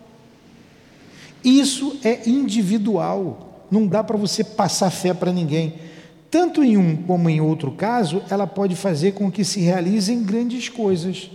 Isso 1.43 1.99
é 2.03 2.29
individual. 2.29 3.67
Não 3.69 3.87
dá 3.87 4.03
para 4.03 4.17
você 4.17 4.43
passar 4.43 4.91
fé 4.91 5.13
para 5.13 5.31
ninguém. 5.31 5.90
Tanto 6.31 6.63
em 6.63 6.77
um 6.77 6.95
como 6.95 7.29
em 7.29 7.41
outro 7.41 7.73
caso, 7.73 8.23
ela 8.29 8.47
pode 8.47 8.73
fazer 8.73 9.11
com 9.11 9.29
que 9.29 9.43
se 9.43 9.59
realizem 9.59 10.23
grandes 10.23 10.69
coisas. 10.69 11.29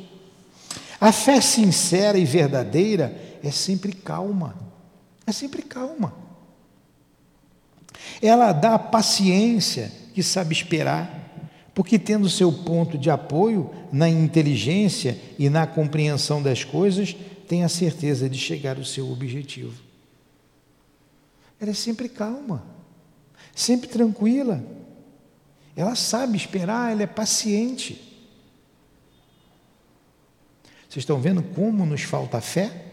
A 0.99 1.13
fé 1.13 1.39
sincera 1.43 2.17
e 2.17 2.25
verdadeira 2.25 3.15
é 3.45 3.51
sempre 3.51 3.93
calma, 3.93 4.57
é 5.27 5.33
sempre 5.33 5.61
calma. 5.61 6.15
Ela 8.23 8.53
dá 8.53 8.75
a 8.75 8.79
paciência 8.79 9.93
que 10.15 10.23
sabe 10.23 10.55
esperar, 10.55 11.51
porque 11.75 11.99
tendo 11.99 12.31
seu 12.31 12.51
ponto 12.51 12.97
de 12.97 13.11
apoio 13.11 13.71
na 13.93 14.09
inteligência 14.09 15.21
e 15.39 15.51
na 15.51 15.67
compreensão 15.67 16.43
das 16.43 16.65
coisas, 16.65 17.15
tem 17.47 17.65
a 17.65 17.69
certeza 17.69 18.31
de 18.31 18.39
chegar 18.39 18.79
ao 18.79 18.85
seu 18.85 19.13
objetivo. 19.13 19.75
Ela 21.61 21.73
é 21.73 21.75
sempre 21.75 22.09
calma, 22.09 22.65
sempre 23.55 23.89
tranquila. 23.89 24.65
Ela 25.77 25.95
sabe 25.95 26.39
esperar, 26.39 26.91
ela 26.91 27.03
é 27.03 27.07
paciente. 27.07 28.03
Vocês 30.89 31.03
estão 31.03 31.21
vendo 31.21 31.43
como 31.43 31.85
nos 31.85 32.03
falta 32.03 32.41
fé? 32.41 32.85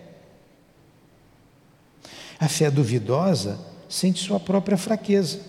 A 2.37 2.49
fé 2.49 2.69
duvidosa 2.69 3.57
sente 3.87 4.21
sua 4.21 4.39
própria 4.39 4.75
fraqueza. 4.75 5.39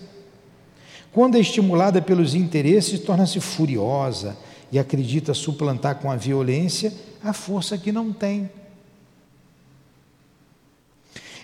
Quando 1.11 1.35
é 1.35 1.39
estimulada 1.41 2.01
pelos 2.01 2.33
interesses, 2.33 2.99
torna-se 3.01 3.41
furiosa 3.41 4.37
e 4.71 4.79
acredita 4.79 5.33
suplantar 5.33 5.95
com 5.95 6.09
a 6.09 6.15
violência 6.15 6.93
a 7.21 7.33
força 7.33 7.77
que 7.77 7.91
não 7.91 8.13
tem. 8.13 8.49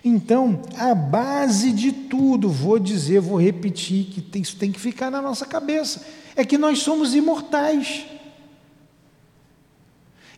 Então, 0.03 0.61
a 0.77 0.95
base 0.95 1.71
de 1.71 1.91
tudo, 1.91 2.49
vou 2.49 2.79
dizer, 2.79 3.19
vou 3.19 3.39
repetir, 3.39 4.05
que 4.05 4.39
isso 4.39 4.55
tem 4.57 4.71
que 4.71 4.79
ficar 4.79 5.11
na 5.11 5.21
nossa 5.21 5.45
cabeça, 5.45 6.05
é 6.35 6.43
que 6.43 6.57
nós 6.57 6.79
somos 6.79 7.13
imortais. 7.13 8.05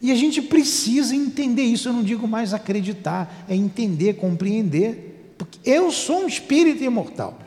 E 0.01 0.11
a 0.11 0.15
gente 0.15 0.41
precisa 0.41 1.15
entender 1.15 1.63
isso, 1.63 1.87
eu 1.87 1.93
não 1.93 2.03
digo 2.03 2.27
mais 2.27 2.53
acreditar, 2.53 3.45
é 3.47 3.55
entender, 3.55 4.15
compreender. 4.15 5.33
Porque 5.37 5.57
eu 5.63 5.89
sou 5.91 6.23
um 6.23 6.27
espírito 6.27 6.83
imortal. 6.83 7.39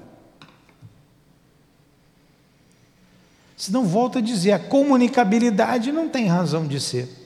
Se 3.59 3.71
não 3.71 3.85
volta 3.85 4.21
a 4.21 4.23
dizer, 4.23 4.53
a 4.53 4.59
comunicabilidade 4.59 5.93
não 5.93 6.09
tem 6.09 6.27
razão 6.27 6.67
de 6.67 6.81
ser. 6.81 7.26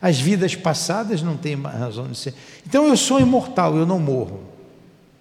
As 0.00 0.18
vidas 0.18 0.54
passadas 0.54 1.22
não 1.22 1.36
têm 1.36 1.54
razão 1.62 2.08
de 2.08 2.16
ser. 2.16 2.34
Então 2.66 2.86
eu 2.86 2.96
sou 2.96 3.20
imortal, 3.20 3.76
eu 3.76 3.86
não 3.86 3.98
morro. 3.98 4.42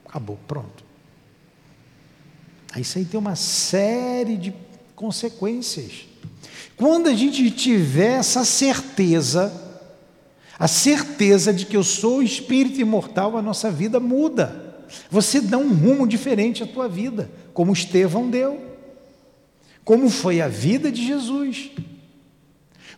Acabou, 0.05 0.37
pronto. 0.47 0.83
Isso 2.77 2.97
aí 2.97 3.05
tem 3.05 3.19
uma 3.19 3.35
série 3.35 4.35
de 4.35 4.53
consequências. 4.95 6.07
Quando 6.75 7.07
a 7.07 7.13
gente 7.13 7.49
tiver 7.51 8.17
essa 8.17 8.43
certeza, 8.43 9.53
a 10.59 10.67
certeza 10.67 11.53
de 11.53 11.65
que 11.65 11.77
eu 11.77 11.83
sou 11.83 12.21
espírito 12.21 12.79
imortal, 12.79 13.37
a 13.37 13.41
nossa 13.41 13.71
vida 13.71 13.99
muda. 13.99 14.63
Você 15.09 15.41
dá 15.41 15.57
um 15.57 15.73
rumo 15.73 16.07
diferente 16.07 16.63
à 16.63 16.67
tua 16.67 16.87
vida, 16.87 17.29
como 17.53 17.73
Estevão 17.73 18.29
deu. 18.29 18.61
Como 19.83 20.09
foi 20.09 20.41
a 20.41 20.47
vida 20.47 20.91
de 20.91 21.05
Jesus. 21.05 21.71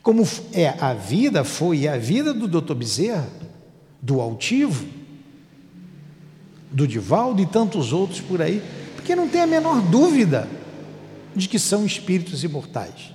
Como 0.08 0.26
é 0.53 0.70
a 0.80 0.93
vida, 0.93 1.43
foi 1.43 1.86
a 1.86 1.97
vida 1.97 2.34
do 2.34 2.47
doutor 2.47 2.76
Bezerra, 2.76 3.28
do 4.01 4.22
Altivo, 4.22 4.86
do 6.72 6.88
Divaldo 6.88 7.41
e 7.41 7.45
tantos 7.45 7.91
outros 7.91 8.22
por 8.22 8.41
aí, 8.41 8.64
porque 8.95 9.14
não 9.18 9.28
tem 9.28 9.41
a 9.41 9.45
menor 9.45 9.82
dúvida 9.82 10.47
de 11.36 11.49
que 11.49 11.60
são 11.60 11.86
espíritos 11.86 12.41
imortais. 12.45 13.14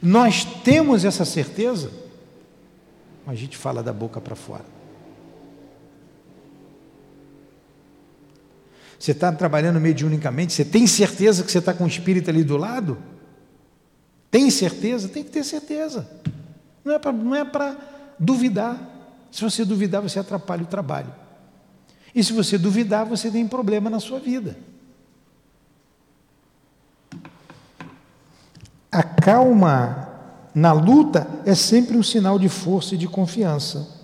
Nós 0.00 0.42
temos 0.64 1.04
essa 1.04 1.26
certeza, 1.26 1.90
mas 3.26 3.34
a 3.36 3.38
gente 3.38 3.58
fala 3.58 3.82
da 3.82 3.92
boca 3.92 4.22
para 4.22 4.34
fora. 4.34 4.64
Você 8.98 9.10
está 9.10 9.30
trabalhando 9.30 9.78
mediunicamente, 9.78 10.54
você 10.54 10.64
tem 10.64 10.86
certeza 10.86 11.44
que 11.44 11.52
você 11.52 11.58
está 11.58 11.74
com 11.74 11.84
o 11.84 11.88
espírito 11.88 12.30
ali 12.30 12.42
do 12.42 12.56
lado? 12.56 12.96
Tem 14.30 14.50
certeza? 14.50 15.08
Tem 15.08 15.24
que 15.24 15.30
ter 15.30 15.44
certeza. 15.44 16.08
Não 16.84 16.94
é 17.34 17.44
para 17.44 17.70
é 17.70 17.76
duvidar. 18.18 18.78
Se 19.30 19.42
você 19.42 19.64
duvidar, 19.64 20.02
você 20.02 20.18
atrapalha 20.18 20.62
o 20.62 20.66
trabalho. 20.66 21.12
E 22.14 22.22
se 22.22 22.32
você 22.32 22.58
duvidar, 22.58 23.06
você 23.06 23.30
tem 23.30 23.46
problema 23.46 23.88
na 23.88 24.00
sua 24.00 24.18
vida. 24.18 24.56
A 28.90 29.02
calma 29.02 30.08
na 30.54 30.72
luta 30.72 31.28
é 31.44 31.54
sempre 31.54 31.96
um 31.96 32.02
sinal 32.02 32.38
de 32.38 32.48
força 32.48 32.94
e 32.94 32.98
de 32.98 33.06
confiança. 33.06 34.00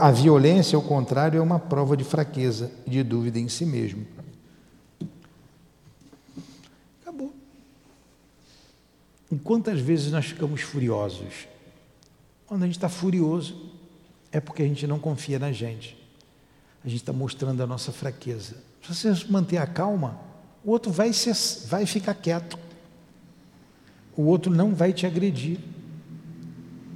A 0.00 0.10
violência, 0.10 0.76
ao 0.76 0.82
contrário, 0.82 1.38
é 1.38 1.40
uma 1.40 1.58
prova 1.58 1.96
de 1.96 2.04
fraqueza 2.04 2.70
e 2.86 2.90
de 2.90 3.02
dúvida 3.02 3.38
em 3.38 3.48
si 3.48 3.64
mesmo. 3.64 4.04
Acabou. 7.00 7.32
E 9.30 9.36
quantas 9.36 9.80
vezes 9.80 10.10
nós 10.10 10.26
ficamos 10.26 10.60
furiosos? 10.60 11.46
Quando 12.46 12.62
a 12.62 12.66
gente 12.66 12.76
está 12.76 12.88
furioso, 12.88 13.70
é 14.32 14.40
porque 14.40 14.62
a 14.62 14.66
gente 14.66 14.86
não 14.86 14.98
confia 14.98 15.38
na 15.38 15.52
gente. 15.52 15.96
A 16.84 16.88
gente 16.88 17.00
está 17.00 17.12
mostrando 17.12 17.62
a 17.62 17.66
nossa 17.66 17.92
fraqueza. 17.92 18.56
Se 18.82 18.94
você 18.94 19.26
manter 19.30 19.58
a 19.58 19.66
calma, 19.66 20.18
o 20.64 20.70
outro 20.70 20.90
vai, 20.90 21.12
ser, 21.12 21.34
vai 21.68 21.86
ficar 21.86 22.14
quieto 22.14 22.58
o 24.20 24.24
outro 24.24 24.52
não 24.52 24.74
vai 24.74 24.92
te 24.92 25.06
agredir. 25.06 25.58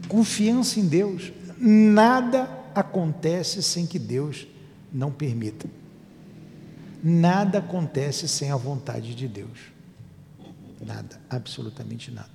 Confiança 0.09 0.79
em 0.79 0.87
Deus. 0.87 1.33
Nada 1.59 2.51
acontece 2.75 3.63
sem 3.63 3.87
que 3.87 3.99
Deus 3.99 4.47
não 4.93 5.11
permita. 5.11 5.67
Nada 7.03 7.59
acontece 7.59 8.29
sem 8.29 8.51
a 8.51 8.57
vontade 8.57 9.15
de 9.15 9.27
Deus. 9.27 9.59
Nada, 10.81 11.21
absolutamente 11.31 12.11
nada. 12.11 12.31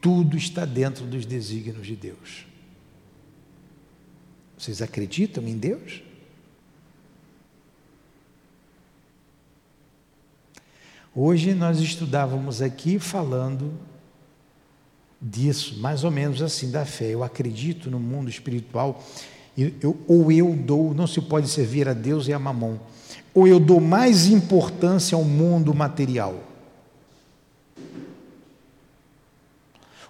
Tudo 0.00 0.36
está 0.36 0.64
dentro 0.64 1.04
dos 1.04 1.26
desígnios 1.26 1.86
de 1.86 1.94
Deus. 1.94 2.46
Vocês 4.56 4.82
acreditam 4.82 5.46
em 5.46 5.56
Deus? 5.56 6.02
Hoje 11.14 11.54
nós 11.54 11.80
estudávamos 11.80 12.62
aqui 12.62 12.98
falando 12.98 13.72
disso, 15.20 15.78
mais 15.80 16.04
ou 16.04 16.10
menos 16.10 16.40
assim, 16.40 16.70
da 16.70 16.86
fé. 16.86 17.06
Eu 17.06 17.24
acredito 17.24 17.90
no 17.90 17.98
mundo 17.98 18.30
espiritual, 18.30 19.02
eu, 19.56 19.98
ou 20.06 20.30
eu 20.30 20.54
dou, 20.54 20.94
não 20.94 21.06
se 21.06 21.20
pode 21.20 21.48
servir 21.48 21.88
a 21.88 21.92
Deus 21.92 22.28
e 22.28 22.32
a 22.32 22.38
mamão, 22.38 22.80
ou 23.34 23.46
eu 23.46 23.58
dou 23.58 23.80
mais 23.80 24.26
importância 24.26 25.16
ao 25.16 25.24
mundo 25.24 25.74
material. 25.74 26.49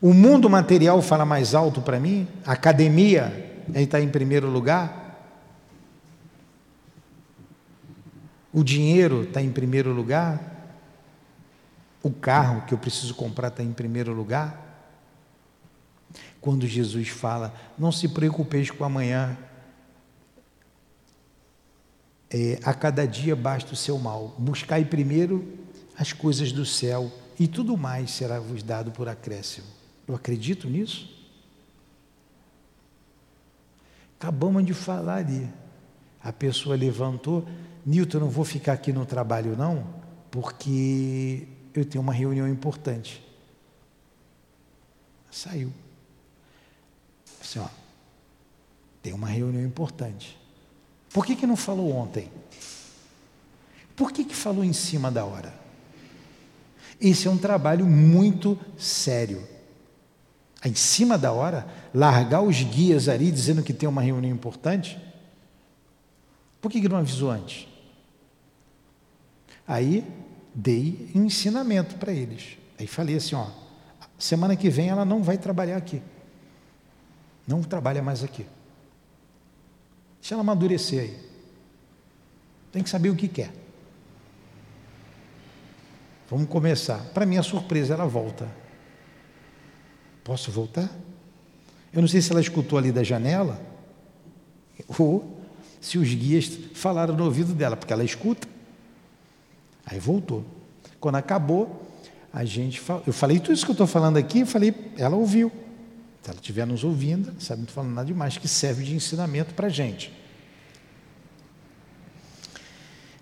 O 0.01 0.15
mundo 0.15 0.49
material 0.49 1.03
fala 1.03 1.27
mais 1.27 1.55
alto 1.55 1.83
para 1.83 2.01
mim, 2.01 2.27
a 2.47 2.53
academia 2.53 3.63
está 3.75 4.01
em 4.01 4.09
primeiro 4.09 4.49
lugar, 4.49 4.99
o 8.51 8.65
dinheiro 8.65 9.25
está 9.25 9.43
em 9.43 9.53
primeiro 9.53 9.93
lugar, 9.93 10.51
o 12.03 12.11
carro 12.11 12.63
que 12.67 12.73
eu 12.73 12.79
preciso 12.79 13.15
comprar 13.15 13.49
está 13.49 13.63
em 13.63 13.73
primeiro 13.73 14.15
lugar? 14.15 14.69
Quando 16.41 16.67
Jesus 16.67 17.09
fala, 17.09 17.55
não 17.79 17.93
se 17.93 18.09
preocupeis 18.09 18.71
com 18.71 18.83
amanhã, 18.83 19.37
é, 22.31 22.59
a 22.65 22.73
cada 22.73 23.07
dia 23.07 23.37
basta 23.37 23.75
o 23.75 23.77
seu 23.77 23.99
mal. 23.99 24.35
Buscai 24.39 24.85
primeiro 24.85 25.59
as 25.99 26.13
coisas 26.15 26.53
do 26.53 26.65
céu 26.65 27.13
e 27.39 27.47
tudo 27.47 27.77
mais 27.77 28.13
será 28.13 28.41
vos 28.41 28.63
dado 28.63 28.91
por 28.93 29.09
acréscimo. 29.09 29.80
Eu 30.11 30.17
acredito 30.17 30.69
nisso? 30.69 31.09
Acabamos 34.19 34.67
de 34.67 34.75
falar 34.75 35.19
ali. 35.19 35.49
A 36.21 36.33
pessoa 36.33 36.75
levantou, 36.75 37.47
Nilton, 37.87 38.19
não 38.19 38.29
vou 38.29 38.45
ficar 38.45 38.73
aqui 38.73 38.93
no 38.93 39.07
trabalho 39.07 39.57
não, 39.57 39.87
porque 40.29 41.47
eu 41.73 41.85
tenho 41.85 42.03
uma 42.03 42.13
reunião 42.13 42.49
importante. 42.49 43.25
Saiu. 45.31 45.73
Assim, 47.41 47.61
ó, 47.61 47.69
tem 49.01 49.13
uma 49.13 49.29
reunião 49.29 49.65
importante. 49.65 50.37
Por 51.11 51.25
que, 51.25 51.37
que 51.37 51.47
não 51.47 51.57
falou 51.57 51.93
ontem? 51.93 52.29
Por 53.95 54.11
que, 54.11 54.25
que 54.25 54.35
falou 54.35 54.65
em 54.65 54.73
cima 54.73 55.09
da 55.09 55.25
hora? 55.25 55.55
Esse 57.01 57.29
é 57.29 57.31
um 57.31 57.39
trabalho 57.39 57.87
muito 57.87 58.59
sério. 58.77 59.60
Em 60.65 60.75
cima 60.75 61.17
da 61.17 61.33
hora, 61.33 61.67
largar 61.95 62.43
os 62.43 62.63
guias 62.63 63.09
ali 63.09 63.31
dizendo 63.31 63.63
que 63.63 63.73
tem 63.73 63.89
uma 63.89 64.03
reunião 64.03 64.31
importante? 64.31 65.01
Por 66.61 66.71
que, 66.71 66.87
não 66.87 66.99
avisou 66.99 67.31
antes? 67.31 67.67
Aí 69.67 70.05
dei 70.55 71.11
um 71.15 71.25
ensinamento 71.25 71.97
para 71.97 72.13
eles. 72.13 72.59
Aí 72.79 72.87
falei 72.87 73.17
assim, 73.17 73.35
ó, 73.35 73.47
semana 74.19 74.55
que 74.55 74.69
vem 74.69 74.89
ela 74.89 75.05
não 75.05 75.23
vai 75.23 75.39
trabalhar 75.39 75.77
aqui. 75.77 76.03
Não 77.47 77.63
trabalha 77.63 78.03
mais 78.03 78.23
aqui. 78.23 78.47
Deixa 80.21 80.35
ela 80.35 80.43
amadurecer 80.43 81.01
aí. 81.01 81.31
Tem 82.71 82.83
que 82.83 82.91
saber 82.91 83.09
o 83.09 83.17
que 83.17 83.29
quer. 83.29 83.51
Vamos 86.29 86.49
começar. 86.49 86.99
Para 87.15 87.27
minha 87.27 87.43
surpresa, 87.43 87.95
ela 87.95 88.07
volta. 88.07 88.47
Posso 90.25 90.51
voltar? 90.51 90.91
Eu 91.93 92.01
não 92.01 92.09
sei 92.09 92.21
se 92.21 92.31
ela 92.31 92.41
escutou 92.41 92.79
ali 92.79 92.93
da 92.93 93.03
janela 93.03 93.61
ou 94.99 95.41
se 95.81 95.99
os 95.99 96.13
guias 96.13 96.59
falaram 96.75 97.17
no 97.17 97.25
ouvido 97.25 97.53
dela, 97.55 97.77
porque 97.77 97.93
ela 97.93 98.05
escuta. 98.05 98.47
Aí 99.85 99.99
voltou. 99.99 100.45
Quando 101.01 101.17
acabou, 101.17 101.87
a 102.33 102.45
gente 102.45 102.81
eu 103.07 103.13
falei 103.13 103.41
tudo 103.41 103.55
isso 103.55 103.65
que 103.65 103.71
eu 103.71 103.75
estou 103.75 103.87
falando 103.87 104.17
aqui, 104.17 104.45
falei, 104.45 104.75
ela 104.97 105.17
ouviu. 105.17 105.51
Se 106.23 106.31
ela 106.31 106.39
estiver 106.39 106.67
nos 106.67 106.85
ouvindo, 106.85 107.33
sabe, 107.41 107.61
não 107.61 107.65
estou 107.65 107.83
falando 107.83 107.95
nada 107.95 108.07
demais, 108.07 108.37
que 108.37 108.47
serve 108.47 108.85
de 108.85 108.95
ensinamento 108.95 109.55
para 109.55 109.69
a 109.69 109.71
gente. 109.71 110.13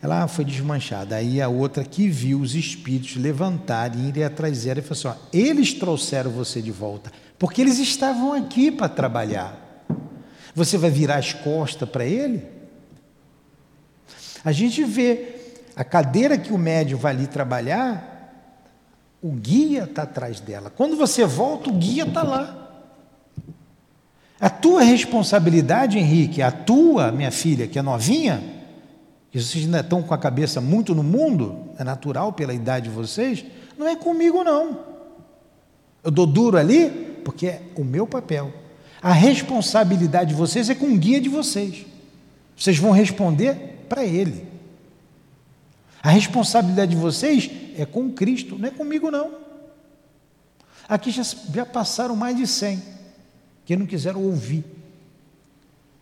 Ela 0.00 0.28
foi 0.28 0.44
desmanchada. 0.44 1.16
Aí 1.16 1.40
a 1.40 1.48
outra 1.48 1.82
que 1.84 2.08
viu 2.08 2.40
os 2.40 2.54
espíritos 2.54 3.16
levantarem 3.16 4.02
e 4.02 4.08
irem 4.08 4.24
atrás 4.24 4.64
dela 4.64 4.78
e 4.78 4.82
falou 4.82 4.98
assim: 4.98 5.08
ó, 5.08 5.28
eles 5.32 5.74
trouxeram 5.74 6.30
você 6.30 6.62
de 6.62 6.70
volta, 6.70 7.12
porque 7.38 7.60
eles 7.60 7.78
estavam 7.78 8.32
aqui 8.32 8.70
para 8.70 8.88
trabalhar. 8.88 9.86
Você 10.54 10.78
vai 10.78 10.90
virar 10.90 11.16
as 11.16 11.32
costas 11.32 11.88
para 11.88 12.04
ele? 12.04 12.44
A 14.44 14.52
gente 14.52 14.84
vê 14.84 15.36
a 15.74 15.84
cadeira 15.84 16.38
que 16.38 16.52
o 16.52 16.58
médium 16.58 16.98
vai 16.98 17.12
ali 17.12 17.26
trabalhar, 17.26 18.18
o 19.20 19.32
guia 19.32 19.84
está 19.84 20.02
atrás 20.02 20.40
dela. 20.40 20.70
Quando 20.70 20.96
você 20.96 21.24
volta, 21.24 21.70
o 21.70 21.72
guia 21.72 22.04
está 22.04 22.22
lá. 22.22 22.54
tua 24.48 24.82
responsabilidade, 24.82 25.98
Henrique, 25.98 26.40
a 26.40 26.52
tua, 26.52 27.10
minha 27.10 27.32
filha, 27.32 27.66
que 27.66 27.78
é 27.78 27.82
novinha, 27.82 28.57
vocês 29.32 29.64
ainda 29.64 29.80
estão 29.80 30.02
com 30.02 30.14
a 30.14 30.18
cabeça 30.18 30.60
muito 30.60 30.94
no 30.94 31.02
mundo, 31.02 31.70
é 31.78 31.84
natural 31.84 32.32
pela 32.32 32.54
idade 32.54 32.88
de 32.88 32.94
vocês, 32.94 33.44
não 33.76 33.86
é 33.86 33.94
comigo 33.94 34.42
não. 34.42 34.80
Eu 36.02 36.10
dou 36.10 36.26
duro 36.26 36.56
ali 36.56 36.90
porque 37.24 37.46
é 37.46 37.62
o 37.76 37.84
meu 37.84 38.06
papel. 38.06 38.52
A 39.02 39.12
responsabilidade 39.12 40.30
de 40.30 40.34
vocês 40.34 40.70
é 40.70 40.74
com 40.74 40.86
o 40.86 40.96
guia 40.96 41.20
de 41.20 41.28
vocês. 41.28 41.84
Vocês 42.56 42.78
vão 42.78 42.90
responder 42.90 43.84
para 43.88 44.04
ele. 44.04 44.48
A 46.02 46.10
responsabilidade 46.10 46.92
de 46.92 46.96
vocês 46.96 47.50
é 47.76 47.84
com 47.84 48.10
Cristo, 48.10 48.58
não 48.58 48.68
é 48.68 48.70
comigo 48.70 49.10
não. 49.10 49.32
Aqui 50.88 51.10
já, 51.10 51.22
já 51.22 51.66
passaram 51.66 52.16
mais 52.16 52.36
de 52.36 52.46
cem 52.46 52.82
que 53.64 53.76
não 53.76 53.84
quiseram 53.84 54.22
ouvir. 54.22 54.64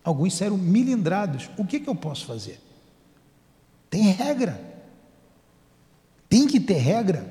Alguns 0.05 0.35
saíram 0.35 0.57
milindrados. 0.57 1.51
O 1.59 1.65
que, 1.65 1.81
que 1.81 1.89
eu 1.89 1.95
posso 1.97 2.25
fazer? 2.25 2.61
Tem 3.97 4.11
regra. 4.11 4.61
Tem 6.29 6.47
que 6.47 6.61
ter 6.61 6.75
regra. 6.75 7.27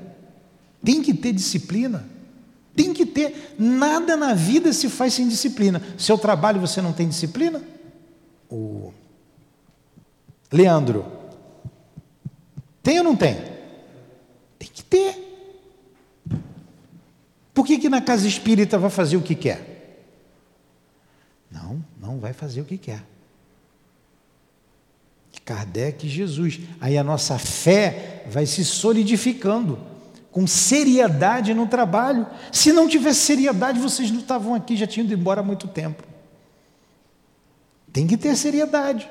Tem 0.84 1.00
que 1.00 1.14
ter 1.14 1.32
disciplina. 1.32 2.04
Tem 2.74 2.92
que 2.92 3.06
ter. 3.06 3.54
Nada 3.56 4.16
na 4.16 4.34
vida 4.34 4.72
se 4.72 4.88
faz 4.88 5.14
sem 5.14 5.28
disciplina. 5.28 5.80
Seu 5.96 6.18
trabalho 6.18 6.60
você 6.60 6.82
não 6.82 6.92
tem 6.92 7.08
disciplina? 7.08 7.62
O 8.50 8.92
Leandro. 10.50 11.06
Tem 12.82 12.98
ou 12.98 13.04
não 13.04 13.14
tem? 13.14 13.36
Tem 14.58 14.68
que 14.68 14.82
ter. 14.82 15.22
Por 17.54 17.64
que, 17.64 17.78
que 17.78 17.88
na 17.88 18.00
casa 18.00 18.26
espírita 18.26 18.76
vai 18.76 18.90
fazer 18.90 19.16
o 19.16 19.22
que 19.22 19.36
quer? 19.36 20.02
Não, 21.48 21.80
não 22.00 22.18
vai 22.18 22.32
fazer 22.32 22.60
o 22.60 22.64
que 22.64 22.76
quer. 22.76 23.04
Kardec 25.46 26.04
e 26.04 26.10
Jesus. 26.10 26.60
Aí 26.80 26.98
a 26.98 27.04
nossa 27.04 27.38
fé 27.38 28.24
vai 28.28 28.44
se 28.44 28.64
solidificando 28.64 29.78
com 30.32 30.46
seriedade 30.46 31.54
no 31.54 31.66
trabalho. 31.68 32.26
Se 32.52 32.72
não 32.72 32.88
tivesse 32.88 33.20
seriedade, 33.20 33.78
vocês 33.78 34.10
não 34.10 34.18
estavam 34.18 34.54
aqui, 34.54 34.76
já 34.76 34.86
tinham 34.86 35.06
ido 35.06 35.14
embora 35.14 35.40
há 35.40 35.44
muito 35.44 35.68
tempo. 35.68 36.02
Tem 37.92 38.06
que 38.06 38.16
ter 38.18 38.36
seriedade. 38.36 39.08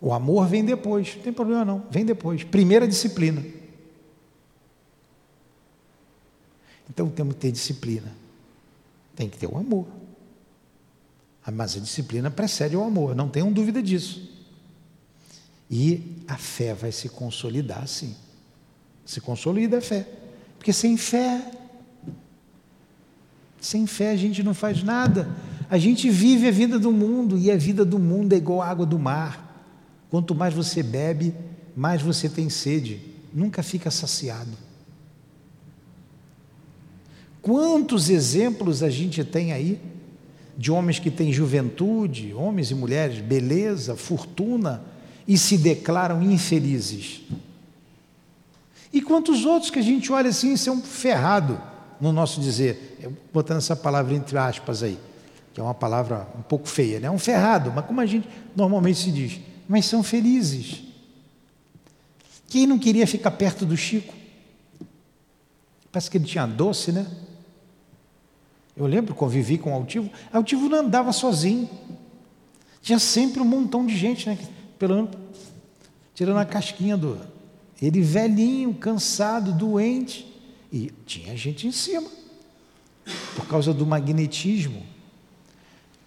O 0.00 0.12
amor 0.12 0.46
vem 0.46 0.64
depois, 0.64 1.16
não 1.16 1.22
tem 1.22 1.32
problema 1.32 1.64
não, 1.64 1.82
vem 1.90 2.04
depois. 2.04 2.44
Primeira 2.44 2.86
disciplina. 2.86 3.42
Então 6.88 7.08
temos 7.08 7.34
que 7.34 7.40
ter 7.40 7.52
disciplina. 7.52 8.12
Tem 9.16 9.28
que 9.28 9.38
ter 9.38 9.46
o 9.46 9.56
amor. 9.56 9.86
Mas 11.50 11.76
a 11.76 11.80
disciplina 11.80 12.30
precede 12.30 12.76
o 12.76 12.82
amor, 12.82 13.14
não 13.14 13.28
tenham 13.28 13.52
dúvida 13.52 13.82
disso. 13.82 14.28
E 15.70 16.16
a 16.26 16.36
fé 16.36 16.74
vai 16.74 16.90
se 16.90 17.08
consolidar, 17.08 17.86
sim. 17.86 18.14
Se 19.04 19.20
consolida 19.20 19.78
a 19.78 19.80
fé. 19.80 20.06
Porque 20.58 20.72
sem 20.72 20.96
fé, 20.96 21.50
sem 23.60 23.86
fé 23.86 24.10
a 24.10 24.16
gente 24.16 24.42
não 24.42 24.54
faz 24.54 24.82
nada. 24.82 25.28
A 25.68 25.78
gente 25.78 26.10
vive 26.10 26.48
a 26.48 26.50
vida 26.50 26.78
do 26.78 26.90
mundo 26.90 27.38
e 27.38 27.50
a 27.50 27.56
vida 27.56 27.84
do 27.84 27.98
mundo 27.98 28.32
é 28.32 28.36
igual 28.36 28.62
a 28.62 28.66
água 28.66 28.86
do 28.86 28.98
mar. 28.98 29.48
Quanto 30.10 30.34
mais 30.34 30.52
você 30.52 30.82
bebe, 30.82 31.34
mais 31.76 32.02
você 32.02 32.28
tem 32.28 32.48
sede. 32.48 33.00
Nunca 33.32 33.62
fica 33.62 33.90
saciado. 33.90 34.50
Quantos 37.40 38.10
exemplos 38.10 38.82
a 38.82 38.90
gente 38.90 39.24
tem 39.24 39.52
aí 39.52 39.80
de 40.56 40.70
homens 40.70 40.98
que 40.98 41.10
têm 41.10 41.32
juventude, 41.32 42.34
homens 42.34 42.70
e 42.70 42.74
mulheres, 42.74 43.18
beleza, 43.20 43.96
fortuna, 43.96 44.82
e 45.26 45.38
se 45.38 45.56
declaram 45.56 46.22
infelizes? 46.22 47.22
E 48.92 49.00
quantos 49.00 49.44
outros 49.44 49.70
que 49.70 49.78
a 49.78 49.82
gente 49.82 50.10
olha 50.12 50.30
assim 50.30 50.56
são 50.56 50.82
ferrado 50.82 51.60
no 52.00 52.12
nosso 52.12 52.40
dizer, 52.40 52.98
botando 53.32 53.58
essa 53.58 53.76
palavra 53.76 54.14
entre 54.14 54.36
aspas 54.36 54.82
aí, 54.82 54.98
que 55.52 55.60
é 55.60 55.62
uma 55.62 55.74
palavra 55.74 56.26
um 56.38 56.42
pouco 56.42 56.68
feia, 56.68 56.98
né? 56.98 57.10
Um 57.10 57.18
ferrado, 57.18 57.72
mas 57.74 57.84
como 57.84 58.00
a 58.00 58.06
gente 58.06 58.28
normalmente 58.56 58.98
se 58.98 59.12
diz, 59.12 59.40
mas 59.68 59.84
são 59.84 60.02
felizes. 60.02 60.82
Quem 62.48 62.66
não 62.66 62.78
queria 62.78 63.06
ficar 63.06 63.30
perto 63.30 63.64
do 63.64 63.76
Chico? 63.76 64.12
Parece 65.92 66.10
que 66.10 66.18
ele 66.18 66.24
tinha 66.24 66.46
doce, 66.46 66.90
né? 66.90 67.06
Eu 68.80 68.86
lembro, 68.86 69.14
convivi 69.14 69.58
com 69.58 69.72
o 69.72 69.74
Altivo, 69.74 70.10
o 70.32 70.36
Altivo 70.38 70.66
não 70.66 70.78
andava 70.78 71.12
sozinho. 71.12 71.68
Tinha 72.80 72.98
sempre 72.98 73.38
um 73.38 73.44
montão 73.44 73.84
de 73.84 73.94
gente, 73.94 74.26
né? 74.26 74.38
Pelo, 74.78 75.06
tirando 76.14 76.38
a 76.38 76.46
casquinha 76.46 76.96
do, 76.96 77.20
ele 77.82 78.00
velhinho, 78.00 78.72
cansado, 78.72 79.52
doente. 79.52 80.26
E 80.72 80.90
tinha 81.04 81.36
gente 81.36 81.66
em 81.66 81.72
cima. 81.72 82.08
Por 83.36 83.46
causa 83.46 83.74
do 83.74 83.84
magnetismo 83.84 84.82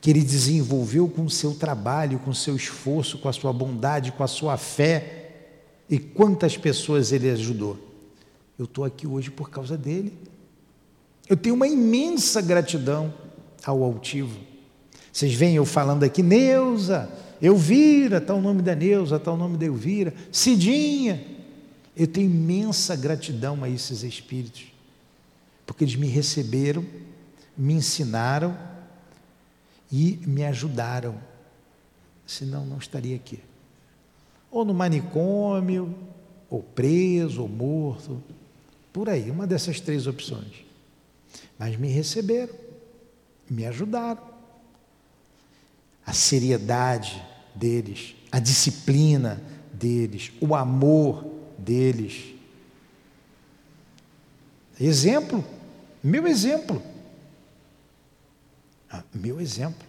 que 0.01 0.09
ele 0.09 0.23
desenvolveu 0.23 1.07
com 1.07 1.25
o 1.25 1.29
seu 1.29 1.53
trabalho, 1.53 2.17
com 2.17 2.31
o 2.31 2.35
seu 2.35 2.55
esforço, 2.55 3.19
com 3.19 3.29
a 3.29 3.33
sua 3.33 3.53
bondade, 3.53 4.11
com 4.13 4.23
a 4.23 4.27
sua 4.27 4.57
fé. 4.57 5.51
E 5.87 5.99
quantas 5.99 6.57
pessoas 6.57 7.11
ele 7.11 7.29
ajudou. 7.29 7.77
Eu 8.57 8.65
estou 8.65 8.83
aqui 8.83 9.05
hoje 9.05 9.29
por 9.29 9.51
causa 9.51 9.77
dele. 9.77 10.32
Eu 11.29 11.37
tenho 11.37 11.55
uma 11.55 11.67
imensa 11.67 12.41
gratidão 12.41 13.13
ao 13.65 13.83
altivo. 13.83 14.39
Vocês 15.11 15.33
veem 15.33 15.55
eu 15.55 15.65
falando 15.65 16.03
aqui, 16.03 16.23
Neuza, 16.23 17.09
Elvira, 17.41 18.17
está 18.17 18.33
o 18.33 18.41
nome 18.41 18.61
da 18.61 18.75
Neuza, 18.75 19.17
está 19.17 19.31
o 19.31 19.37
nome 19.37 19.57
da 19.57 19.65
Elvira, 19.65 20.13
Cidinha, 20.31 21.23
eu 21.95 22.07
tenho 22.07 22.25
imensa 22.25 22.95
gratidão 22.95 23.63
a 23.63 23.69
esses 23.69 24.01
espíritos, 24.01 24.65
porque 25.65 25.83
eles 25.83 25.95
me 25.95 26.07
receberam, 26.07 26.83
me 27.55 27.73
ensinaram 27.73 28.57
e 29.91 30.19
me 30.25 30.43
ajudaram. 30.43 31.15
Senão, 32.25 32.65
não 32.65 32.77
estaria 32.77 33.15
aqui. 33.15 33.39
Ou 34.49 34.65
no 34.65 34.73
manicômio, 34.73 35.93
ou 36.49 36.63
preso, 36.63 37.43
ou 37.43 37.47
morto, 37.47 38.23
por 38.91 39.09
aí, 39.09 39.29
uma 39.29 39.45
dessas 39.45 39.79
três 39.79 40.07
opções. 40.07 40.62
Mas 41.57 41.75
me 41.77 41.87
receberam, 41.87 42.53
me 43.49 43.65
ajudaram. 43.65 44.33
A 46.05 46.11
seriedade 46.11 47.23
deles, 47.55 48.15
a 48.31 48.39
disciplina 48.39 49.41
deles, 49.71 50.31
o 50.41 50.53
amor 50.53 51.25
deles. 51.57 52.33
Exemplo, 54.79 55.43
meu 56.03 56.27
exemplo. 56.27 56.81
Ah, 58.89 59.03
meu 59.13 59.39
exemplo. 59.39 59.87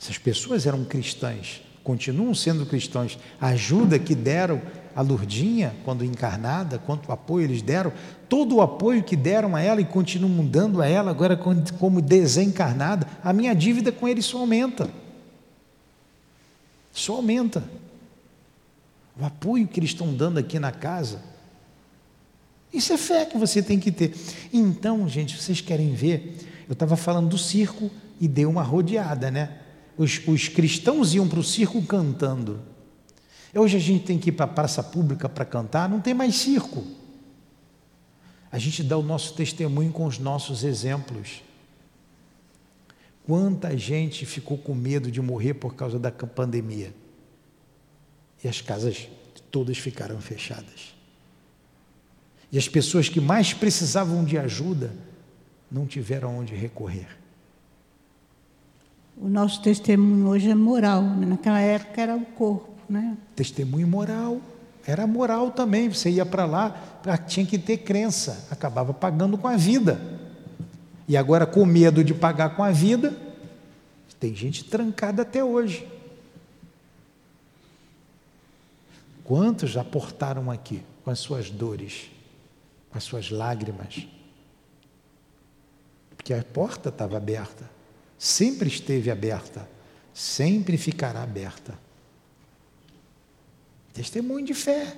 Essas 0.00 0.18
pessoas 0.18 0.66
eram 0.66 0.84
cristãs, 0.84 1.62
continuam 1.84 2.34
sendo 2.34 2.64
cristãos. 2.66 3.18
A 3.40 3.48
ajuda 3.48 3.98
que 3.98 4.14
deram 4.14 4.62
a 4.94 5.02
Lurdinha, 5.02 5.74
quando 5.84 6.04
encarnada, 6.04 6.78
quanto 6.78 7.12
apoio 7.12 7.44
eles 7.44 7.62
deram, 7.62 7.92
todo 8.30 8.56
o 8.56 8.62
apoio 8.62 9.02
que 9.02 9.16
deram 9.16 9.56
a 9.56 9.60
ela 9.60 9.80
e 9.80 9.84
continuam 9.84 10.46
dando 10.46 10.80
a 10.80 10.86
ela 10.86 11.10
agora 11.10 11.36
como 11.36 12.00
desencarnada, 12.00 13.04
a 13.24 13.32
minha 13.32 13.52
dívida 13.52 13.90
com 13.90 14.06
eles 14.06 14.24
só 14.24 14.38
aumenta. 14.38 14.88
Só 16.92 17.16
aumenta 17.16 17.64
o 19.20 19.24
apoio 19.24 19.66
que 19.66 19.80
eles 19.80 19.90
estão 19.90 20.14
dando 20.14 20.38
aqui 20.38 20.60
na 20.60 20.70
casa. 20.70 21.20
Isso 22.72 22.92
é 22.92 22.96
fé 22.96 23.26
que 23.26 23.36
você 23.36 23.60
tem 23.60 23.80
que 23.80 23.90
ter. 23.90 24.14
Então, 24.52 25.08
gente, 25.08 25.36
vocês 25.36 25.60
querem 25.60 25.92
ver? 25.92 26.38
Eu 26.68 26.74
estava 26.74 26.96
falando 26.96 27.30
do 27.30 27.38
circo 27.38 27.90
e 28.20 28.28
deu 28.28 28.48
uma 28.48 28.62
rodeada, 28.62 29.28
né? 29.28 29.58
Os, 29.98 30.20
os 30.28 30.46
cristãos 30.46 31.14
iam 31.14 31.28
para 31.28 31.40
o 31.40 31.44
circo 31.44 31.82
cantando. 31.82 32.60
Hoje 33.52 33.76
a 33.76 33.80
gente 33.80 34.04
tem 34.04 34.18
que 34.18 34.28
ir 34.28 34.32
para 34.32 34.44
a 34.44 34.48
praça 34.48 34.84
pública 34.84 35.28
para 35.28 35.44
cantar, 35.44 35.88
não 35.88 36.00
tem 36.00 36.14
mais 36.14 36.36
circo. 36.36 36.99
A 38.50 38.58
gente 38.58 38.82
dá 38.82 38.96
o 38.96 39.02
nosso 39.02 39.34
testemunho 39.34 39.92
com 39.92 40.04
os 40.06 40.18
nossos 40.18 40.64
exemplos. 40.64 41.42
Quanta 43.26 43.76
gente 43.76 44.26
ficou 44.26 44.58
com 44.58 44.74
medo 44.74 45.10
de 45.10 45.20
morrer 45.20 45.54
por 45.54 45.74
causa 45.74 45.98
da 45.98 46.10
pandemia? 46.10 46.92
e 48.42 48.48
as 48.48 48.60
casas 48.60 49.08
todas 49.50 49.78
ficaram 49.78 50.20
fechadas. 50.20 50.94
E 52.50 52.58
as 52.58 52.68
pessoas 52.68 53.08
que 53.08 53.20
mais 53.20 53.52
precisavam 53.52 54.24
de 54.24 54.38
ajuda 54.38 54.92
não 55.70 55.86
tiveram 55.86 56.38
onde 56.38 56.54
recorrer. 56.54 57.06
O 59.16 59.28
nosso 59.28 59.60
testemunho 59.62 60.26
hoje 60.26 60.50
é 60.50 60.54
moral, 60.54 61.02
né? 61.02 61.26
naquela 61.26 61.60
época 61.60 62.00
era 62.00 62.16
o 62.16 62.24
corpo, 62.24 62.70
né? 62.88 63.16
Testemunho 63.36 63.86
moral, 63.86 64.40
era 64.86 65.06
moral 65.06 65.50
também. 65.50 65.88
Você 65.88 66.10
ia 66.10 66.26
para 66.26 66.44
lá, 66.44 67.00
tinha 67.26 67.46
que 67.46 67.58
ter 67.58 67.78
crença, 67.78 68.46
acabava 68.50 68.92
pagando 68.92 69.36
com 69.36 69.48
a 69.48 69.56
vida. 69.56 70.00
E 71.06 71.16
agora, 71.16 71.46
com 71.46 71.64
medo 71.64 72.04
de 72.04 72.14
pagar 72.14 72.56
com 72.56 72.62
a 72.62 72.70
vida, 72.70 73.16
tem 74.18 74.34
gente 74.34 74.64
trancada 74.64 75.22
até 75.22 75.42
hoje. 75.42 75.88
Quantos 79.24 79.70
já 79.70 79.84
portaram 79.84 80.50
aqui 80.50 80.82
com 81.04 81.10
as 81.10 81.18
suas 81.18 81.50
dores, 81.50 82.10
com 82.90 82.98
as 82.98 83.04
suas 83.04 83.30
lágrimas? 83.30 84.06
Porque 86.16 86.34
a 86.34 86.42
porta 86.44 86.90
estava 86.90 87.16
aberta, 87.16 87.68
sempre 88.18 88.68
esteve 88.68 89.10
aberta, 89.10 89.68
sempre 90.12 90.76
ficará 90.76 91.22
aberta. 91.22 91.78
Testemunho 94.00 94.46
de 94.46 94.54
fé. 94.54 94.96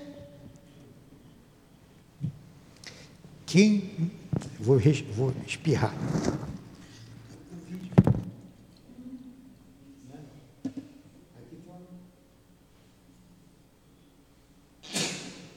Quem. 3.45 4.13
Vou, 4.61 4.79
vou 5.13 5.35
espirrar. 5.45 5.93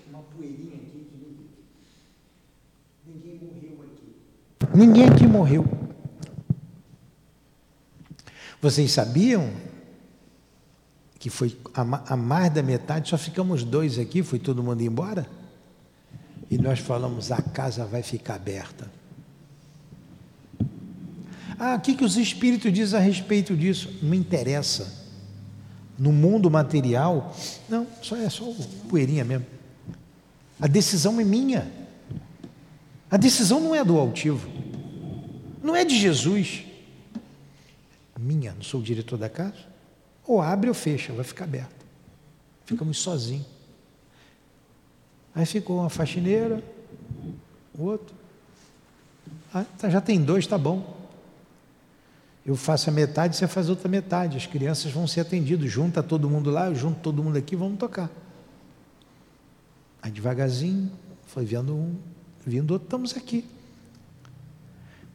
Uma 0.09 0.23
poeirinha 0.23 0.77
aqui 0.77 1.05
que 1.11 1.21
ninguém 3.05 3.37
morreu 3.43 3.83
aqui. 3.83 4.75
Ninguém 4.75 5.05
aqui 5.05 5.27
morreu. 5.27 5.65
Vocês 8.59 8.91
sabiam 8.91 9.53
que 11.25 11.29
foi 11.31 11.57
a 11.73 12.15
mais 12.15 12.53
da 12.53 12.61
metade, 12.61 13.09
só 13.09 13.17
ficamos 13.17 13.63
dois 13.63 13.97
aqui, 13.97 14.21
foi 14.21 14.37
todo 14.37 14.61
mundo 14.61 14.79
embora? 14.83 15.27
E 16.51 16.55
nós 16.55 16.77
falamos: 16.77 17.31
a 17.31 17.41
casa 17.41 17.83
vai 17.83 18.03
ficar 18.03 18.35
aberta. 18.35 18.91
Ah, 21.57 21.73
o 21.73 21.79
que, 21.79 21.95
que 21.95 22.03
os 22.03 22.15
espíritos 22.15 22.71
dizem 22.71 22.99
a 22.99 23.01
respeito 23.01 23.57
disso? 23.57 23.91
Não 24.03 24.13
interessa. 24.13 25.03
No 25.97 26.11
mundo 26.11 26.51
material, 26.51 27.35
não, 27.67 27.87
só 28.03 28.15
é 28.17 28.29
só 28.29 28.45
poeirinha 28.87 29.25
mesmo. 29.25 29.47
A 30.61 30.67
decisão 30.67 31.19
é 31.19 31.23
minha. 31.23 31.71
A 33.09 33.17
decisão 33.17 33.59
não 33.59 33.73
é 33.73 33.83
do 33.83 33.97
altivo. 33.97 34.47
Não 35.63 35.75
é 35.75 35.83
de 35.83 35.97
Jesus. 35.97 36.65
Minha, 38.19 38.53
não 38.53 38.61
sou 38.61 38.79
o 38.79 38.83
diretor 38.83 39.17
da 39.17 39.27
casa. 39.27 39.73
Ou 40.27 40.41
abre 40.41 40.69
ou 40.69 40.73
fecha, 40.73 41.13
vai 41.13 41.23
ficar 41.23 41.45
aberta. 41.45 41.85
Ficamos 42.65 42.97
sozinhos. 42.97 43.45
Aí 45.33 45.45
ficou 45.45 45.79
uma 45.79 45.89
faxineira, 45.89 46.63
o 47.77 47.83
outro. 47.83 48.15
Ah, 49.53 49.65
tá, 49.77 49.89
já 49.89 50.01
tem 50.01 50.21
dois, 50.21 50.47
tá 50.47 50.57
bom. 50.57 50.95
Eu 52.45 52.55
faço 52.55 52.89
a 52.89 52.93
metade, 52.93 53.35
você 53.35 53.47
faz 53.47 53.69
outra 53.69 53.89
metade. 53.89 54.37
As 54.37 54.45
crianças 54.45 54.91
vão 54.91 55.07
ser 55.07 55.21
atendidas. 55.21 55.69
Junta 55.69 56.01
todo 56.01 56.29
mundo 56.29 56.49
lá, 56.51 56.73
junto 56.73 56.99
todo 56.99 57.23
mundo 57.23 57.37
aqui, 57.37 57.55
vamos 57.55 57.77
tocar. 57.77 58.09
Aí 60.01 60.11
devagarzinho, 60.11 60.91
foi 61.25 61.43
vendo 61.43 61.75
um, 61.75 61.95
vindo 62.45 62.71
outro, 62.71 62.85
estamos 62.85 63.17
aqui. 63.17 63.45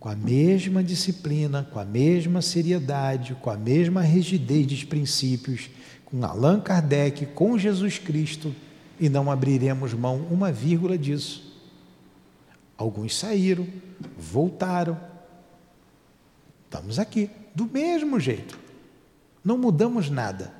Com 0.00 0.08
a 0.08 0.16
mesma 0.16 0.82
disciplina, 0.82 1.68
com 1.70 1.78
a 1.78 1.84
mesma 1.84 2.40
seriedade, 2.40 3.34
com 3.34 3.50
a 3.50 3.56
mesma 3.56 4.00
rigidez 4.00 4.66
dos 4.66 4.82
princípios, 4.82 5.68
com 6.06 6.24
Allan 6.24 6.58
Kardec, 6.58 7.26
com 7.26 7.58
Jesus 7.58 7.98
Cristo, 7.98 8.54
e 8.98 9.10
não 9.10 9.30
abriremos 9.30 9.92
mão 9.92 10.26
uma 10.30 10.50
vírgula 10.50 10.96
disso. 10.96 11.54
Alguns 12.78 13.14
saíram, 13.14 13.68
voltaram. 14.16 14.98
Estamos 16.64 16.98
aqui, 16.98 17.28
do 17.54 17.66
mesmo 17.66 18.18
jeito. 18.18 18.58
Não 19.44 19.58
mudamos 19.58 20.08
nada. 20.08 20.50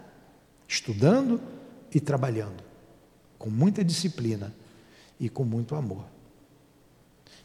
Estudando 0.68 1.40
e 1.94 1.98
trabalhando, 1.98 2.62
com 3.38 3.48
muita 3.48 3.82
disciplina 3.82 4.54
e 5.18 5.30
com 5.30 5.44
muito 5.44 5.74
amor. 5.74 6.04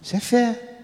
Isso 0.02 0.16
é 0.16 0.20
fé. 0.20 0.75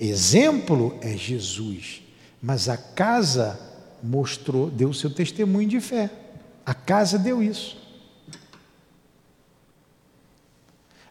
Exemplo 0.00 0.98
é 1.02 1.14
Jesus, 1.14 2.02
mas 2.40 2.70
a 2.70 2.76
casa 2.78 3.60
mostrou, 4.02 4.70
deu 4.70 4.94
seu 4.94 5.10
testemunho 5.10 5.68
de 5.68 5.78
fé. 5.78 6.10
A 6.64 6.72
casa 6.72 7.18
deu 7.18 7.42
isso. 7.42 7.76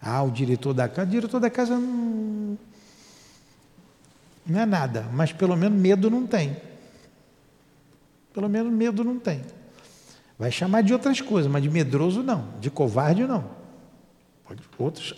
Ah, 0.02 0.24
o 0.24 0.32
diretor 0.32 0.74
da 0.74 0.90
casa, 0.90 1.08
o 1.08 1.12
diretor 1.12 1.40
da 1.40 1.52
casa 1.52 1.78
não, 1.78 2.58
não 4.44 4.60
é 4.60 4.66
nada, 4.66 5.08
mas 5.14 5.32
pelo 5.32 5.56
menos 5.56 5.80
medo 5.80 6.10
não 6.10 6.26
tem. 6.26 6.58
Pelo 8.34 8.50
menos 8.50 8.74
medo 8.74 9.04
não 9.04 9.20
tem. 9.20 9.44
Vai 10.40 10.52
chamar 10.52 10.82
de 10.82 10.94
outras 10.94 11.22
coisas, 11.22 11.52
mas 11.52 11.62
de 11.62 11.70
medroso 11.70 12.24
não, 12.24 12.54
de 12.60 12.72
covarde 12.72 13.28
não. 13.28 13.52
Outros 14.80 15.14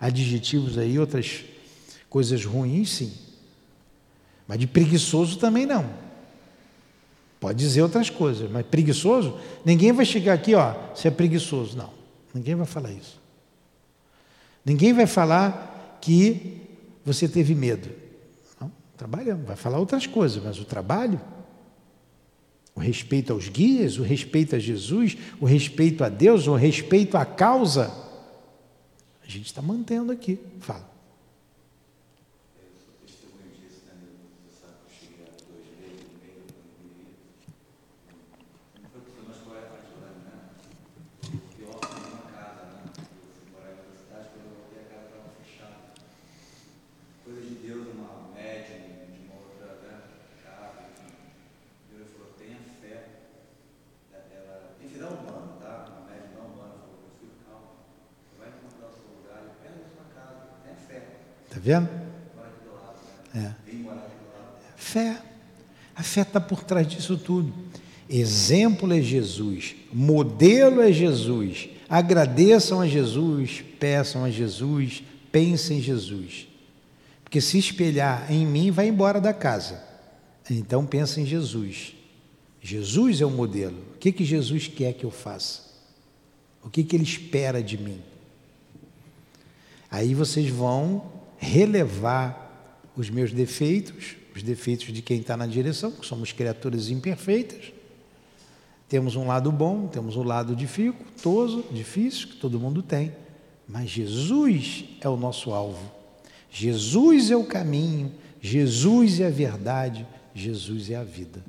adjetivos 0.00 0.76
aí, 0.76 0.98
outras 0.98 1.44
coisas 2.08 2.44
ruins 2.44 2.90
sim. 2.90 3.12
Mas 4.46 4.58
de 4.58 4.66
preguiçoso 4.66 5.38
também 5.38 5.66
não. 5.66 5.88
Pode 7.38 7.58
dizer 7.58 7.82
outras 7.82 8.08
coisas, 8.08 8.50
mas 8.50 8.64
preguiçoso, 8.66 9.38
ninguém 9.64 9.92
vai 9.92 10.04
chegar 10.04 10.32
aqui, 10.32 10.54
ó, 10.54 10.74
se 10.94 11.06
é 11.06 11.10
preguiçoso. 11.10 11.76
Não, 11.76 11.90
ninguém 12.32 12.54
vai 12.54 12.66
falar 12.66 12.92
isso. 12.92 13.20
Ninguém 14.64 14.92
vai 14.92 15.06
falar 15.06 15.98
que 16.00 16.60
você 17.04 17.28
teve 17.28 17.54
medo. 17.54 17.88
Não, 18.60 18.72
trabalhamos, 18.96 19.46
vai 19.46 19.56
falar 19.56 19.78
outras 19.78 20.06
coisas, 20.06 20.42
mas 20.42 20.58
o 20.58 20.64
trabalho, 20.64 21.20
o 22.74 22.80
respeito 22.80 23.32
aos 23.32 23.48
guias, 23.48 23.98
o 23.98 24.02
respeito 24.02 24.56
a 24.56 24.58
Jesus, 24.58 25.16
o 25.40 25.44
respeito 25.44 26.02
a 26.02 26.08
Deus, 26.08 26.46
o 26.46 26.54
respeito 26.54 27.16
à 27.16 27.24
causa, 27.24 27.92
a 29.22 29.28
gente 29.28 29.46
está 29.46 29.60
mantendo 29.60 30.10
aqui. 30.10 30.38
Fala. 30.60 30.95
Vendo? 61.66 61.88
É. 63.34 63.52
Fé. 64.76 65.20
A 65.96 66.02
fé 66.02 66.20
está 66.20 66.40
por 66.40 66.62
trás 66.62 66.86
disso 66.86 67.16
tudo. 67.18 67.52
Exemplo 68.08 68.92
é 68.92 69.00
Jesus, 69.00 69.74
modelo 69.92 70.80
é 70.80 70.92
Jesus. 70.92 71.68
Agradeçam 71.88 72.80
a 72.80 72.86
Jesus, 72.86 73.64
peçam 73.80 74.24
a 74.24 74.30
Jesus, 74.30 75.02
pensem 75.32 75.78
em 75.78 75.82
Jesus. 75.82 76.46
Porque 77.24 77.40
se 77.40 77.58
espelhar 77.58 78.30
em 78.30 78.46
mim, 78.46 78.70
vai 78.70 78.86
embora 78.86 79.20
da 79.20 79.32
casa. 79.32 79.82
Então 80.48 80.86
pensa 80.86 81.20
em 81.20 81.26
Jesus. 81.26 81.94
Jesus 82.62 83.20
é 83.20 83.26
o 83.26 83.30
modelo. 83.30 83.78
O 83.94 83.98
que, 83.98 84.12
que 84.12 84.24
Jesus 84.24 84.68
quer 84.68 84.92
que 84.92 85.04
eu 85.04 85.10
faça? 85.10 85.62
O 86.62 86.70
que, 86.70 86.84
que 86.84 86.94
ele 86.94 87.04
espera 87.04 87.60
de 87.60 87.76
mim? 87.76 88.00
Aí 89.90 90.14
vocês 90.14 90.48
vão 90.48 91.15
relevar 91.38 92.44
os 92.96 93.10
meus 93.10 93.32
defeitos, 93.32 94.16
os 94.34 94.42
defeitos 94.42 94.92
de 94.92 95.02
quem 95.02 95.20
está 95.20 95.36
na 95.36 95.46
direção, 95.46 95.90
que 95.92 96.06
somos 96.06 96.32
criaturas 96.32 96.88
imperfeitas. 96.90 97.72
Temos 98.88 99.16
um 99.16 99.26
lado 99.26 99.50
bom, 99.50 99.88
temos 99.88 100.16
um 100.16 100.22
lado 100.22 100.54
dificultoso, 100.54 101.64
difícil, 101.72 102.28
que 102.28 102.36
todo 102.36 102.60
mundo 102.60 102.82
tem. 102.82 103.12
Mas 103.68 103.90
Jesus 103.90 104.84
é 105.00 105.08
o 105.08 105.16
nosso 105.16 105.52
alvo. 105.52 105.90
Jesus 106.50 107.30
é 107.30 107.36
o 107.36 107.44
caminho, 107.44 108.12
Jesus 108.40 109.20
é 109.20 109.26
a 109.26 109.30
verdade, 109.30 110.06
Jesus 110.34 110.90
é 110.90 110.96
a 110.96 111.04
vida. 111.04 111.44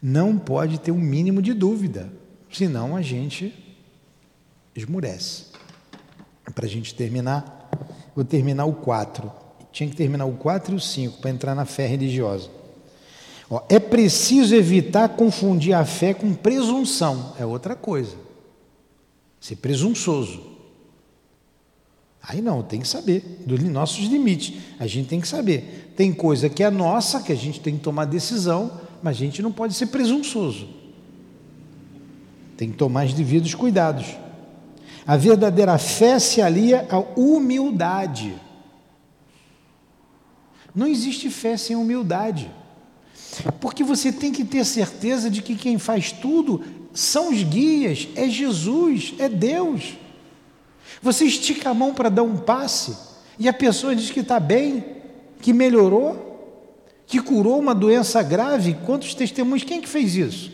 Não 0.00 0.38
pode 0.38 0.78
ter 0.78 0.92
um 0.92 1.00
mínimo 1.00 1.42
de 1.42 1.52
dúvida, 1.52 2.12
senão 2.52 2.94
a 2.94 3.02
gente 3.02 3.52
esmurece 4.76 5.47
para 6.54 6.66
a 6.66 6.68
gente 6.68 6.94
terminar, 6.94 7.70
vou 8.14 8.24
terminar 8.24 8.64
o 8.64 8.72
4. 8.72 9.30
Tinha 9.72 9.88
que 9.88 9.96
terminar 9.96 10.24
o 10.24 10.32
4 10.32 10.74
e 10.74 10.76
o 10.76 10.80
5 10.80 11.18
para 11.18 11.30
entrar 11.30 11.54
na 11.54 11.64
fé 11.64 11.86
religiosa. 11.86 12.50
Ó, 13.50 13.62
é 13.68 13.78
preciso 13.78 14.54
evitar 14.54 15.08
confundir 15.10 15.72
a 15.72 15.84
fé 15.84 16.12
com 16.12 16.34
presunção, 16.34 17.34
é 17.38 17.46
outra 17.46 17.74
coisa. 17.74 18.16
Ser 19.40 19.56
presunçoso. 19.56 20.42
Aí 22.22 22.42
não, 22.42 22.62
tem 22.62 22.80
que 22.80 22.88
saber 22.88 23.42
dos 23.46 23.62
nossos 23.62 24.04
limites. 24.06 24.54
A 24.78 24.86
gente 24.86 25.08
tem 25.08 25.20
que 25.20 25.28
saber. 25.28 25.94
Tem 25.96 26.12
coisa 26.12 26.48
que 26.48 26.62
é 26.62 26.70
nossa, 26.70 27.22
que 27.22 27.32
a 27.32 27.36
gente 27.36 27.60
tem 27.60 27.76
que 27.76 27.82
tomar 27.82 28.04
decisão, 28.04 28.70
mas 29.02 29.16
a 29.16 29.20
gente 29.20 29.40
não 29.40 29.50
pode 29.50 29.74
ser 29.74 29.86
presunçoso. 29.86 30.68
Tem 32.56 32.70
que 32.70 32.76
tomar 32.76 33.06
os 33.06 33.14
devidos 33.14 33.54
cuidados. 33.54 34.16
A 35.08 35.16
verdadeira 35.16 35.78
fé 35.78 36.18
se 36.18 36.42
alia 36.42 36.86
à 36.90 36.98
humildade. 37.18 38.34
Não 40.74 40.86
existe 40.86 41.30
fé 41.30 41.56
sem 41.56 41.74
humildade. 41.74 42.50
Porque 43.58 43.82
você 43.82 44.12
tem 44.12 44.30
que 44.30 44.44
ter 44.44 44.66
certeza 44.66 45.30
de 45.30 45.40
que 45.40 45.56
quem 45.56 45.78
faz 45.78 46.12
tudo 46.12 46.62
são 46.92 47.30
os 47.30 47.42
guias, 47.42 48.06
é 48.14 48.28
Jesus, 48.28 49.14
é 49.18 49.30
Deus. 49.30 49.96
Você 51.00 51.24
estica 51.24 51.70
a 51.70 51.74
mão 51.74 51.94
para 51.94 52.10
dar 52.10 52.22
um 52.22 52.36
passe 52.36 52.94
e 53.38 53.48
a 53.48 53.52
pessoa 53.54 53.96
diz 53.96 54.10
que 54.10 54.20
está 54.20 54.38
bem, 54.38 54.84
que 55.40 55.54
melhorou, 55.54 56.60
que 57.06 57.18
curou 57.18 57.58
uma 57.58 57.74
doença 57.74 58.22
grave. 58.22 58.76
Quantos 58.84 59.14
testemunhos? 59.14 59.64
Quem 59.64 59.80
que 59.80 59.88
fez 59.88 60.14
isso? 60.14 60.52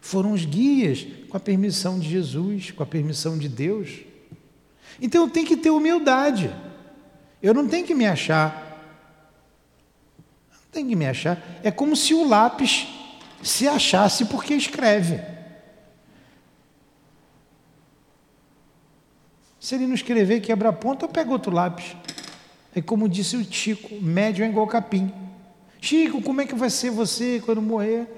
Foram 0.00 0.32
os 0.32 0.46
guias, 0.46 1.06
com 1.34 1.38
a 1.38 1.40
permissão 1.40 1.98
de 1.98 2.08
Jesus, 2.08 2.70
com 2.70 2.84
a 2.84 2.86
permissão 2.86 3.36
de 3.36 3.48
Deus. 3.48 4.02
Então 5.02 5.24
eu 5.24 5.28
tenho 5.28 5.44
que 5.44 5.56
ter 5.56 5.70
humildade. 5.70 6.48
Eu 7.42 7.52
não 7.52 7.66
tenho 7.66 7.84
que 7.84 7.92
me 7.92 8.06
achar. 8.06 8.54
Não 10.52 10.68
tenho 10.70 10.88
que 10.88 10.94
me 10.94 11.04
achar. 11.04 11.42
É 11.64 11.72
como 11.72 11.96
se 11.96 12.14
o 12.14 12.24
lápis 12.24 12.86
se 13.42 13.66
achasse 13.66 14.26
porque 14.26 14.54
escreve. 14.54 15.20
Se 19.58 19.74
ele 19.74 19.88
não 19.88 19.94
escrever 19.94 20.40
quebra 20.40 20.68
a 20.68 20.72
ponta, 20.72 21.04
eu 21.04 21.08
pego 21.08 21.32
outro 21.32 21.50
lápis. 21.50 21.96
É 22.76 22.80
como 22.80 23.08
disse 23.08 23.36
o 23.36 23.44
Chico, 23.44 24.00
médio 24.00 24.44
é 24.44 24.48
igual 24.48 24.68
capim. 24.68 25.12
Chico, 25.80 26.22
como 26.22 26.42
é 26.42 26.46
que 26.46 26.54
vai 26.54 26.70
ser 26.70 26.90
você 26.90 27.42
quando 27.44 27.60
morrer? 27.60 28.08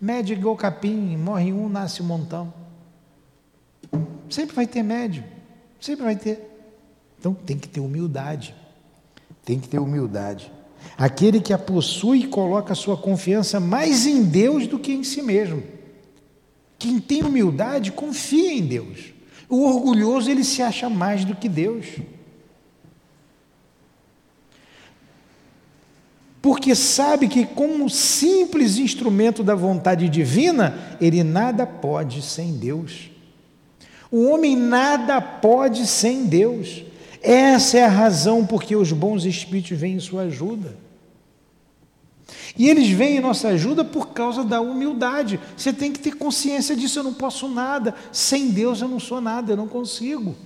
Médio 0.00 0.34
é 0.34 0.38
igual 0.38 0.56
capim, 0.56 1.16
morre 1.16 1.52
um, 1.52 1.68
nasce 1.68 2.02
um 2.02 2.06
montão. 2.06 2.52
Sempre 4.30 4.54
vai 4.54 4.66
ter 4.66 4.82
médio, 4.82 5.24
sempre 5.80 6.04
vai 6.04 6.16
ter. 6.16 6.48
Então 7.18 7.34
tem 7.34 7.58
que 7.58 7.68
ter 7.68 7.80
humildade. 7.80 8.54
Tem 9.44 9.58
que 9.58 9.68
ter 9.68 9.78
humildade. 9.78 10.52
Aquele 10.96 11.40
que 11.40 11.52
a 11.52 11.58
possui 11.58 12.26
coloca 12.26 12.74
sua 12.74 12.96
confiança 12.96 13.58
mais 13.58 14.06
em 14.06 14.22
Deus 14.22 14.66
do 14.66 14.78
que 14.78 14.92
em 14.92 15.02
si 15.02 15.22
mesmo. 15.22 15.62
Quem 16.78 17.00
tem 17.00 17.24
humildade 17.24 17.90
confia 17.90 18.52
em 18.52 18.64
Deus. 18.66 19.12
O 19.48 19.64
orgulhoso, 19.64 20.30
ele 20.30 20.44
se 20.44 20.62
acha 20.62 20.88
mais 20.88 21.24
do 21.24 21.34
que 21.34 21.48
Deus. 21.48 21.86
Porque 26.40 26.74
sabe 26.74 27.28
que, 27.28 27.44
como 27.44 27.90
simples 27.90 28.78
instrumento 28.78 29.42
da 29.42 29.54
vontade 29.54 30.08
divina, 30.08 30.96
ele 31.00 31.24
nada 31.24 31.66
pode 31.66 32.22
sem 32.22 32.52
Deus. 32.52 33.10
O 34.10 34.30
homem 34.30 34.56
nada 34.56 35.20
pode 35.20 35.86
sem 35.86 36.26
Deus. 36.26 36.84
Essa 37.20 37.78
é 37.78 37.84
a 37.84 37.88
razão 37.88 38.46
porque 38.46 38.76
os 38.76 38.92
bons 38.92 39.24
espíritos 39.24 39.76
vêm 39.76 39.94
em 39.94 40.00
sua 40.00 40.22
ajuda. 40.22 40.76
E 42.56 42.68
eles 42.68 42.88
vêm 42.88 43.16
em 43.16 43.20
nossa 43.20 43.48
ajuda 43.48 43.84
por 43.84 44.08
causa 44.08 44.44
da 44.44 44.60
humildade. 44.60 45.40
Você 45.56 45.72
tem 45.72 45.92
que 45.92 45.98
ter 45.98 46.14
consciência 46.16 46.76
disso. 46.76 46.98
Eu 46.98 47.04
não 47.04 47.14
posso 47.14 47.48
nada. 47.48 47.94
Sem 48.12 48.50
Deus 48.50 48.80
eu 48.80 48.88
não 48.88 49.00
sou 49.00 49.20
nada, 49.20 49.52
eu 49.52 49.56
não 49.56 49.68
consigo. 49.68 50.36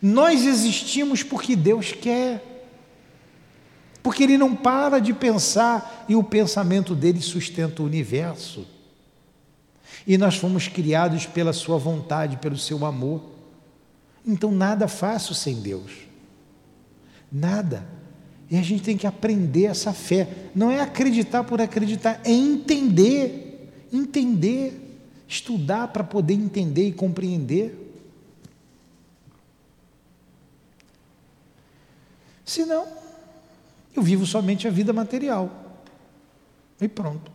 Nós 0.00 0.46
existimos 0.46 1.22
porque 1.22 1.56
Deus 1.56 1.92
quer. 1.92 2.55
Porque 4.06 4.22
Ele 4.22 4.38
não 4.38 4.54
para 4.54 5.00
de 5.00 5.12
pensar 5.12 6.06
e 6.08 6.14
o 6.14 6.22
pensamento 6.22 6.94
dele 6.94 7.20
sustenta 7.20 7.82
o 7.82 7.86
universo. 7.86 8.64
E 10.06 10.16
nós 10.16 10.36
fomos 10.36 10.68
criados 10.68 11.26
pela 11.26 11.52
Sua 11.52 11.76
vontade, 11.76 12.36
pelo 12.36 12.56
Seu 12.56 12.86
amor. 12.86 13.20
Então 14.24 14.52
nada 14.52 14.86
faço 14.86 15.34
sem 15.34 15.56
Deus. 15.56 15.90
Nada. 17.32 17.84
E 18.48 18.56
a 18.56 18.62
gente 18.62 18.84
tem 18.84 18.96
que 18.96 19.08
aprender 19.08 19.64
essa 19.64 19.92
fé. 19.92 20.28
Não 20.54 20.70
é 20.70 20.80
acreditar 20.80 21.42
por 21.42 21.60
acreditar, 21.60 22.20
é 22.22 22.30
entender. 22.30 23.72
Entender. 23.92 25.00
Estudar 25.26 25.88
para 25.88 26.04
poder 26.04 26.34
entender 26.34 26.86
e 26.86 26.92
compreender. 26.92 27.76
Senão, 32.44 32.86
eu 33.96 34.02
vivo 34.02 34.26
somente 34.26 34.68
a 34.68 34.70
vida 34.70 34.92
material. 34.92 35.50
E 36.80 36.88
pronto. 36.88 37.30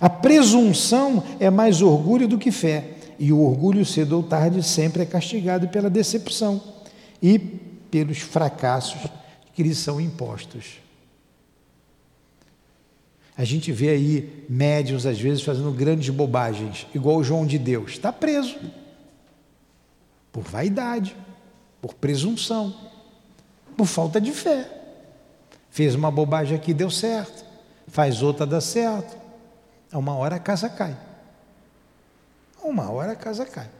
A 0.00 0.08
presunção 0.10 1.24
é 1.40 1.50
mais 1.50 1.82
orgulho 1.82 2.28
do 2.28 2.38
que 2.38 2.50
fé, 2.50 2.94
e 3.18 3.32
o 3.32 3.40
orgulho, 3.40 3.84
cedo 3.84 4.16
ou 4.16 4.22
tarde, 4.22 4.62
sempre 4.62 5.02
é 5.02 5.06
castigado 5.06 5.68
pela 5.68 5.90
decepção. 5.90 6.62
E 7.20 7.38
pelos 7.38 8.18
fracassos 8.18 9.10
que 9.54 9.62
lhes 9.62 9.78
são 9.78 10.00
impostos. 10.00 10.78
A 13.36 13.44
gente 13.44 13.72
vê 13.72 13.90
aí 13.90 14.44
médiums, 14.48 15.06
às 15.06 15.20
vezes, 15.20 15.42
fazendo 15.42 15.70
grandes 15.72 16.10
bobagens, 16.10 16.86
igual 16.94 17.16
o 17.16 17.24
João 17.24 17.46
de 17.46 17.58
Deus. 17.58 17.92
Está 17.92 18.12
preso. 18.12 18.56
Por 20.32 20.42
vaidade, 20.42 21.16
por 21.80 21.94
presunção, 21.94 22.74
por 23.78 23.86
falta 23.86 24.20
de 24.20 24.32
fé. 24.32 24.68
Fez 25.70 25.94
uma 25.94 26.10
bobagem 26.10 26.56
aqui, 26.56 26.74
deu 26.74 26.90
certo. 26.90 27.44
Faz 27.86 28.22
outra, 28.22 28.44
dá 28.44 28.60
certo. 28.60 29.16
A 29.92 29.96
uma 29.96 30.14
hora 30.16 30.34
a 30.34 30.40
casa 30.40 30.68
cai. 30.68 30.96
Uma 32.62 32.90
hora 32.90 33.12
a 33.12 33.16
casa 33.16 33.46
cai. 33.46 33.70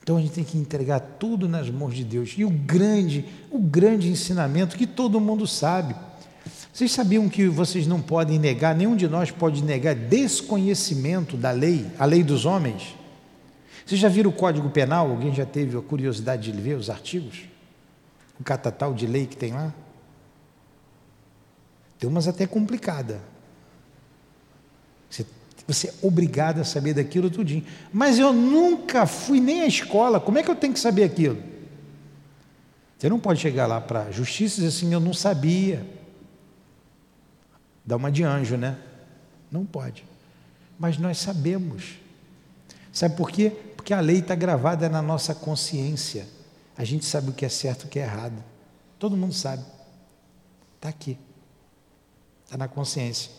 Então 0.00 0.16
a 0.16 0.20
gente 0.20 0.32
tem 0.32 0.44
que 0.44 0.56
entregar 0.56 1.00
tudo 1.00 1.48
nas 1.48 1.68
mãos 1.68 1.94
de 1.94 2.04
Deus. 2.04 2.34
E 2.38 2.44
o 2.44 2.50
grande, 2.50 3.24
o 3.50 3.58
grande 3.58 4.08
ensinamento 4.08 4.76
que 4.76 4.86
todo 4.86 5.20
mundo 5.20 5.44
sabe. 5.44 5.96
Vocês 6.72 6.92
sabiam 6.92 7.28
que 7.28 7.48
vocês 7.48 7.86
não 7.88 8.00
podem 8.00 8.38
negar, 8.38 8.74
nenhum 8.74 8.96
de 8.96 9.08
nós 9.08 9.30
pode 9.32 9.62
negar 9.62 9.94
desconhecimento 9.94 11.36
da 11.36 11.50
lei, 11.50 11.90
a 11.98 12.04
lei 12.04 12.22
dos 12.22 12.46
homens? 12.46 12.94
Vocês 13.84 14.00
já 14.00 14.08
viram 14.08 14.30
o 14.30 14.32
Código 14.32 14.70
Penal? 14.70 15.10
Alguém 15.10 15.34
já 15.34 15.46
teve 15.46 15.76
a 15.76 15.80
curiosidade 15.80 16.50
de 16.50 16.60
ver 16.60 16.74
os 16.74 16.88
artigos? 16.88 17.44
O 18.38 18.44
catatal 18.44 18.94
de 18.94 19.06
lei 19.06 19.26
que 19.26 19.36
tem 19.36 19.52
lá? 19.52 19.72
Tem 21.98 22.08
umas 22.08 22.26
até 22.26 22.46
complicada. 22.46 23.20
Você 25.08 25.26
você 25.66 25.88
é 25.88 25.94
obrigado 26.02 26.60
a 26.60 26.64
saber 26.64 26.94
daquilo 26.94 27.30
tudinho. 27.30 27.64
Mas 27.92 28.18
eu 28.18 28.32
nunca 28.32 29.06
fui 29.06 29.40
nem 29.40 29.62
à 29.62 29.66
escola, 29.66 30.20
como 30.20 30.38
é 30.38 30.42
que 30.42 30.50
eu 30.50 30.56
tenho 30.56 30.72
que 30.72 30.80
saber 30.80 31.04
aquilo? 31.04 31.42
Você 32.98 33.08
não 33.08 33.18
pode 33.18 33.40
chegar 33.40 33.66
lá 33.66 33.80
para 33.80 34.04
a 34.04 34.10
justiça 34.10 34.60
e 34.60 34.64
dizer 34.64 34.76
assim, 34.76 34.92
eu 34.92 35.00
não 35.00 35.12
sabia. 35.12 35.84
Dá 37.84 37.96
uma 37.96 38.12
de 38.12 38.22
anjo, 38.22 38.56
né? 38.56 38.76
Não 39.50 39.64
pode. 39.64 40.04
Mas 40.78 40.98
nós 40.98 41.18
sabemos. 41.18 41.96
Sabe 42.92 43.16
por 43.16 43.30
quê? 43.30 43.52
Porque 43.82 43.92
a 43.92 43.98
lei 43.98 44.20
está 44.20 44.36
gravada 44.36 44.88
na 44.88 45.02
nossa 45.02 45.34
consciência. 45.34 46.24
A 46.78 46.84
gente 46.84 47.04
sabe 47.04 47.30
o 47.30 47.32
que 47.32 47.44
é 47.44 47.48
certo 47.48 47.82
e 47.82 47.86
o 47.86 47.88
que 47.88 47.98
é 47.98 48.02
errado. 48.02 48.40
Todo 48.96 49.16
mundo 49.16 49.34
sabe. 49.34 49.64
Está 50.76 50.88
aqui. 50.88 51.18
Está 52.44 52.56
na 52.56 52.68
consciência. 52.68 53.32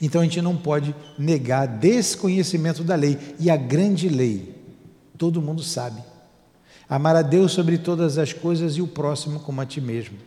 Então 0.00 0.20
a 0.20 0.24
gente 0.24 0.42
não 0.42 0.56
pode 0.56 0.92
negar 1.16 1.66
desconhecimento 1.66 2.82
da 2.82 2.96
lei. 2.96 3.16
E 3.38 3.48
a 3.48 3.56
grande 3.56 4.08
lei, 4.08 4.60
todo 5.16 5.40
mundo 5.40 5.62
sabe. 5.62 6.02
Amar 6.88 7.14
a 7.14 7.22
Deus 7.22 7.52
sobre 7.52 7.78
todas 7.78 8.18
as 8.18 8.32
coisas 8.32 8.76
e 8.76 8.82
o 8.82 8.88
próximo 8.88 9.38
como 9.38 9.60
a 9.60 9.66
ti 9.66 9.80
mesmo. 9.80 10.18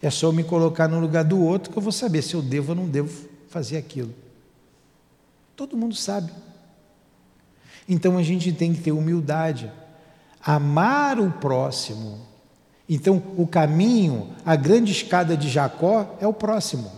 É 0.00 0.08
só 0.08 0.32
me 0.32 0.42
colocar 0.42 0.88
no 0.88 1.00
lugar 1.00 1.22
do 1.22 1.38
outro 1.38 1.70
que 1.70 1.76
eu 1.76 1.82
vou 1.82 1.92
saber 1.92 2.22
se 2.22 2.32
eu 2.32 2.40
devo 2.40 2.70
ou 2.70 2.76
não 2.76 2.88
devo 2.88 3.28
fazer 3.50 3.76
aquilo. 3.76 4.14
Todo 5.60 5.76
mundo 5.76 5.94
sabe. 5.94 6.32
Então 7.86 8.16
a 8.16 8.22
gente 8.22 8.50
tem 8.50 8.72
que 8.72 8.80
ter 8.80 8.92
humildade. 8.92 9.70
Amar 10.42 11.20
o 11.20 11.30
próximo. 11.32 12.18
Então 12.88 13.22
o 13.36 13.46
caminho, 13.46 14.34
a 14.42 14.56
grande 14.56 14.90
escada 14.90 15.36
de 15.36 15.50
Jacó 15.50 16.16
é 16.18 16.26
o 16.26 16.32
próximo. 16.32 16.90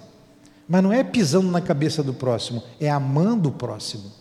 Mas 0.68 0.80
não 0.80 0.92
é 0.92 1.02
pisando 1.02 1.50
na 1.50 1.60
cabeça 1.60 2.04
do 2.04 2.14
próximo, 2.14 2.62
é 2.78 2.88
amando 2.88 3.48
o 3.48 3.52
próximo, 3.52 4.12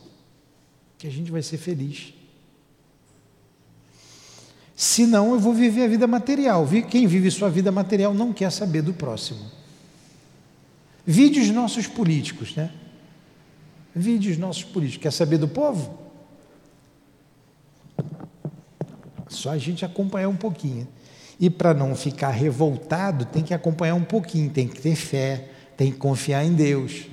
que 0.98 1.06
a 1.06 1.12
gente 1.12 1.32
vai 1.32 1.44
ser 1.44 1.60
feliz. 1.60 2.12
Senão 4.76 5.34
eu 5.34 5.40
vou 5.40 5.54
viver 5.54 5.84
a 5.84 5.88
vida 5.88 6.08
material. 6.08 6.68
Quem 6.90 7.06
vive 7.06 7.30
sua 7.30 7.48
vida 7.48 7.72
material 7.72 8.12
não 8.12 8.34
quer 8.34 8.52
saber 8.52 8.82
do 8.82 8.92
próximo. 8.92 9.52
Vide 11.06 11.40
os 11.40 11.52
nossos 11.52 11.86
políticos, 11.86 12.56
né? 12.56 12.72
Vide 13.96 14.32
os 14.32 14.38
nossos 14.38 14.64
políticos. 14.64 15.04
Quer 15.04 15.12
saber 15.12 15.38
do 15.38 15.48
povo? 15.48 15.98
Só 19.28 19.52
a 19.52 19.58
gente 19.58 19.86
acompanhar 19.86 20.30
um 20.30 20.36
pouquinho. 20.36 20.88
E 21.40 21.50
para 21.50 21.74
não 21.74 21.96
ficar 21.96 22.30
revoltado, 22.30 23.26
tem 23.26 23.44
que 23.44 23.54
acompanhar 23.54 23.96
um 23.96 24.04
pouquinho, 24.04 24.50
tem 24.50 24.68
que 24.68 24.80
ter 24.80 24.96
fé, 24.96 25.50
tem 25.76 25.92
que 25.92 25.98
confiar 25.98 26.46
em 26.46 26.54
Deus. 26.54 27.08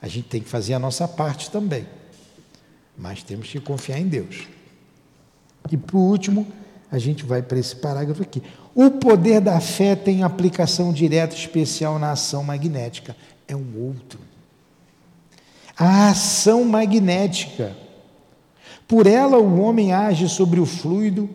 A 0.00 0.08
gente 0.08 0.28
tem 0.28 0.40
que 0.40 0.48
fazer 0.48 0.74
a 0.74 0.78
nossa 0.78 1.06
parte 1.06 1.50
também. 1.50 1.86
Mas 2.96 3.22
temos 3.22 3.48
que 3.48 3.60
confiar 3.60 3.98
em 3.98 4.06
Deus. 4.06 4.46
E 5.70 5.76
por 5.76 5.98
último, 5.98 6.46
a 6.90 6.98
gente 6.98 7.24
vai 7.24 7.42
para 7.42 7.58
esse 7.58 7.74
parágrafo 7.74 8.22
aqui. 8.22 8.42
O 8.74 8.90
poder 8.90 9.40
da 9.40 9.60
fé 9.60 9.94
tem 9.94 10.22
aplicação 10.22 10.92
direta 10.92 11.34
especial 11.34 11.98
na 11.98 12.12
ação 12.12 12.42
magnética. 12.42 13.16
É 13.46 13.54
um 13.54 13.86
outro. 13.86 14.18
A 15.76 16.08
ação 16.10 16.64
magnética. 16.64 17.76
Por 18.86 19.06
ela, 19.06 19.38
o 19.38 19.60
homem 19.60 19.92
age 19.92 20.28
sobre 20.28 20.60
o 20.60 20.66
fluido, 20.66 21.28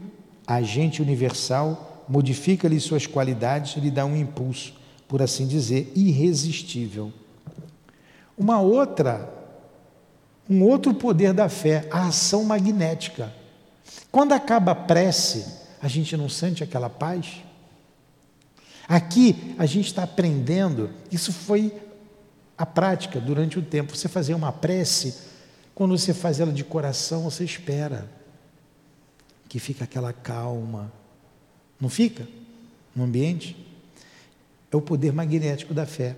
agente 0.46 1.02
universal, 1.02 2.06
modifica-lhe 2.08 2.80
suas 2.80 3.06
qualidades, 3.06 3.76
lhe 3.82 3.92
dá 3.92 4.06
um 4.06 4.16
impulso, 4.16 4.74
por 5.08 5.22
assim 5.22 5.46
dizer, 5.46 5.92
irresistível. 5.96 7.12
Uma 8.38 8.62
outra, 8.62 9.32
um 10.50 10.64
outro 10.64 10.94
poder 10.94 11.34
da 11.34 11.50
fé, 11.50 11.88
a 11.92 12.08
ação 12.08 12.44
magnética. 12.44 13.34
Quando 14.12 14.32
acaba 14.32 14.72
a 14.72 14.76
prece, 14.76 15.46
a 15.82 15.88
gente 15.88 16.16
não 16.16 16.30
sente 16.30 16.64
aquela 16.64 16.90
paz? 16.90 17.42
Aqui 18.88 19.54
a 19.60 19.66
gente 19.66 19.88
está 19.88 20.04
aprendendo, 20.04 20.90
isso 21.12 21.32
foi 21.32 21.72
a 22.60 22.66
prática 22.66 23.22
durante 23.22 23.57
o 23.57 23.62
tempo. 23.62 23.95
Você 23.95 24.10
fazer 24.10 24.34
uma 24.34 24.51
prece, 24.51 25.16
quando 25.74 25.97
você 25.97 26.14
faz 26.14 26.41
ela 26.41 26.51
de 26.51 26.66
coração, 26.66 27.24
você 27.24 27.45
espera 27.45 28.12
que 29.47 29.60
fica 29.60 29.86
aquela 29.86 30.12
calma. 30.12 30.91
Não 31.80 31.88
fica? 31.88 32.28
No 32.93 33.05
ambiente? 33.05 33.55
É 34.70 34.76
o 34.76 34.82
poder 34.82 35.14
magnético 35.14 35.74
da 35.74 35.86
fé. 35.86 36.18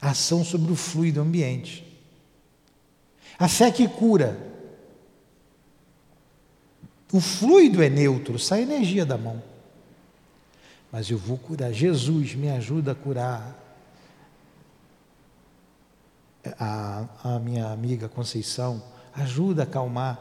A 0.00 0.10
ação 0.10 0.44
sobre 0.44 0.70
o 0.70 0.76
fluido 0.76 1.20
ambiente. 1.20 1.84
A 3.36 3.48
fé 3.48 3.72
que 3.72 3.88
cura. 3.88 4.38
O 7.12 7.20
fluido 7.20 7.82
é 7.82 7.88
neutro, 7.88 8.38
sai 8.38 8.62
energia 8.62 9.04
da 9.04 9.18
mão. 9.18 9.42
Mas 10.92 11.10
eu 11.10 11.18
vou 11.18 11.36
curar. 11.36 11.72
Jesus 11.72 12.36
me 12.36 12.48
ajuda 12.48 12.92
a 12.92 12.94
curar. 12.94 13.67
A, 16.58 17.04
a 17.24 17.38
minha 17.38 17.70
amiga 17.70 18.08
Conceição 18.08 18.82
ajuda 19.14 19.62
a 19.62 19.64
acalmar. 19.64 20.18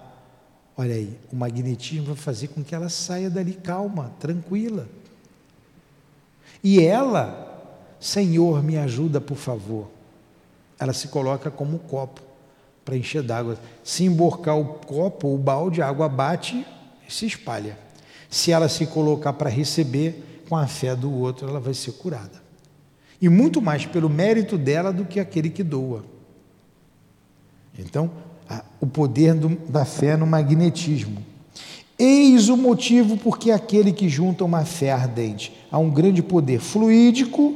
Olha 0.76 0.94
aí, 0.94 1.20
o 1.32 1.36
magnetismo 1.36 2.08
vai 2.08 2.16
fazer 2.16 2.50
com 2.50 2.64
que 2.64 2.76
ela 2.76 2.90
saia 2.90 3.30
dali 3.30 3.54
calma, 3.54 4.12
tranquila. 4.20 4.88
E 6.64 6.80
ela, 6.80 7.96
Senhor, 8.00 8.64
me 8.64 8.78
ajuda, 8.78 9.20
por 9.20 9.38
favor. 9.38 9.88
Ela 10.80 10.94
se 10.94 11.08
coloca 11.08 11.50
como 11.50 11.76
um 11.76 11.80
copo 11.80 12.22
para 12.86 12.96
encher 12.96 13.24
d'água. 13.24 13.58
Se 13.84 14.04
emborcar 14.04 14.58
o 14.58 14.66
copo, 14.66 15.34
o 15.34 15.38
balde, 15.38 15.82
a 15.82 15.88
água 15.88 16.08
bate, 16.08 16.66
se 17.08 17.26
espalha. 17.26 17.78
Se 18.30 18.52
ela 18.52 18.70
se 18.70 18.86
colocar 18.86 19.34
para 19.34 19.50
receber, 19.50 20.44
com 20.48 20.56
a 20.56 20.68
fé 20.68 20.96
do 20.96 21.12
outro, 21.12 21.48
ela 21.48 21.60
vai 21.60 21.74
ser 21.74 21.94
curada. 21.94 22.47
E 23.22 23.30
muito 23.30 23.62
mais 23.62 23.86
pelo 23.86 24.10
mérito 24.10 24.58
dela 24.58 24.94
do 24.94 25.06
que 25.06 25.20
aquele 25.20 25.50
que 25.50 25.64
doa. 25.64 26.04
Então, 27.78 28.12
a, 28.50 28.64
o 28.80 28.88
poder 28.88 29.34
do, 29.34 29.50
da 29.70 29.86
fé 29.86 30.16
no 30.16 30.26
magnetismo. 30.26 31.18
Eis 31.98 32.48
o 32.48 32.56
motivo 32.56 33.18
porque 33.18 33.50
aquele 33.50 33.92
que 33.92 34.08
junta 34.08 34.46
uma 34.46 34.64
fé 34.66 34.92
ardente 34.92 35.52
a 35.72 35.80
um 35.80 35.90
grande 35.90 36.22
poder 36.22 36.60
fluídico, 36.60 37.56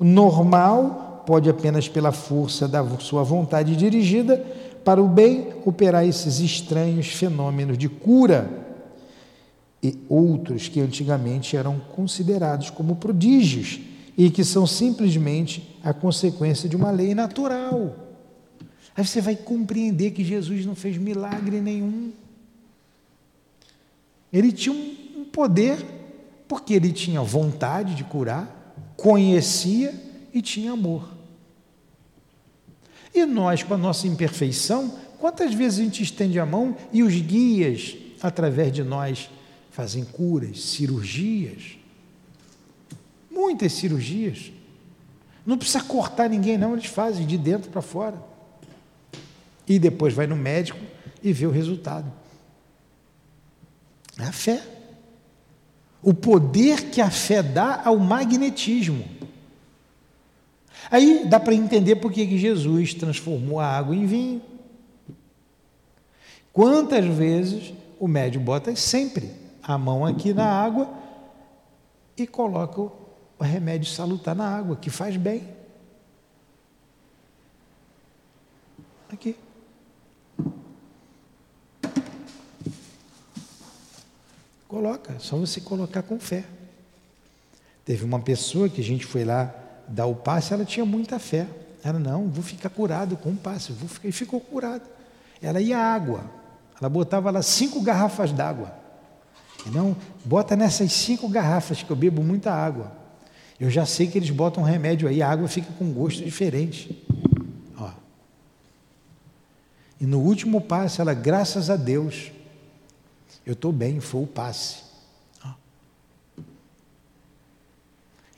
normal, 0.00 1.22
pode 1.24 1.48
apenas 1.48 1.88
pela 1.88 2.10
força 2.10 2.66
da 2.66 2.84
sua 2.98 3.22
vontade 3.22 3.76
dirigida 3.76 4.44
para 4.84 5.02
o 5.02 5.06
bem 5.06 5.48
operar 5.64 6.04
esses 6.06 6.40
estranhos 6.40 7.08
fenômenos 7.08 7.78
de 7.78 7.88
cura 7.88 8.66
e 9.82 9.96
outros 10.08 10.66
que 10.66 10.80
antigamente 10.80 11.56
eram 11.56 11.80
considerados 11.94 12.70
como 12.70 12.96
prodígios 12.96 13.78
e 14.18 14.28
que 14.30 14.44
são 14.44 14.66
simplesmente 14.66 15.78
a 15.80 15.94
consequência 15.94 16.68
de 16.68 16.74
uma 16.74 16.90
lei 16.90 17.14
natural. 17.14 17.94
Aí 18.96 19.06
você 19.06 19.20
vai 19.20 19.36
compreender 19.36 20.10
que 20.10 20.24
Jesus 20.24 20.66
não 20.66 20.74
fez 20.74 20.96
milagre 20.96 21.60
nenhum. 21.60 22.10
Ele 24.32 24.50
tinha 24.50 24.74
um 24.74 25.24
poder, 25.24 25.78
porque 26.48 26.74
ele 26.74 26.92
tinha 26.92 27.22
vontade 27.22 27.94
de 27.94 28.02
curar, 28.02 28.74
conhecia 28.96 29.94
e 30.34 30.42
tinha 30.42 30.72
amor. 30.72 31.08
E 33.14 33.24
nós, 33.24 33.62
com 33.62 33.74
a 33.74 33.78
nossa 33.78 34.08
imperfeição, 34.08 34.98
quantas 35.20 35.54
vezes 35.54 35.78
a 35.78 35.84
gente 35.84 36.02
estende 36.02 36.40
a 36.40 36.44
mão 36.44 36.76
e 36.92 37.04
os 37.04 37.14
guias, 37.14 37.96
através 38.20 38.72
de 38.72 38.82
nós, 38.82 39.30
fazem 39.70 40.04
curas, 40.04 40.60
cirurgias, 40.60 41.77
muitas 43.38 43.72
cirurgias. 43.72 44.50
Não 45.46 45.56
precisa 45.56 45.82
cortar 45.82 46.28
ninguém, 46.28 46.58
não, 46.58 46.72
eles 46.72 46.86
fazem 46.86 47.24
de 47.24 47.38
dentro 47.38 47.70
para 47.70 47.80
fora. 47.80 48.20
E 49.66 49.78
depois 49.78 50.12
vai 50.12 50.26
no 50.26 50.34
médico 50.34 50.80
e 51.22 51.32
vê 51.32 51.46
o 51.46 51.50
resultado. 51.50 52.10
É 54.18 54.24
a 54.24 54.32
fé. 54.32 54.60
O 56.02 56.12
poder 56.12 56.90
que 56.90 57.00
a 57.00 57.10
fé 57.10 57.42
dá 57.42 57.82
ao 57.84 57.98
magnetismo. 57.98 59.04
Aí 60.90 61.24
dá 61.26 61.38
para 61.38 61.54
entender 61.54 61.96
por 61.96 62.12
que 62.12 62.36
Jesus 62.36 62.94
transformou 62.94 63.60
a 63.60 63.66
água 63.66 63.94
em 63.94 64.06
vinho. 64.06 64.42
Quantas 66.52 67.04
vezes 67.04 67.72
o 68.00 68.08
médium 68.08 68.42
bota 68.42 68.74
sempre 68.74 69.30
a 69.62 69.78
mão 69.78 70.04
aqui 70.04 70.32
na 70.32 70.46
água 70.46 70.88
e 72.16 72.26
coloca 72.26 72.97
o 73.38 73.44
remédio 73.44 73.90
salutar 73.90 74.34
na 74.34 74.48
água, 74.48 74.76
que 74.76 74.90
faz 74.90 75.16
bem. 75.16 75.48
Aqui. 79.12 79.36
Coloca, 84.66 85.18
só 85.18 85.36
você 85.36 85.60
colocar 85.60 86.02
com 86.02 86.18
fé. 86.20 86.44
Teve 87.84 88.04
uma 88.04 88.20
pessoa 88.20 88.68
que 88.68 88.80
a 88.80 88.84
gente 88.84 89.06
foi 89.06 89.24
lá 89.24 89.54
dar 89.88 90.06
o 90.06 90.14
passe, 90.14 90.52
ela 90.52 90.64
tinha 90.64 90.84
muita 90.84 91.18
fé. 91.18 91.46
Ela, 91.82 91.98
não, 91.98 92.28
vou 92.28 92.42
ficar 92.42 92.68
curado 92.68 93.16
com 93.16 93.30
o 93.30 93.36
passe, 93.36 93.72
vou 93.72 93.88
ficar, 93.88 94.08
e 94.08 94.12
ficou 94.12 94.40
curado. 94.40 94.82
Ela 95.40 95.60
ia 95.60 95.78
água, 95.78 96.22
ela 96.78 96.88
botava 96.90 97.30
lá 97.30 97.40
cinco 97.40 97.80
garrafas 97.80 98.32
d'água. 98.32 98.76
Não, 99.66 99.96
bota 100.24 100.54
nessas 100.54 100.92
cinco 100.92 101.28
garrafas 101.28 101.82
que 101.82 101.90
eu 101.90 101.96
bebo 101.96 102.22
muita 102.22 102.52
água. 102.52 102.97
Eu 103.60 103.70
já 103.70 103.84
sei 103.84 104.06
que 104.06 104.16
eles 104.16 104.30
botam 104.30 104.62
remédio 104.62 105.08
aí, 105.08 105.20
a 105.20 105.28
água 105.28 105.48
fica 105.48 105.72
com 105.72 105.92
gosto 105.92 106.24
diferente. 106.24 107.04
Ó. 107.76 107.90
E 110.00 110.06
no 110.06 110.20
último 110.20 110.60
passe, 110.60 111.00
ela, 111.00 111.12
graças 111.12 111.68
a 111.68 111.76
Deus, 111.76 112.30
eu 113.44 113.54
estou 113.54 113.72
bem, 113.72 113.98
foi 113.98 114.22
o 114.22 114.26
passe. 114.26 114.84
Ó. 115.44 115.50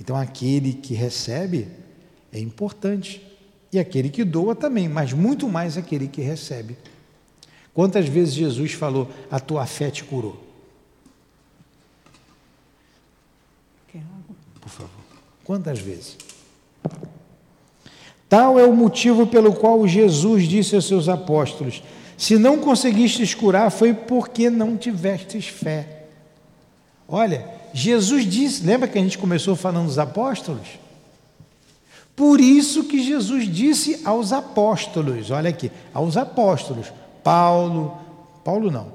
Então 0.00 0.16
aquele 0.16 0.72
que 0.72 0.94
recebe 0.94 1.68
é 2.32 2.38
importante. 2.38 3.26
E 3.72 3.78
aquele 3.78 4.08
que 4.08 4.24
doa 4.24 4.56
também, 4.56 4.88
mas 4.88 5.12
muito 5.12 5.48
mais 5.48 5.76
aquele 5.76 6.08
que 6.08 6.22
recebe. 6.22 6.76
Quantas 7.74 8.08
vezes 8.08 8.34
Jesus 8.34 8.72
falou, 8.72 9.08
a 9.30 9.38
tua 9.38 9.64
fé 9.66 9.90
te 9.90 10.02
curou? 10.02 10.50
Por 14.60 14.68
favor. 14.68 14.90
Quantas 15.44 15.78
vezes? 15.78 16.16
Tal 18.28 18.58
é 18.58 18.64
o 18.64 18.72
motivo 18.72 19.26
pelo 19.26 19.52
qual 19.52 19.86
Jesus 19.88 20.46
disse 20.48 20.76
aos 20.76 20.86
seus 20.86 21.08
apóstolos: 21.08 21.82
Se 22.16 22.38
não 22.38 22.58
conseguistes 22.58 23.34
curar, 23.34 23.70
foi 23.70 23.92
porque 23.92 24.48
não 24.48 24.76
tivestes 24.76 25.48
fé. 25.48 26.04
Olha, 27.08 27.44
Jesus 27.72 28.24
disse, 28.24 28.64
lembra 28.64 28.86
que 28.86 28.96
a 28.96 29.02
gente 29.02 29.18
começou 29.18 29.56
falando 29.56 29.86
dos 29.86 29.98
apóstolos? 29.98 30.78
Por 32.14 32.40
isso 32.40 32.84
que 32.84 33.02
Jesus 33.02 33.48
disse 33.48 34.00
aos 34.04 34.32
apóstolos, 34.32 35.30
olha 35.30 35.50
aqui, 35.50 35.72
aos 35.92 36.16
apóstolos, 36.16 36.92
Paulo, 37.24 37.98
Paulo 38.44 38.70
não, 38.70 38.92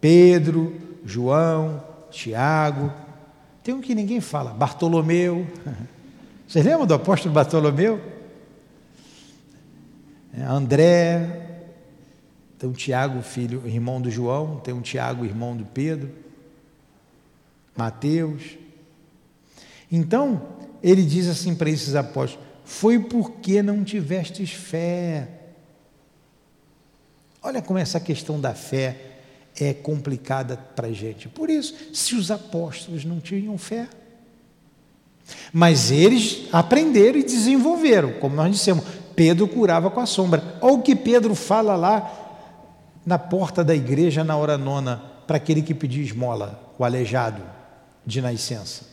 Pedro, 0.00 0.76
João, 1.04 1.82
Tiago, 2.10 2.92
tem 3.66 3.74
um 3.74 3.80
que 3.80 3.96
ninguém 3.96 4.20
fala, 4.20 4.52
Bartolomeu. 4.54 5.44
Vocês 6.46 6.64
lembram 6.64 6.86
do 6.86 6.94
apóstolo 6.94 7.34
Bartolomeu? 7.34 8.00
é, 10.32 10.42
André, 10.44 11.64
tem 12.56 12.70
um 12.70 12.72
Tiago, 12.72 13.20
filho, 13.22 13.66
irmão 13.66 14.00
do 14.00 14.08
João, 14.08 14.60
tem 14.60 14.72
um 14.72 14.80
Tiago, 14.80 15.24
irmão 15.24 15.56
do 15.56 15.64
Pedro, 15.64 16.12
Mateus. 17.76 18.56
Então, 19.90 20.46
ele 20.80 21.02
diz 21.02 21.26
assim 21.26 21.52
para 21.52 21.68
esses 21.68 21.96
apóstolos: 21.96 22.46
Foi 22.64 23.00
porque 23.00 23.64
não 23.64 23.82
tivestes 23.82 24.52
fé. 24.52 25.28
Olha 27.42 27.60
como 27.60 27.80
essa 27.80 27.98
questão 27.98 28.40
da 28.40 28.54
fé 28.54 29.15
é 29.58 29.72
complicada 29.72 30.56
para 30.56 30.88
a 30.88 30.92
gente. 30.92 31.28
Por 31.28 31.50
isso, 31.50 31.74
se 31.92 32.14
os 32.14 32.30
apóstolos 32.30 33.04
não 33.04 33.20
tinham 33.20 33.56
fé, 33.56 33.88
mas 35.52 35.90
eles 35.90 36.46
aprenderam 36.52 37.18
e 37.18 37.24
desenvolveram, 37.24 38.12
como 38.14 38.36
nós 38.36 38.50
dissemos, 38.50 38.84
Pedro 39.14 39.48
curava 39.48 39.90
com 39.90 40.00
a 40.00 40.06
sombra. 40.06 40.58
Olha 40.60 40.74
o 40.74 40.82
que 40.82 40.94
Pedro 40.94 41.34
fala 41.34 41.74
lá 41.74 42.24
na 43.04 43.18
porta 43.18 43.64
da 43.64 43.74
igreja 43.74 44.22
na 44.22 44.36
hora 44.36 44.58
nona, 44.58 45.02
para 45.26 45.38
aquele 45.38 45.62
que 45.62 45.74
pedia 45.74 46.02
esmola, 46.02 46.72
o 46.78 46.84
aleijado 46.84 47.42
de 48.04 48.20
nascença. 48.20 48.84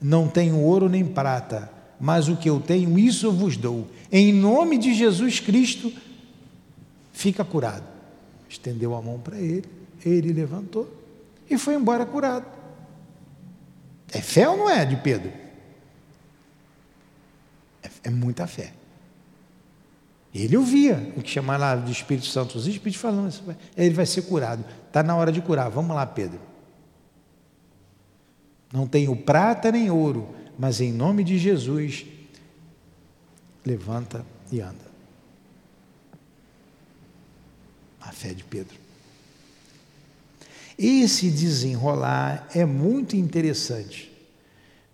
Não 0.00 0.28
tenho 0.28 0.60
ouro 0.60 0.88
nem 0.88 1.04
prata, 1.04 1.70
mas 1.98 2.28
o 2.28 2.36
que 2.36 2.50
eu 2.50 2.60
tenho, 2.60 2.98
isso 2.98 3.26
eu 3.26 3.32
vos 3.32 3.56
dou. 3.56 3.86
Em 4.12 4.32
nome 4.32 4.78
de 4.78 4.94
Jesus 4.94 5.40
Cristo, 5.40 5.92
fica 7.12 7.44
curado. 7.44 7.95
Estendeu 8.48 8.94
a 8.94 9.02
mão 9.02 9.18
para 9.18 9.38
ele, 9.38 9.64
ele 10.04 10.32
levantou 10.32 10.92
e 11.48 11.58
foi 11.58 11.74
embora 11.74 12.06
curado. 12.06 12.46
É 14.12 14.20
fé 14.20 14.48
ou 14.48 14.56
não 14.56 14.70
é 14.70 14.84
de 14.84 14.96
Pedro? 14.96 15.32
É, 17.82 17.90
é 18.04 18.10
muita 18.10 18.46
fé. 18.46 18.72
Ele 20.34 20.56
ouvia 20.56 21.12
o 21.16 21.22
que 21.22 21.30
chamava 21.30 21.58
lá 21.58 21.76
do 21.76 21.90
Espírito 21.90 22.26
Santo, 22.26 22.58
os 22.58 22.66
Espíritos 22.66 23.00
falando, 23.00 23.32
ele 23.76 23.94
vai 23.94 24.04
ser 24.04 24.22
curado. 24.22 24.64
Está 24.86 25.02
na 25.02 25.16
hora 25.16 25.32
de 25.32 25.40
curar. 25.40 25.70
Vamos 25.70 25.96
lá, 25.96 26.04
Pedro. 26.04 26.38
Não 28.72 28.86
tenho 28.86 29.16
prata 29.16 29.72
nem 29.72 29.90
ouro, 29.90 30.28
mas 30.58 30.80
em 30.80 30.92
nome 30.92 31.24
de 31.24 31.38
Jesus, 31.38 32.04
levanta 33.64 34.26
e 34.52 34.60
anda. 34.60 34.85
A 38.06 38.12
fé 38.12 38.32
de 38.32 38.44
Pedro. 38.44 38.76
Esse 40.78 41.30
desenrolar 41.30 42.48
é 42.54 42.64
muito 42.64 43.16
interessante, 43.16 44.12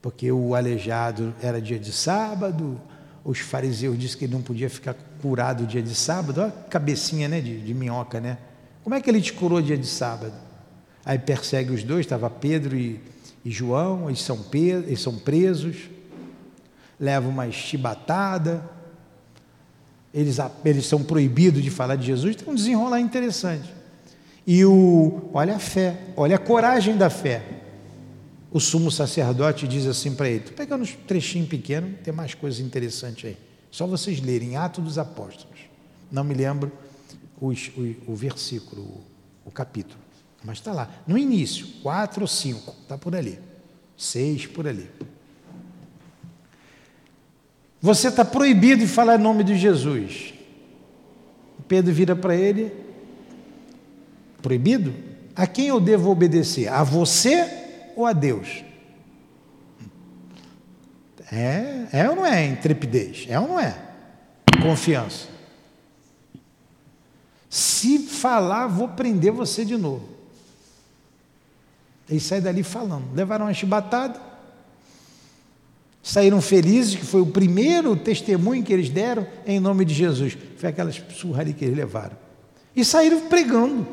porque 0.00 0.30
o 0.30 0.54
aleijado 0.54 1.34
era 1.42 1.60
dia 1.60 1.78
de 1.78 1.92
sábado, 1.92 2.80
os 3.24 3.38
fariseus 3.40 3.98
disseram 3.98 4.18
que 4.18 4.24
ele 4.24 4.32
não 4.32 4.42
podia 4.42 4.70
ficar 4.70 4.94
curado 5.20 5.66
dia 5.66 5.82
de 5.82 5.94
sábado, 5.94 6.40
olha 6.40 6.48
a 6.48 6.68
cabecinha 6.68 7.28
né, 7.28 7.40
de, 7.40 7.60
de 7.60 7.74
minhoca, 7.74 8.20
né? 8.20 8.38
Como 8.82 8.94
é 8.94 9.00
que 9.00 9.08
ele 9.08 9.20
te 9.20 9.32
curou 9.32 9.60
dia 9.62 9.76
de 9.76 9.86
sábado? 9.86 10.34
Aí 11.04 11.18
persegue 11.18 11.72
os 11.72 11.82
dois, 11.82 12.06
estava 12.06 12.30
Pedro 12.30 12.76
e, 12.76 13.00
e 13.44 13.50
João, 13.50 14.08
eles 14.08 14.22
são, 14.22 14.44
eles 14.52 15.00
são 15.00 15.16
presos, 15.16 15.76
levam 16.98 17.30
uma 17.30 17.50
chibatada, 17.50 18.68
eles, 20.12 20.36
eles 20.64 20.86
são 20.86 21.02
proibidos 21.02 21.62
de 21.62 21.70
falar 21.70 21.96
de 21.96 22.06
Jesus, 22.06 22.36
tem 22.36 22.48
um 22.48 22.54
desenrolar 22.54 23.00
interessante. 23.00 23.72
E 24.46 24.64
o, 24.64 25.30
olha 25.32 25.56
a 25.56 25.58
fé, 25.58 25.98
olha 26.16 26.36
a 26.36 26.38
coragem 26.38 26.96
da 26.96 27.08
fé. 27.08 27.42
O 28.50 28.60
sumo 28.60 28.90
sacerdote 28.90 29.66
diz 29.66 29.86
assim 29.86 30.14
para 30.14 30.28
ele: 30.28 30.40
estou 30.40 30.54
pegando 30.54 30.84
um 30.84 31.06
trechinho 31.06 31.46
pequeno, 31.46 31.94
tem 32.04 32.12
mais 32.12 32.34
coisas 32.34 32.60
interessantes 32.60 33.24
aí. 33.24 33.36
Só 33.70 33.86
vocês 33.86 34.20
lerem 34.20 34.56
Atos 34.56 34.84
dos 34.84 34.98
Apóstolos. 34.98 35.60
Não 36.10 36.22
me 36.22 36.34
lembro 36.34 36.70
os, 37.40 37.68
o, 37.68 38.12
o, 38.12 38.14
versículo, 38.14 38.82
o, 38.82 39.00
o 39.46 39.50
capítulo. 39.50 39.98
Mas 40.44 40.58
está 40.58 40.72
lá. 40.72 40.90
No 41.06 41.16
início, 41.16 41.66
quatro 41.82 42.22
ou 42.22 42.28
cinco, 42.28 42.74
está 42.82 42.98
por 42.98 43.16
ali. 43.16 43.38
Seis 43.96 44.44
por 44.44 44.68
ali. 44.68 44.90
Você 47.82 48.08
está 48.08 48.24
proibido 48.24 48.82
de 48.82 48.86
falar 48.86 49.18
em 49.18 49.22
nome 49.22 49.44
de 49.44 49.56
Jesus. 49.56 50.32
Pedro 51.68 51.92
vira 51.92 52.16
para 52.16 52.34
ele, 52.34 52.72
Proibido? 54.42 54.92
A 55.34 55.46
quem 55.46 55.68
eu 55.68 55.80
devo 55.80 56.10
obedecer? 56.10 56.68
A 56.68 56.82
você 56.82 57.48
ou 57.96 58.04
a 58.04 58.12
Deus? 58.12 58.64
É, 61.30 61.86
é 61.92 62.10
ou 62.10 62.16
não 62.16 62.26
é 62.26 62.44
intrepidez? 62.44 63.24
É 63.28 63.38
ou 63.38 63.48
não 63.48 63.60
é? 63.60 63.78
Confiança. 64.60 65.28
Se 67.48 68.00
falar, 68.00 68.66
vou 68.66 68.88
prender 68.88 69.32
você 69.32 69.64
de 69.64 69.76
novo. 69.76 70.06
Eles 72.10 72.24
saem 72.24 72.42
dali 72.42 72.62
falando. 72.62 73.14
Levaram 73.14 73.46
uma 73.46 73.54
chibatada. 73.54 74.20
Saíram 76.02 76.40
felizes, 76.40 76.96
que 76.96 77.06
foi 77.06 77.20
o 77.20 77.26
primeiro 77.26 77.96
testemunho 77.96 78.64
que 78.64 78.72
eles 78.72 78.90
deram 78.90 79.26
em 79.46 79.60
nome 79.60 79.84
de 79.84 79.94
Jesus. 79.94 80.36
Foi 80.56 80.68
aquelas 80.68 81.00
surra 81.14 81.42
ali 81.42 81.54
que 81.54 81.64
eles 81.64 81.76
levaram. 81.76 82.16
E 82.74 82.84
saíram 82.84 83.28
pregando 83.28 83.86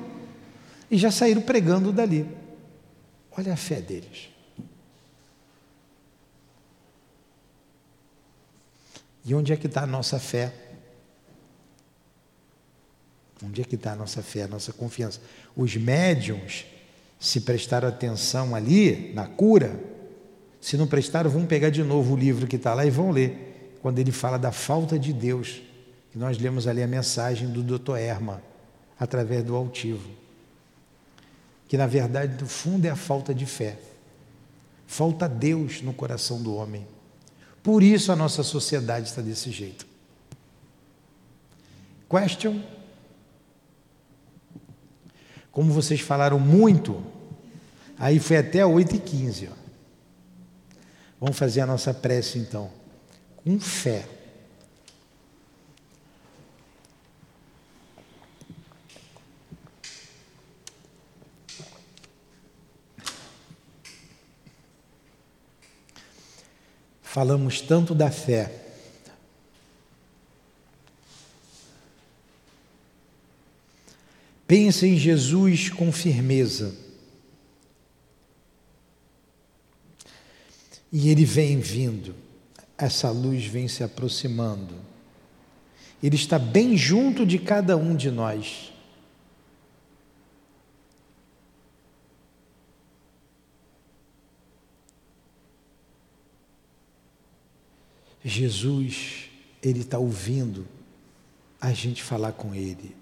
e 0.90 0.98
já 0.98 1.11
saíram 1.11 1.41
pregando 1.41 1.91
dali. 1.91 2.27
Olha 3.38 3.53
a 3.53 3.57
fé 3.57 3.80
deles. 3.80 4.30
E 9.23 9.36
onde 9.36 9.53
é 9.53 9.56
que 9.56 9.68
está 9.68 9.84
a 9.84 9.88
nossa 9.88 10.19
fé? 10.19 10.52
Onde 13.44 13.61
é 13.61 13.64
que 13.64 13.76
está 13.76 13.94
a 13.94 13.95
nossa 13.95 14.23
fé, 14.23 14.44
a 14.44 14.48
nossa 14.48 14.73
confiança? 14.73 15.22
Os 15.56 15.76
médiums, 15.76 16.65
se 17.19 17.41
prestaram 17.41 17.88
atenção 17.88 18.56
ali 18.56 19.14
na 19.14 19.27
cura, 19.27 19.80
se 20.61 20.77
não 20.77 20.88
prestaram, 20.88 21.30
vão 21.30 21.45
pegar 21.45 21.69
de 21.69 21.84
novo 21.84 22.14
o 22.14 22.18
livro 22.18 22.48
que 22.48 22.56
está 22.56 22.73
lá 22.73 22.86
e 22.86 22.90
vão 22.90 23.11
ler. 23.11 23.77
Quando 23.81 23.99
ele 23.99 24.11
fala 24.11 24.38
da 24.38 24.52
falta 24.52 24.99
de 24.99 25.14
Deus, 25.14 25.61
que 26.11 26.18
nós 26.18 26.38
lemos 26.38 26.68
ali 26.68 26.84
a 26.84 26.88
mensagem 26.88 27.48
do 27.48 27.64
Dr. 27.64 27.95
Erma, 27.98 28.41
através 28.99 29.44
do 29.44 29.56
altivo 29.56 30.19
que 31.69 31.77
na 31.77 31.86
verdade, 31.86 32.41
no 32.41 32.49
fundo, 32.49 32.86
é 32.86 32.90
a 32.90 32.95
falta 32.95 33.34
de 33.34 33.45
fé. 33.45 33.77
Falta 34.88 35.30
Deus 35.30 35.84
no 35.84 35.94
coração 35.94 36.41
do 36.41 36.56
homem. 36.56 36.86
Por 37.61 37.84
isso 37.84 38.11
a 38.11 38.15
nossa 38.15 38.41
sociedade 38.41 39.07
está 39.07 39.22
desse 39.22 39.52
jeito. 39.52 39.86
Question? 42.10 42.60
Como 45.52 45.72
vocês 45.72 46.02
falaram 46.02 46.40
muito, 46.40 47.03
aí 47.99 48.19
foi 48.19 48.38
até 48.38 48.64
8h15. 48.64 49.49
Vamos 51.19 51.37
fazer 51.37 51.61
a 51.61 51.65
nossa 51.65 51.93
prece 51.93 52.39
então. 52.39 52.71
Com 53.43 53.59
fé. 53.59 54.05
falamos 67.19 67.59
tanto 67.59 67.93
da 67.93 68.09
fé. 68.09 68.49
Pense 74.47 74.87
em 74.87 74.95
Jesus 74.95 75.69
com 75.69 75.91
firmeza. 75.91 76.73
E 80.91 81.10
ele 81.10 81.26
vem 81.26 81.60
vindo, 81.60 82.16
essa 82.78 83.11
luz 83.11 83.45
vem 83.45 83.68
se 83.68 83.84
aproximando. 83.84 84.76
Ele 86.02 86.16
está 86.16 86.40
bem 86.40 86.78
junto 86.78 87.26
de 87.26 87.38
cada 87.38 87.76
um 87.76 87.95
de 87.95 88.10
nós. 88.10 88.72
Jesus, 98.24 99.30
Ele 99.61 99.80
está 99.80 99.98
ouvindo 99.98 100.68
a 101.60 101.74
gente 101.74 102.03
falar 102.03 102.34
com 102.34 102.53
Ele. 102.53 102.95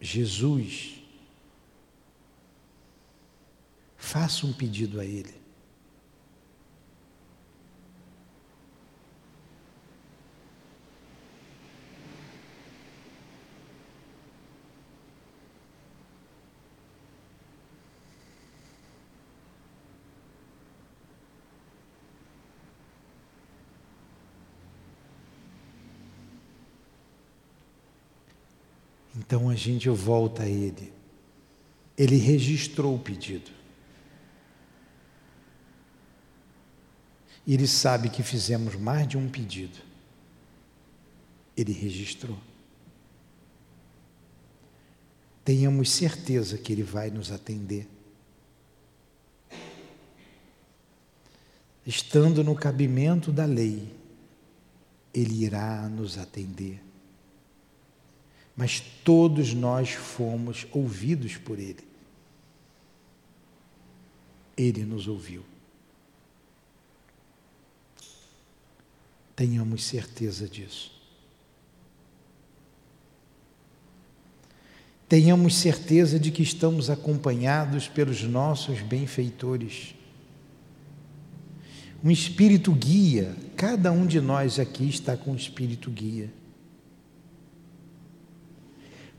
Jesus, 0.00 1.02
faça 3.96 4.46
um 4.46 4.52
pedido 4.52 5.00
a 5.00 5.04
Ele. 5.04 5.41
Então 29.32 29.48
a 29.48 29.54
gente 29.54 29.88
volta 29.88 30.42
a 30.42 30.46
Ele. 30.46 30.92
Ele 31.96 32.18
registrou 32.18 32.94
o 32.94 32.98
pedido. 32.98 33.50
Ele 37.48 37.66
sabe 37.66 38.10
que 38.10 38.22
fizemos 38.22 38.74
mais 38.76 39.08
de 39.08 39.16
um 39.16 39.30
pedido. 39.30 39.78
Ele 41.56 41.72
registrou. 41.72 42.36
Tenhamos 45.42 45.90
certeza 45.90 46.58
que 46.58 46.70
Ele 46.70 46.82
vai 46.82 47.10
nos 47.10 47.32
atender. 47.32 47.88
Estando 51.86 52.44
no 52.44 52.54
cabimento 52.54 53.32
da 53.32 53.46
lei, 53.46 53.90
Ele 55.14 55.42
irá 55.42 55.88
nos 55.88 56.18
atender. 56.18 56.91
Mas 58.56 58.80
todos 59.04 59.54
nós 59.54 59.90
fomos 59.90 60.66
ouvidos 60.72 61.36
por 61.36 61.58
Ele. 61.58 61.84
Ele 64.56 64.84
nos 64.84 65.08
ouviu. 65.08 65.42
Tenhamos 69.34 69.84
certeza 69.84 70.46
disso. 70.46 70.92
Tenhamos 75.08 75.56
certeza 75.56 76.18
de 76.18 76.30
que 76.30 76.42
estamos 76.42 76.88
acompanhados 76.88 77.88
pelos 77.88 78.22
nossos 78.22 78.80
benfeitores. 78.80 79.94
Um 82.02 82.10
espírito 82.10 82.72
guia, 82.72 83.36
cada 83.56 83.92
um 83.92 84.06
de 84.06 84.20
nós 84.20 84.58
aqui 84.58 84.88
está 84.88 85.16
com 85.16 85.32
um 85.32 85.36
espírito 85.36 85.90
guia. 85.90 86.32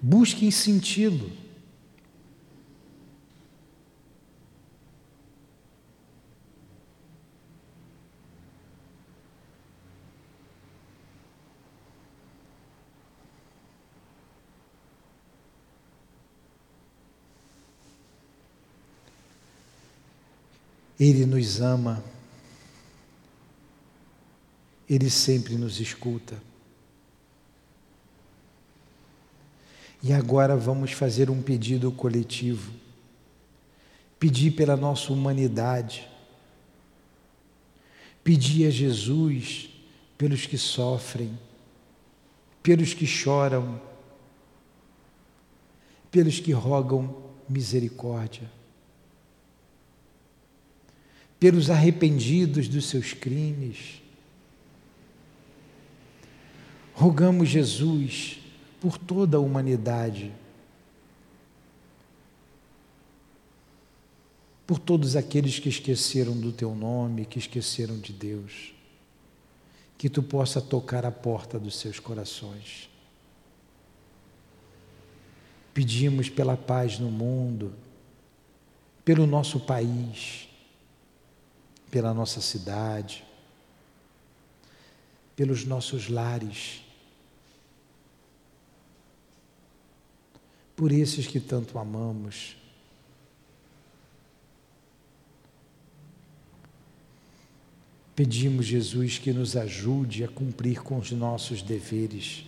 Busquem 0.06 0.52
senti-lo. 0.52 1.32
Ele 21.00 21.26
nos 21.26 21.62
ama, 21.62 22.04
Ele 24.90 25.10
sempre 25.10 25.56
nos 25.56 25.80
escuta. 25.80 26.53
E 30.04 30.12
agora 30.12 30.56
vamos 30.56 30.92
fazer 30.92 31.30
um 31.30 31.42
pedido 31.42 31.92
coletivo. 31.92 32.74
Pedir 34.20 34.52
pela 34.52 34.76
nossa 34.76 35.12
humanidade. 35.12 36.08
Pedir 38.24 38.68
a 38.68 38.70
Jesus 38.70 39.70
pelos 40.18 40.46
que 40.46 40.58
sofrem, 40.58 41.38
pelos 42.62 42.94
que 42.94 43.08
choram, 43.08 43.82
pelos 46.12 46.40
que 46.40 46.52
rogam 46.52 47.24
misericórdia 47.50 48.50
pelos 51.44 51.70
arrependidos 51.70 52.70
dos 52.70 52.86
seus 52.86 53.12
crimes. 53.12 54.02
Rogamos 56.94 57.50
Jesus 57.50 58.38
por 58.84 58.98
toda 58.98 59.38
a 59.38 59.40
humanidade, 59.40 60.30
por 64.68 64.78
todos 64.78 65.16
aqueles 65.16 65.58
que 65.58 65.70
esqueceram 65.70 66.38
do 66.38 66.52
teu 66.52 66.76
nome, 66.76 67.26
que 67.26 67.40
esqueceram 67.40 67.98
de 67.98 68.12
Deus, 68.12 68.74
que 69.98 70.10
tu 70.10 70.22
possa 70.22 70.60
tocar 70.60 71.06
a 71.06 71.12
porta 71.12 71.58
dos 71.58 71.78
seus 71.78 71.98
corações. 71.98 72.90
Pedimos 75.74 76.28
pela 76.28 76.58
paz 76.58 77.00
no 77.00 77.10
mundo, 77.10 77.74
pelo 79.06 79.26
nosso 79.26 79.62
país, 79.62 80.50
pela 81.90 82.14
nossa 82.14 82.42
cidade, 82.42 83.24
pelos 85.38 85.64
nossos 85.64 86.10
lares, 86.10 86.83
por 90.76 90.92
esses 90.92 91.28
que 91.28 91.40
tanto 91.40 91.78
amamos. 91.78 92.58
Pedimos, 98.16 98.66
Jesus, 98.66 99.18
que 99.18 99.34
nos 99.34 99.56
ajude 99.56 100.24
a 100.24 100.28
cumprir 100.28 100.82
com 100.84 100.98
os 100.98 101.12
nossos 101.12 101.62
deveres. 101.62 102.46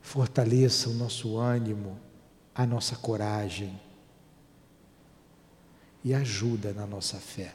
Fortaleça 0.00 0.88
o 0.88 0.94
nosso 0.94 1.36
ânimo, 1.36 1.98
a 2.54 2.64
nossa 2.64 2.96
coragem 2.96 3.78
e 6.04 6.14
ajuda 6.14 6.72
na 6.72 6.86
nossa 6.86 7.18
fé. 7.18 7.54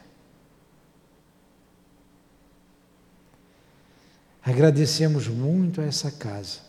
Agradecemos 4.42 5.26
muito 5.26 5.80
a 5.80 5.84
essa 5.84 6.12
casa. 6.12 6.63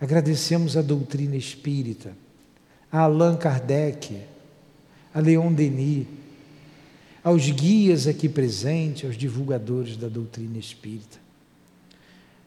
Agradecemos 0.00 0.76
a 0.76 0.82
doutrina 0.82 1.36
espírita, 1.36 2.16
a 2.90 3.00
Allan 3.00 3.36
Kardec, 3.36 4.22
a 5.12 5.20
Leon 5.20 5.52
Denis, 5.52 6.06
aos 7.22 7.50
guias 7.50 8.06
aqui 8.06 8.28
presentes, 8.28 9.04
aos 9.04 9.16
divulgadores 9.16 9.98
da 9.98 10.08
doutrina 10.08 10.58
espírita, 10.58 11.18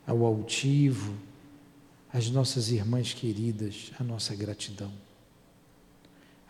ao 0.08 0.26
altivo, 0.26 1.14
às 2.12 2.30
nossas 2.30 2.70
irmãs 2.70 3.14
queridas, 3.14 3.92
a 4.00 4.04
nossa 4.04 4.36
gratidão. 4.36 4.92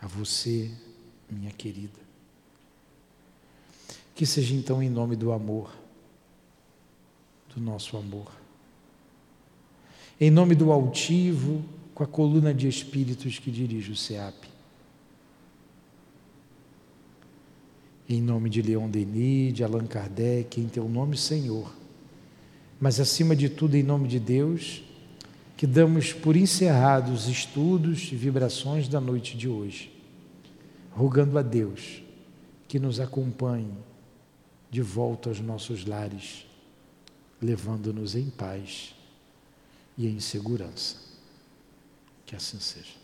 A 0.00 0.06
você, 0.06 0.70
minha 1.30 1.50
querida. 1.50 2.00
Que 4.14 4.24
seja 4.24 4.54
então 4.54 4.82
em 4.82 4.88
nome 4.88 5.16
do 5.16 5.32
amor, 5.32 5.74
do 7.54 7.60
nosso 7.60 7.96
amor. 7.96 8.43
Em 10.20 10.30
nome 10.30 10.54
do 10.54 10.70
altivo, 10.70 11.64
com 11.94 12.02
a 12.02 12.06
coluna 12.06 12.52
de 12.52 12.68
espíritos 12.68 13.38
que 13.38 13.50
dirige 13.50 13.92
o 13.92 13.96
SEAP. 13.96 14.34
Em 18.08 18.20
nome 18.20 18.50
de 18.50 18.60
Leon 18.62 18.88
Denis, 18.88 19.54
de 19.54 19.64
Allan 19.64 19.86
Kardec, 19.86 20.60
em 20.60 20.68
teu 20.68 20.88
nome, 20.88 21.16
Senhor. 21.16 21.74
Mas 22.80 23.00
acima 23.00 23.34
de 23.34 23.48
tudo, 23.48 23.76
em 23.76 23.82
nome 23.82 24.08
de 24.08 24.20
Deus, 24.20 24.82
que 25.56 25.66
damos 25.66 26.12
por 26.12 26.36
encerrados 26.36 27.24
os 27.24 27.28
estudos 27.28 28.10
e 28.12 28.16
vibrações 28.16 28.88
da 28.88 29.00
noite 29.00 29.36
de 29.36 29.48
hoje 29.48 29.94
rogando 30.94 31.36
a 31.38 31.42
Deus 31.42 32.02
que 32.68 32.78
nos 32.78 33.00
acompanhe 33.00 33.74
de 34.70 34.80
volta 34.80 35.28
aos 35.28 35.40
nossos 35.40 35.84
lares, 35.84 36.46
levando-nos 37.42 38.14
em 38.14 38.30
paz 38.30 38.93
e 39.96 40.06
em 40.06 40.20
segurança. 40.20 40.96
Que 42.26 42.34
assim 42.34 42.58
seja. 42.58 43.03